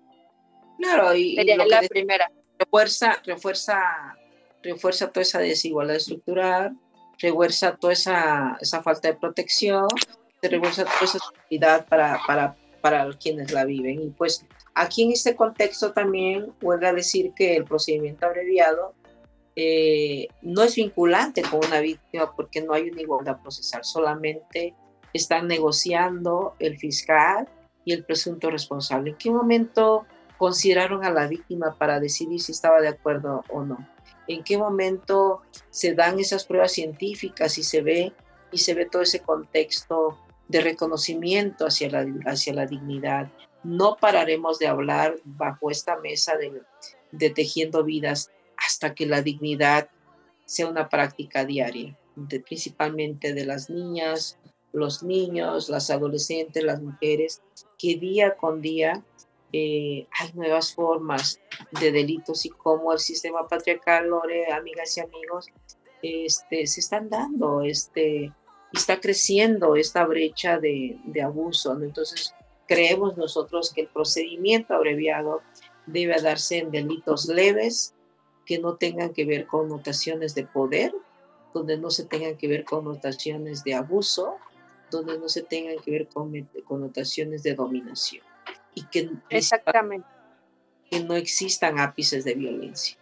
Claro, 0.79 1.13
y, 1.13 1.35
la 1.35 1.81
primera. 1.87 2.31
Refuerza, 2.57 3.21
refuerza, 3.23 4.17
refuerza 4.63 5.11
toda 5.11 5.21
esa 5.21 5.37
desigualdad 5.37 5.97
estructural, 5.97 6.75
refuerza 7.19 7.75
toda 7.75 7.93
esa, 7.93 8.57
esa 8.59 8.81
falta 8.81 9.09
de 9.09 9.13
protección, 9.13 9.87
refuerza 10.41 10.85
toda 10.85 11.03
esa 11.03 11.19
seguridad 11.19 11.85
para, 11.85 12.19
para 12.25 12.55
para 12.81 13.09
quienes 13.13 13.51
la 13.51 13.65
viven. 13.65 14.01
Y 14.01 14.09
pues 14.09 14.43
aquí 14.73 15.03
en 15.03 15.11
este 15.11 15.35
contexto 15.35 15.91
también 15.91 16.51
a 16.81 16.93
decir 16.93 17.33
que 17.35 17.55
el 17.55 17.65
procedimiento 17.65 18.25
abreviado 18.25 18.95
eh, 19.59 20.27
no 20.43 20.61
es 20.61 20.75
vinculante 20.75 21.41
con 21.41 21.65
una 21.65 21.79
víctima 21.79 22.33
porque 22.35 22.61
no 22.61 22.73
hay 22.73 22.89
una 22.89 23.01
igualdad 23.01 23.41
procesal, 23.41 23.83
solamente 23.83 24.75
están 25.13 25.47
negociando 25.47 26.55
el 26.59 26.77
fiscal 26.77 27.49
y 27.83 27.93
el 27.93 28.05
presunto 28.05 28.51
responsable. 28.51 29.11
¿En 29.11 29.17
qué 29.17 29.31
momento 29.31 30.05
consideraron 30.37 31.03
a 31.03 31.09
la 31.09 31.27
víctima 31.27 31.75
para 31.77 31.99
decidir 31.99 32.39
si 32.39 32.51
estaba 32.51 32.79
de 32.81 32.89
acuerdo 32.89 33.43
o 33.49 33.63
no? 33.63 33.77
¿En 34.27 34.43
qué 34.43 34.57
momento 34.57 35.41
se 35.71 35.93
dan 35.93 36.19
esas 36.19 36.45
pruebas 36.45 36.73
científicas 36.73 37.57
y 37.57 37.63
se 37.63 37.81
ve 37.81 38.13
y 38.51 38.59
se 38.59 38.73
ve 38.73 38.85
todo 38.85 39.01
ese 39.01 39.21
contexto 39.21 40.17
de 40.47 40.61
reconocimiento 40.61 41.65
hacia 41.65 41.89
la, 41.89 42.05
hacia 42.25 42.53
la 42.53 42.65
dignidad. 42.65 43.31
No 43.63 43.97
pararemos 43.99 44.59
de 44.59 44.67
hablar 44.67 45.15
bajo 45.25 45.71
esta 45.71 45.97
mesa 45.97 46.33
de, 46.37 47.29
tejiendo 47.31 47.83
vidas 47.83 48.31
hasta 48.57 48.93
que 48.93 49.05
la 49.05 49.21
dignidad 49.21 49.89
sea 50.45 50.67
una 50.67 50.89
práctica 50.89 51.45
diaria, 51.45 51.97
principalmente 52.45 53.33
de 53.33 53.45
las 53.45 53.69
niñas, 53.69 54.39
los 54.73 55.03
niños, 55.03 55.69
las 55.69 55.89
adolescentes, 55.89 56.63
las 56.63 56.81
mujeres, 56.81 57.41
que 57.77 57.95
día 57.95 58.35
con 58.35 58.61
día 58.61 59.03
eh, 59.53 60.07
hay 60.19 60.33
nuevas 60.33 60.73
formas 60.73 61.39
de 61.79 61.91
delitos 61.91 62.45
y 62.45 62.49
cómo 62.49 62.93
el 62.93 62.99
sistema 62.99 63.47
patriarcal, 63.47 64.09
Lore, 64.09 64.51
amigas 64.51 64.97
y 64.97 65.01
amigos, 65.01 65.47
este, 66.01 66.67
se 66.67 66.79
están 66.79 67.09
dando 67.09 67.61
este, 67.61 68.31
está 68.73 68.99
creciendo 68.99 69.75
esta 69.75 70.05
brecha 70.05 70.59
de, 70.59 70.99
abuso. 71.23 71.73
Entonces, 71.81 72.33
creemos 72.67 73.17
nosotros 73.17 73.73
que 73.73 73.81
el 73.81 73.87
procedimiento 73.87 74.73
abreviado 74.73 75.41
debe 75.85 76.21
darse 76.21 76.59
en 76.59 76.71
delitos 76.71 77.27
leves 77.27 77.93
que 78.47 78.59
no 78.59 78.77
tengan 78.77 79.13
que 79.13 79.25
ver 79.25 79.45
con 79.45 79.67
notaciones 79.67 80.33
de 80.33 80.45
poder, 80.45 80.95
donde 81.53 81.77
no 81.77 81.91
se 81.91 82.05
tengan 82.05 82.37
que 82.37 82.47
ver 82.47 82.63
con 82.63 82.85
notaciones 82.85 83.63
de 83.65 83.75
abuso, 83.75 84.37
donde 84.89 85.19
no 85.19 85.27
se 85.27 85.43
tengan 85.43 85.77
que 85.83 85.91
ver 85.91 86.07
con 86.07 86.31
connotaciones 86.65 87.43
de 87.43 87.55
dominación 87.55 88.23
y 88.73 88.85
que, 88.85 89.09
Exactamente. 89.29 90.07
que 90.89 91.01
no 91.01 91.15
existan 91.15 91.77
ápices 91.77 92.23
de 92.23 92.35
violencia. 92.35 92.97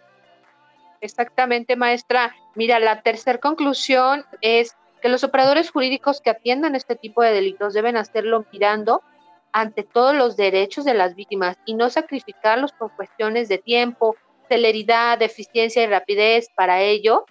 Exactamente, 1.00 1.76
maestra. 1.76 2.36
Mira, 2.56 2.80
la 2.80 3.04
tercera 3.04 3.38
conclusión 3.40 4.26
es 4.42 4.76
que 5.02 5.10
los 5.10 5.24
operadores 5.24 5.70
jurídicos 5.70 6.22
que 6.22 6.32
atiendan 6.32 6.74
este 6.74 6.96
tipo 6.96 7.22
de 7.22 7.32
delitos 7.32 7.76
deben 7.76 7.98
hacerlo 7.98 8.46
mirando 8.52 9.04
ante 9.52 9.84
todos 9.84 10.16
los 10.16 10.36
derechos 10.38 10.86
de 10.86 10.96
las 10.96 11.14
víctimas 11.14 11.58
y 11.66 11.76
no 11.76 11.92
sacrificarlos 11.92 12.72
por 12.72 12.96
cuestiones 12.96 13.48
de 13.48 13.60
tiempo, 13.60 14.16
celeridad, 14.48 15.22
eficiencia 15.22 15.84
y 15.84 15.88
rapidez. 15.88 16.48
Para 16.56 16.82
ello, 16.82 17.26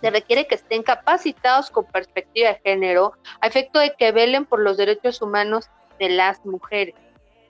se 0.00 0.10
requiere 0.10 0.46
que 0.46 0.56
estén 0.56 0.82
capacitados 0.82 1.70
con 1.70 1.86
perspectiva 1.86 2.50
de 2.50 2.60
género 2.64 3.14
a 3.40 3.46
efecto 3.46 3.78
de 3.78 3.94
que 3.98 4.12
velen 4.12 4.44
por 4.44 4.60
los 4.60 4.76
derechos 4.76 5.22
humanos 5.22 5.66
de 5.98 6.10
las 6.10 6.44
mujeres. 6.44 6.94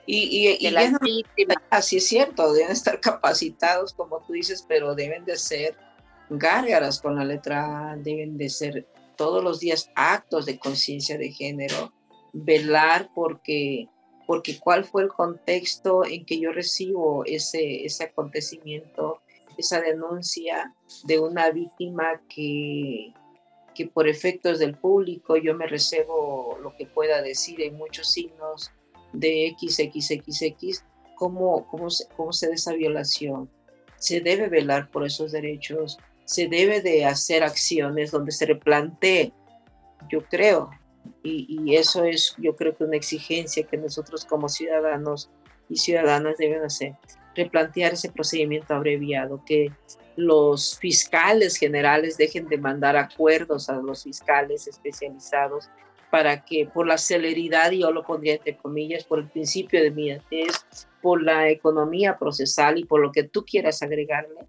Y, 0.07 0.59
y, 0.59 0.75
Así 1.71 1.97
es 1.97 2.07
cierto, 2.07 2.53
deben 2.53 2.71
estar 2.71 2.99
capacitados, 2.99 3.93
como 3.93 4.19
tú 4.19 4.33
dices, 4.33 4.63
pero 4.67 4.93
deben 4.93 5.25
de 5.25 5.35
ser 5.35 5.75
gárgaras 6.29 7.01
con 7.01 7.15
la 7.15 7.23
letra 7.23 7.95
deben 7.97 8.37
de 8.37 8.49
ser 8.49 8.87
todos 9.15 9.43
los 9.43 9.59
días 9.59 9.91
actos 9.95 10.45
de 10.45 10.59
conciencia 10.59 11.17
de 11.17 11.31
género, 11.31 11.93
velar 12.33 13.09
porque, 13.15 13.87
porque 14.25 14.59
cuál 14.59 14.83
fue 14.85 15.03
el 15.03 15.09
contexto 15.09 16.05
en 16.05 16.25
que 16.25 16.39
yo 16.39 16.51
recibo 16.51 17.23
ese, 17.25 17.85
ese 17.85 18.05
acontecimiento, 18.05 19.21
esa 19.57 19.81
denuncia 19.81 20.73
de 21.03 21.19
una 21.19 21.51
víctima 21.51 22.21
que, 22.27 23.13
que 23.73 23.87
por 23.87 24.07
efectos 24.07 24.59
del 24.59 24.75
público 24.75 25.37
yo 25.37 25.55
me 25.55 25.67
reservo 25.67 26.57
lo 26.61 26.75
que 26.75 26.85
pueda 26.85 27.21
decir 27.21 27.61
en 27.61 27.77
muchos 27.77 28.11
signos 28.11 28.71
de 29.13 29.55
XXXX, 29.59 30.83
cómo, 31.15 31.67
cómo, 31.67 31.87
cómo 32.17 32.33
se 32.33 32.47
da 32.47 32.55
esa 32.55 32.73
violación. 32.73 33.49
Se 33.97 34.19
debe 34.19 34.49
velar 34.49 34.89
por 34.89 35.05
esos 35.05 35.31
derechos 35.31 35.97
se 36.25 36.47
debe 36.47 36.81
de 36.81 37.05
hacer 37.05 37.43
acciones 37.43 38.11
donde 38.11 38.31
se 38.31 38.47
replantee, 38.47 39.31
yo 40.09 40.21
creo, 40.25 40.71
y, 41.25 41.75
eso 41.75 42.03
es 42.03 42.35
yo 42.37 42.55
creo 42.55 42.75
que 42.75 42.83
una 42.83 42.97
exigencia 42.97 43.65
que 43.65 43.77
nosotros 43.77 44.25
como 44.25 44.47
ciudadanos 44.47 45.29
y 45.69 45.77
ciudadanas 45.77 46.37
deben 46.37 46.63
hacer, 46.63 46.93
replantear 47.35 47.93
ese 47.93 48.11
procedimiento 48.11 48.73
abreviado, 48.73 49.43
que 49.45 49.71
los 50.15 50.77
fiscales 50.79 51.57
generales 51.57 52.17
dejen 52.17 52.47
de 52.47 52.57
mandar 52.57 52.95
acuerdos 52.95 53.69
a 53.69 53.77
los 53.77 54.03
fiscales 54.03 54.67
especializados 54.67 55.69
para 56.11 56.45
que 56.45 56.65
por 56.65 56.87
la 56.87 56.97
celeridad, 56.97 57.71
y 57.71 57.79
yo 57.79 57.91
lo 57.91 58.03
pondría 58.03 58.35
entre 58.35 58.55
comillas, 58.57 59.03
por 59.03 59.19
el 59.19 59.27
principio 59.27 59.81
de 59.81 59.87
inmediatez, 59.87 60.65
por 61.01 61.21
la 61.21 61.49
economía 61.49 62.17
procesal 62.17 62.77
y 62.77 62.85
por 62.85 63.01
lo 63.01 63.11
que 63.11 63.23
tú 63.23 63.43
quieras 63.43 63.81
agregarle, 63.81 64.45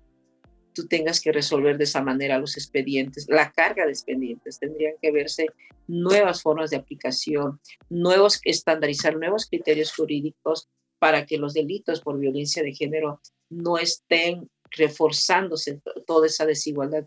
tú 0.77 0.87
tengas 0.87 1.22
que 1.22 1.33
resolver 1.33 1.79
de 1.79 1.85
esa 1.85 2.03
manera 2.03 2.39
los 2.39 2.59
expedientes, 2.59 3.27
la 3.31 3.51
carga 3.51 3.87
de 3.87 3.93
expedientes. 3.93 4.59
Tendrían 4.59 4.93
que 5.01 5.11
verse 5.11 5.47
nuevas 5.87 6.43
formas 6.43 6.68
de 6.68 6.77
aplicación, 6.77 7.59
nuevos, 7.89 8.41
estandarizar 8.45 9.16
nuevos 9.16 9.47
criterios 9.47 9.95
jurídicos 9.95 10.68
para 10.99 11.24
que 11.24 11.39
los 11.39 11.55
delitos 11.55 12.03
por 12.03 12.18
violencia 12.18 12.62
de 12.62 12.74
género 12.74 13.22
no 13.49 13.79
estén 13.79 14.51
reforzándose 14.70 15.81
toda 16.07 16.27
esa 16.27 16.45
desigualdad. 16.45 17.07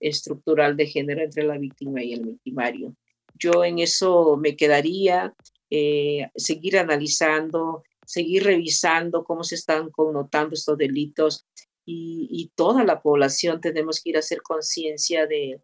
estructural 0.00 0.76
de 0.76 0.86
género 0.86 1.22
entre 1.24 1.42
la 1.42 1.58
víctima 1.58 2.04
y 2.04 2.12
el 2.12 2.24
victimario. 2.24 2.94
Yo 3.34 3.64
en 3.64 3.80
eso 3.80 4.36
me 4.36 4.54
quedaría, 4.54 5.34
eh, 5.70 6.28
seguir 6.36 6.78
analizando, 6.78 7.82
seguir 8.06 8.44
revisando 8.44 9.24
cómo 9.24 9.42
se 9.42 9.56
están 9.56 9.90
connotando 9.90 10.54
estos 10.54 10.78
delitos 10.78 11.46
y, 11.90 12.50
toda 12.54 12.84
la 12.84 13.00
población 13.00 13.60
tenemos 13.60 14.02
que 14.02 14.10
ir 14.10 14.16
a 14.16 14.20
hacer 14.20 14.42
conciencia 14.42 15.26
de, 15.26 15.60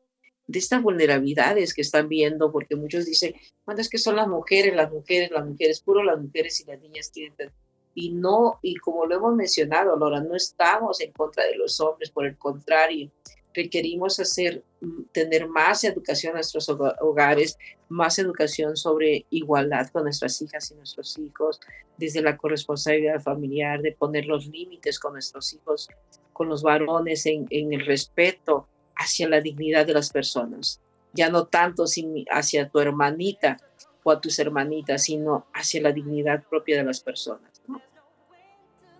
de 0.46 0.58
estas 0.58 0.82
vulnerabilidades 0.82 1.74
que 1.74 1.82
están 1.82 2.08
viendo, 2.08 2.50
porque 2.50 2.76
muchos 2.76 3.04
dicen, 3.04 3.34
bueno, 3.66 3.80
es 3.80 3.90
que 3.90 3.98
son 3.98 4.16
las 4.16 4.28
mujeres, 4.28 4.74
las 4.74 4.90
mujeres, 4.90 5.30
las 5.30 5.44
mujeres, 5.44 5.80
puro 5.80 6.02
las 6.02 6.20
mujeres 6.20 6.60
y 6.60 6.64
las 6.64 6.80
niñas 6.80 7.10
tienen... 7.12 7.50
Y 7.96 8.10
no, 8.10 8.58
y 8.60 8.74
como 8.76 9.06
lo 9.06 9.14
hemos 9.16 9.36
mencionado, 9.36 9.96
Laura, 9.96 10.20
no 10.20 10.34
estamos 10.34 11.00
en 11.00 11.12
contra 11.12 11.44
de 11.44 11.54
los 11.54 11.78
hombres, 11.78 12.10
por 12.10 12.26
el 12.26 12.36
contrario, 12.36 13.08
requerimos 13.52 14.18
hacer, 14.18 14.64
mm, 14.80 15.02
tener 15.12 15.46
más 15.46 15.84
educación 15.84 16.30
en 16.30 16.36
nuestros 16.36 16.68
hogares, 16.68 17.56
más 17.94 18.18
educación 18.18 18.76
sobre 18.76 19.24
igualdad 19.30 19.88
con 19.90 20.02
nuestras 20.04 20.42
hijas 20.42 20.70
y 20.70 20.74
nuestros 20.74 21.18
hijos, 21.18 21.60
desde 21.96 22.22
la 22.22 22.36
corresponsabilidad 22.36 23.20
familiar, 23.20 23.80
de 23.80 23.92
poner 23.92 24.26
los 24.26 24.46
límites 24.46 24.98
con 24.98 25.12
nuestros 25.12 25.52
hijos, 25.54 25.88
con 26.32 26.48
los 26.48 26.62
varones, 26.62 27.24
en, 27.26 27.46
en 27.50 27.72
el 27.72 27.86
respeto 27.86 28.66
hacia 28.96 29.28
la 29.28 29.40
dignidad 29.40 29.86
de 29.86 29.94
las 29.94 30.10
personas. 30.10 30.80
Ya 31.12 31.30
no 31.30 31.46
tanto 31.46 31.84
hacia 32.30 32.68
tu 32.68 32.80
hermanita 32.80 33.56
o 34.02 34.10
a 34.10 34.20
tus 34.20 34.38
hermanitas, 34.38 35.04
sino 35.04 35.46
hacia 35.54 35.80
la 35.80 35.92
dignidad 35.92 36.42
propia 36.50 36.76
de 36.78 36.84
las 36.84 37.00
personas. 37.00 37.62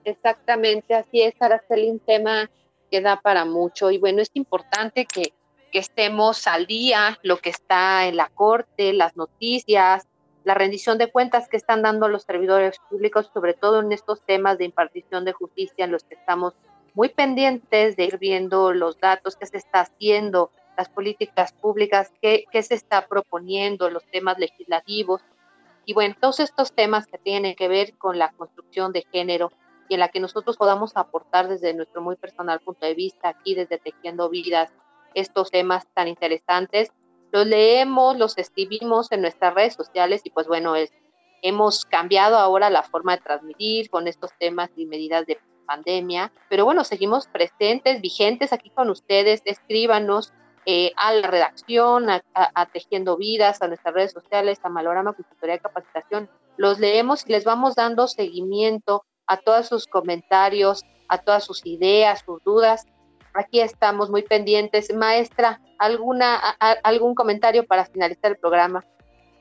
Exactamente, 0.05 0.95
así 0.95 1.23
es, 1.23 1.35
Araceli, 1.41 1.91
un 1.91 1.99
tema 1.99 2.51
que 2.91 3.01
da 3.01 3.21
para 3.21 3.45
mucho. 3.45 3.91
Y 3.91 3.99
bueno, 3.99 4.23
es 4.23 4.31
importante 4.35 5.07
que, 5.07 5.33
que 5.75 5.81
estemos 5.81 6.47
al 6.47 6.67
día, 6.67 7.19
lo 7.25 7.39
que 7.39 7.51
está 7.51 8.07
en 8.07 8.17
la 8.17 8.29
corte, 8.29 8.93
las 8.93 9.17
noticias, 9.17 10.07
la 10.45 10.55
rendición 10.55 10.99
de 10.99 11.11
cuentas 11.11 11.49
que 11.49 11.57
están 11.57 11.83
dando 11.83 12.07
los 12.07 12.23
servidores 12.23 12.79
públicos, 12.89 13.29
sobre 13.35 13.55
todo 13.55 13.81
en 13.81 13.91
estos 13.91 14.23
temas 14.23 14.57
de 14.57 14.67
impartición 14.67 15.25
de 15.25 15.33
justicia 15.33 15.85
en 15.85 15.91
los 15.91 16.05
que 16.05 16.15
estamos 16.15 16.55
muy 16.95 17.09
pendientes 17.09 17.97
de 17.97 18.05
ir 18.05 18.19
viendo 18.19 18.73
los 18.73 19.01
datos 19.01 19.35
que 19.35 19.47
se 19.47 19.57
está 19.57 19.81
haciendo, 19.81 20.53
las 20.77 20.89
políticas 20.89 21.53
públicas, 21.53 22.13
qué, 22.23 22.45
qué 22.53 22.63
se 22.63 22.75
está 22.75 23.09
proponiendo, 23.09 23.91
los 23.91 24.05
temas 24.13 24.39
legislativos. 24.39 25.23
Y 25.87 25.95
bueno, 25.95 26.15
todos 26.21 26.39
estos 26.39 26.73
temas 26.73 27.09
que 27.09 27.19
tienen 27.19 27.57
que 27.57 27.67
ver 27.67 27.99
con 27.99 28.17
la 28.17 28.31
construcción 28.31 28.93
de 28.93 29.05
género 29.11 29.51
y 29.89 29.95
en 29.95 30.01
la 30.01 30.09
que 30.09 30.21
nosotros 30.21 30.57
podamos 30.57 30.93
aportar 30.95 31.49
desde 31.49 31.75
nuestro 31.75 32.01
muy 32.01 32.15
personal 32.15 32.61
punto 32.61 32.87
de 32.87 32.95
vista, 32.95 33.31
aquí 33.31 33.57
desde 33.57 33.79
Tejiendo 33.79 34.31
Vidas, 34.31 34.73
estos 35.15 35.51
temas 35.51 35.87
tan 35.95 36.09
interesantes, 36.09 36.93
los 37.33 37.47
leemos, 37.47 38.17
los 38.17 38.39
escribimos 38.39 39.11
en 39.11 39.23
nuestras 39.23 39.55
redes 39.55 39.75
sociales 39.75 40.21
y 40.25 40.31
pues 40.31 40.47
bueno, 40.47 40.77
es, 40.77 40.93
hemos 41.43 41.85
cambiado 41.85 42.39
ahora 42.39 42.71
la 42.71 42.83
forma 42.83 43.17
de 43.17 43.23
transmitir 43.23 43.91
con 43.91 44.07
estos 44.07 44.31
temas 44.39 44.71
y 44.77 44.87
medidas 44.87 45.27
de 45.27 45.39
pandemia, 45.67 46.33
pero 46.49 46.65
bueno, 46.65 46.85
seguimos 46.85 47.27
presentes, 47.27 48.01
vigentes 48.01 48.53
aquí 48.53 48.71
con 48.71 48.91
ustedes, 48.91 49.43
escríbanos 49.45 50.33
eh, 50.67 50.93
a 50.97 51.13
la 51.13 51.29
redacción, 51.29 52.09
a, 52.09 52.67
Tejiendo 52.73 53.17
Vidas, 53.17 53.61
a 53.61 53.69
nuestras 53.69 53.95
redes 53.95 54.13
sociales, 54.13 54.59
a 54.63 54.71
Malorama 54.71 55.13
Consultoría 55.13 55.57
de 55.57 55.61
Capacitación, 55.61 56.31
los 56.57 56.79
leemos 56.79 57.25
y 57.27 57.33
les 57.33 57.45
vamos 57.45 57.75
dando 57.75 58.07
seguimiento 58.07 59.05
a 59.27 59.37
todos 59.37 59.69
sus 59.69 59.87
comentarios, 59.87 60.85
a 61.09 61.19
todas 61.19 61.45
sus 61.45 61.67
ideas, 61.67 62.23
sus 62.25 62.43
dudas. 62.45 62.87
Aquí 63.35 63.61
estamos 63.61 64.11
muy 64.11 64.23
pendientes. 64.23 64.95
Maestra, 64.95 65.61
¿alguna, 65.79 66.37
¿algún 66.83 67.15
comentario 67.15 67.67
para 67.67 67.85
finalizar 67.85 68.31
el 68.31 68.39
programa? 68.39 68.85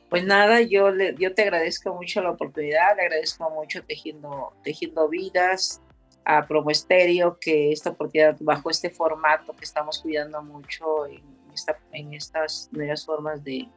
Pues 0.10 0.26
nada, 0.26 0.62
yo, 0.62 0.92
le, 0.92 1.16
yo 1.18 1.34
te 1.34 1.44
agradezco 1.44 1.94
mucho 1.94 2.22
la 2.22 2.32
oportunidad, 2.32 2.96
le 2.96 3.04
agradezco 3.04 3.50
mucho 3.50 3.84
Tejiendo, 3.84 4.54
tejiendo 4.64 5.10
Vidas, 5.10 5.82
a 6.26 6.46
Promo 6.46 6.70
Estéreo, 6.70 7.38
que 7.40 7.72
esta 7.72 7.92
oportunidad 7.92 8.38
bajo 8.40 8.70
este 8.70 8.90
formato 8.90 9.54
que 9.54 9.66
estamos 9.66 10.00
cuidando 10.00 10.42
mucho 10.42 11.06
en, 11.06 11.24
esta, 11.54 11.78
en 11.92 12.14
estas 12.14 12.70
nuevas 12.72 13.06
formas 13.06 13.44
de, 13.44 13.68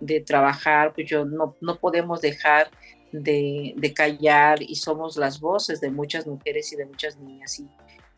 de, 0.00 0.20
trabajar, 0.20 0.92
pues 0.94 1.08
yo 1.08 1.24
no, 1.24 1.56
no 1.60 1.76
podemos 1.76 2.20
dejar 2.20 2.70
de, 3.12 3.74
de, 3.76 3.94
callar 3.94 4.62
y 4.62 4.76
somos 4.76 5.16
las 5.16 5.40
voces 5.40 5.80
de 5.80 5.90
muchas 5.90 6.26
mujeres 6.26 6.72
y 6.72 6.76
de 6.76 6.86
muchas 6.86 7.18
niñas. 7.18 7.62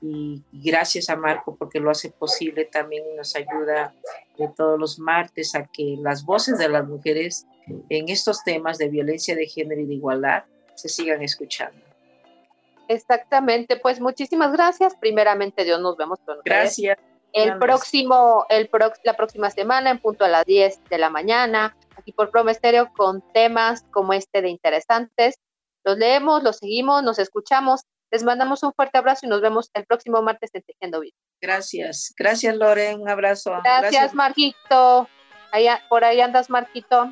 Y, 0.03 0.43
gracias 0.53 1.09
a 1.09 1.17
Marco 1.17 1.57
porque 1.57 1.79
lo 1.79 1.91
hace 1.91 2.11
posible 2.11 2.65
también 2.65 3.05
nos 3.17 3.37
ayuda 3.37 3.95
de 4.37 4.49
todos 4.57 4.79
los 4.79 4.99
martes 4.99 5.55
a 5.55 5.65
que 5.67 5.97
las 6.01 6.25
voces 6.25 6.59
de 6.59 6.69
las 6.69 6.87
mujeres 6.87 7.47
en 7.89 8.09
estos 8.09 8.43
temas 8.43 8.79
de 8.79 8.89
violencia 8.89 9.37
de 9.37 9.47
género 9.47 9.81
y 9.81 9.87
de 9.87 9.95
igualdad 9.95 10.45
se 10.75 10.89
sigan 10.89 11.23
escuchando. 11.23 11.81
Exactamente, 12.89 13.77
pues 13.77 14.01
muchísimas 14.01 14.53
gracias. 14.53 14.97
Primeramente, 14.97 15.65
Dios 15.65 15.81
nos 15.81 15.97
vemos 15.97 16.19
con 16.27 16.39
Gracias. 16.45 16.99
El 17.33 17.57
próximo, 17.59 18.45
el 18.51 18.69
la 19.05 19.17
próxima 19.17 19.51
semana, 19.51 19.91
en 19.91 19.99
punto 19.99 20.25
a 20.25 20.29
las 20.29 20.45
10 20.45 20.85
de 20.91 20.99
la 20.99 21.09
mañana, 21.09 21.75
aquí 21.97 22.13
por 22.13 22.31
Promesterio, 22.31 22.91
con 22.95 23.23
temas 23.33 23.85
como 23.91 24.13
este 24.13 24.43
de 24.43 24.51
interesantes. 24.51 25.39
Los 25.85 25.97
leemos, 25.97 26.43
los 26.43 26.59
seguimos, 26.59 27.03
nos 27.03 27.19
escuchamos. 27.19 27.87
Les 28.13 28.23
mandamos 28.23 28.63
un 28.63 28.75
fuerte 28.75 28.99
abrazo 28.99 29.25
y 29.25 29.31
nos 29.31 29.41
vemos 29.41 29.71
el 29.73 29.87
próximo 29.87 30.21
martes 30.21 30.51
en 30.53 30.63
Tejiendo 30.63 31.01
Vida. 31.01 31.17
Gracias, 31.41 32.13
gracias 32.19 32.55
Loren, 32.55 33.01
un 33.01 33.09
abrazo. 33.09 33.53
Gracias, 33.65 33.81
gracias. 33.81 34.15
Marquito. 34.15 35.09
Allá, 35.51 35.83
por 35.89 36.05
ahí 36.05 36.21
andas, 36.21 36.51
Marquito. 36.51 37.11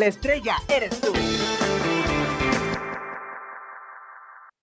La 0.00 0.06
estrella 0.06 0.56
eres. 0.68 0.99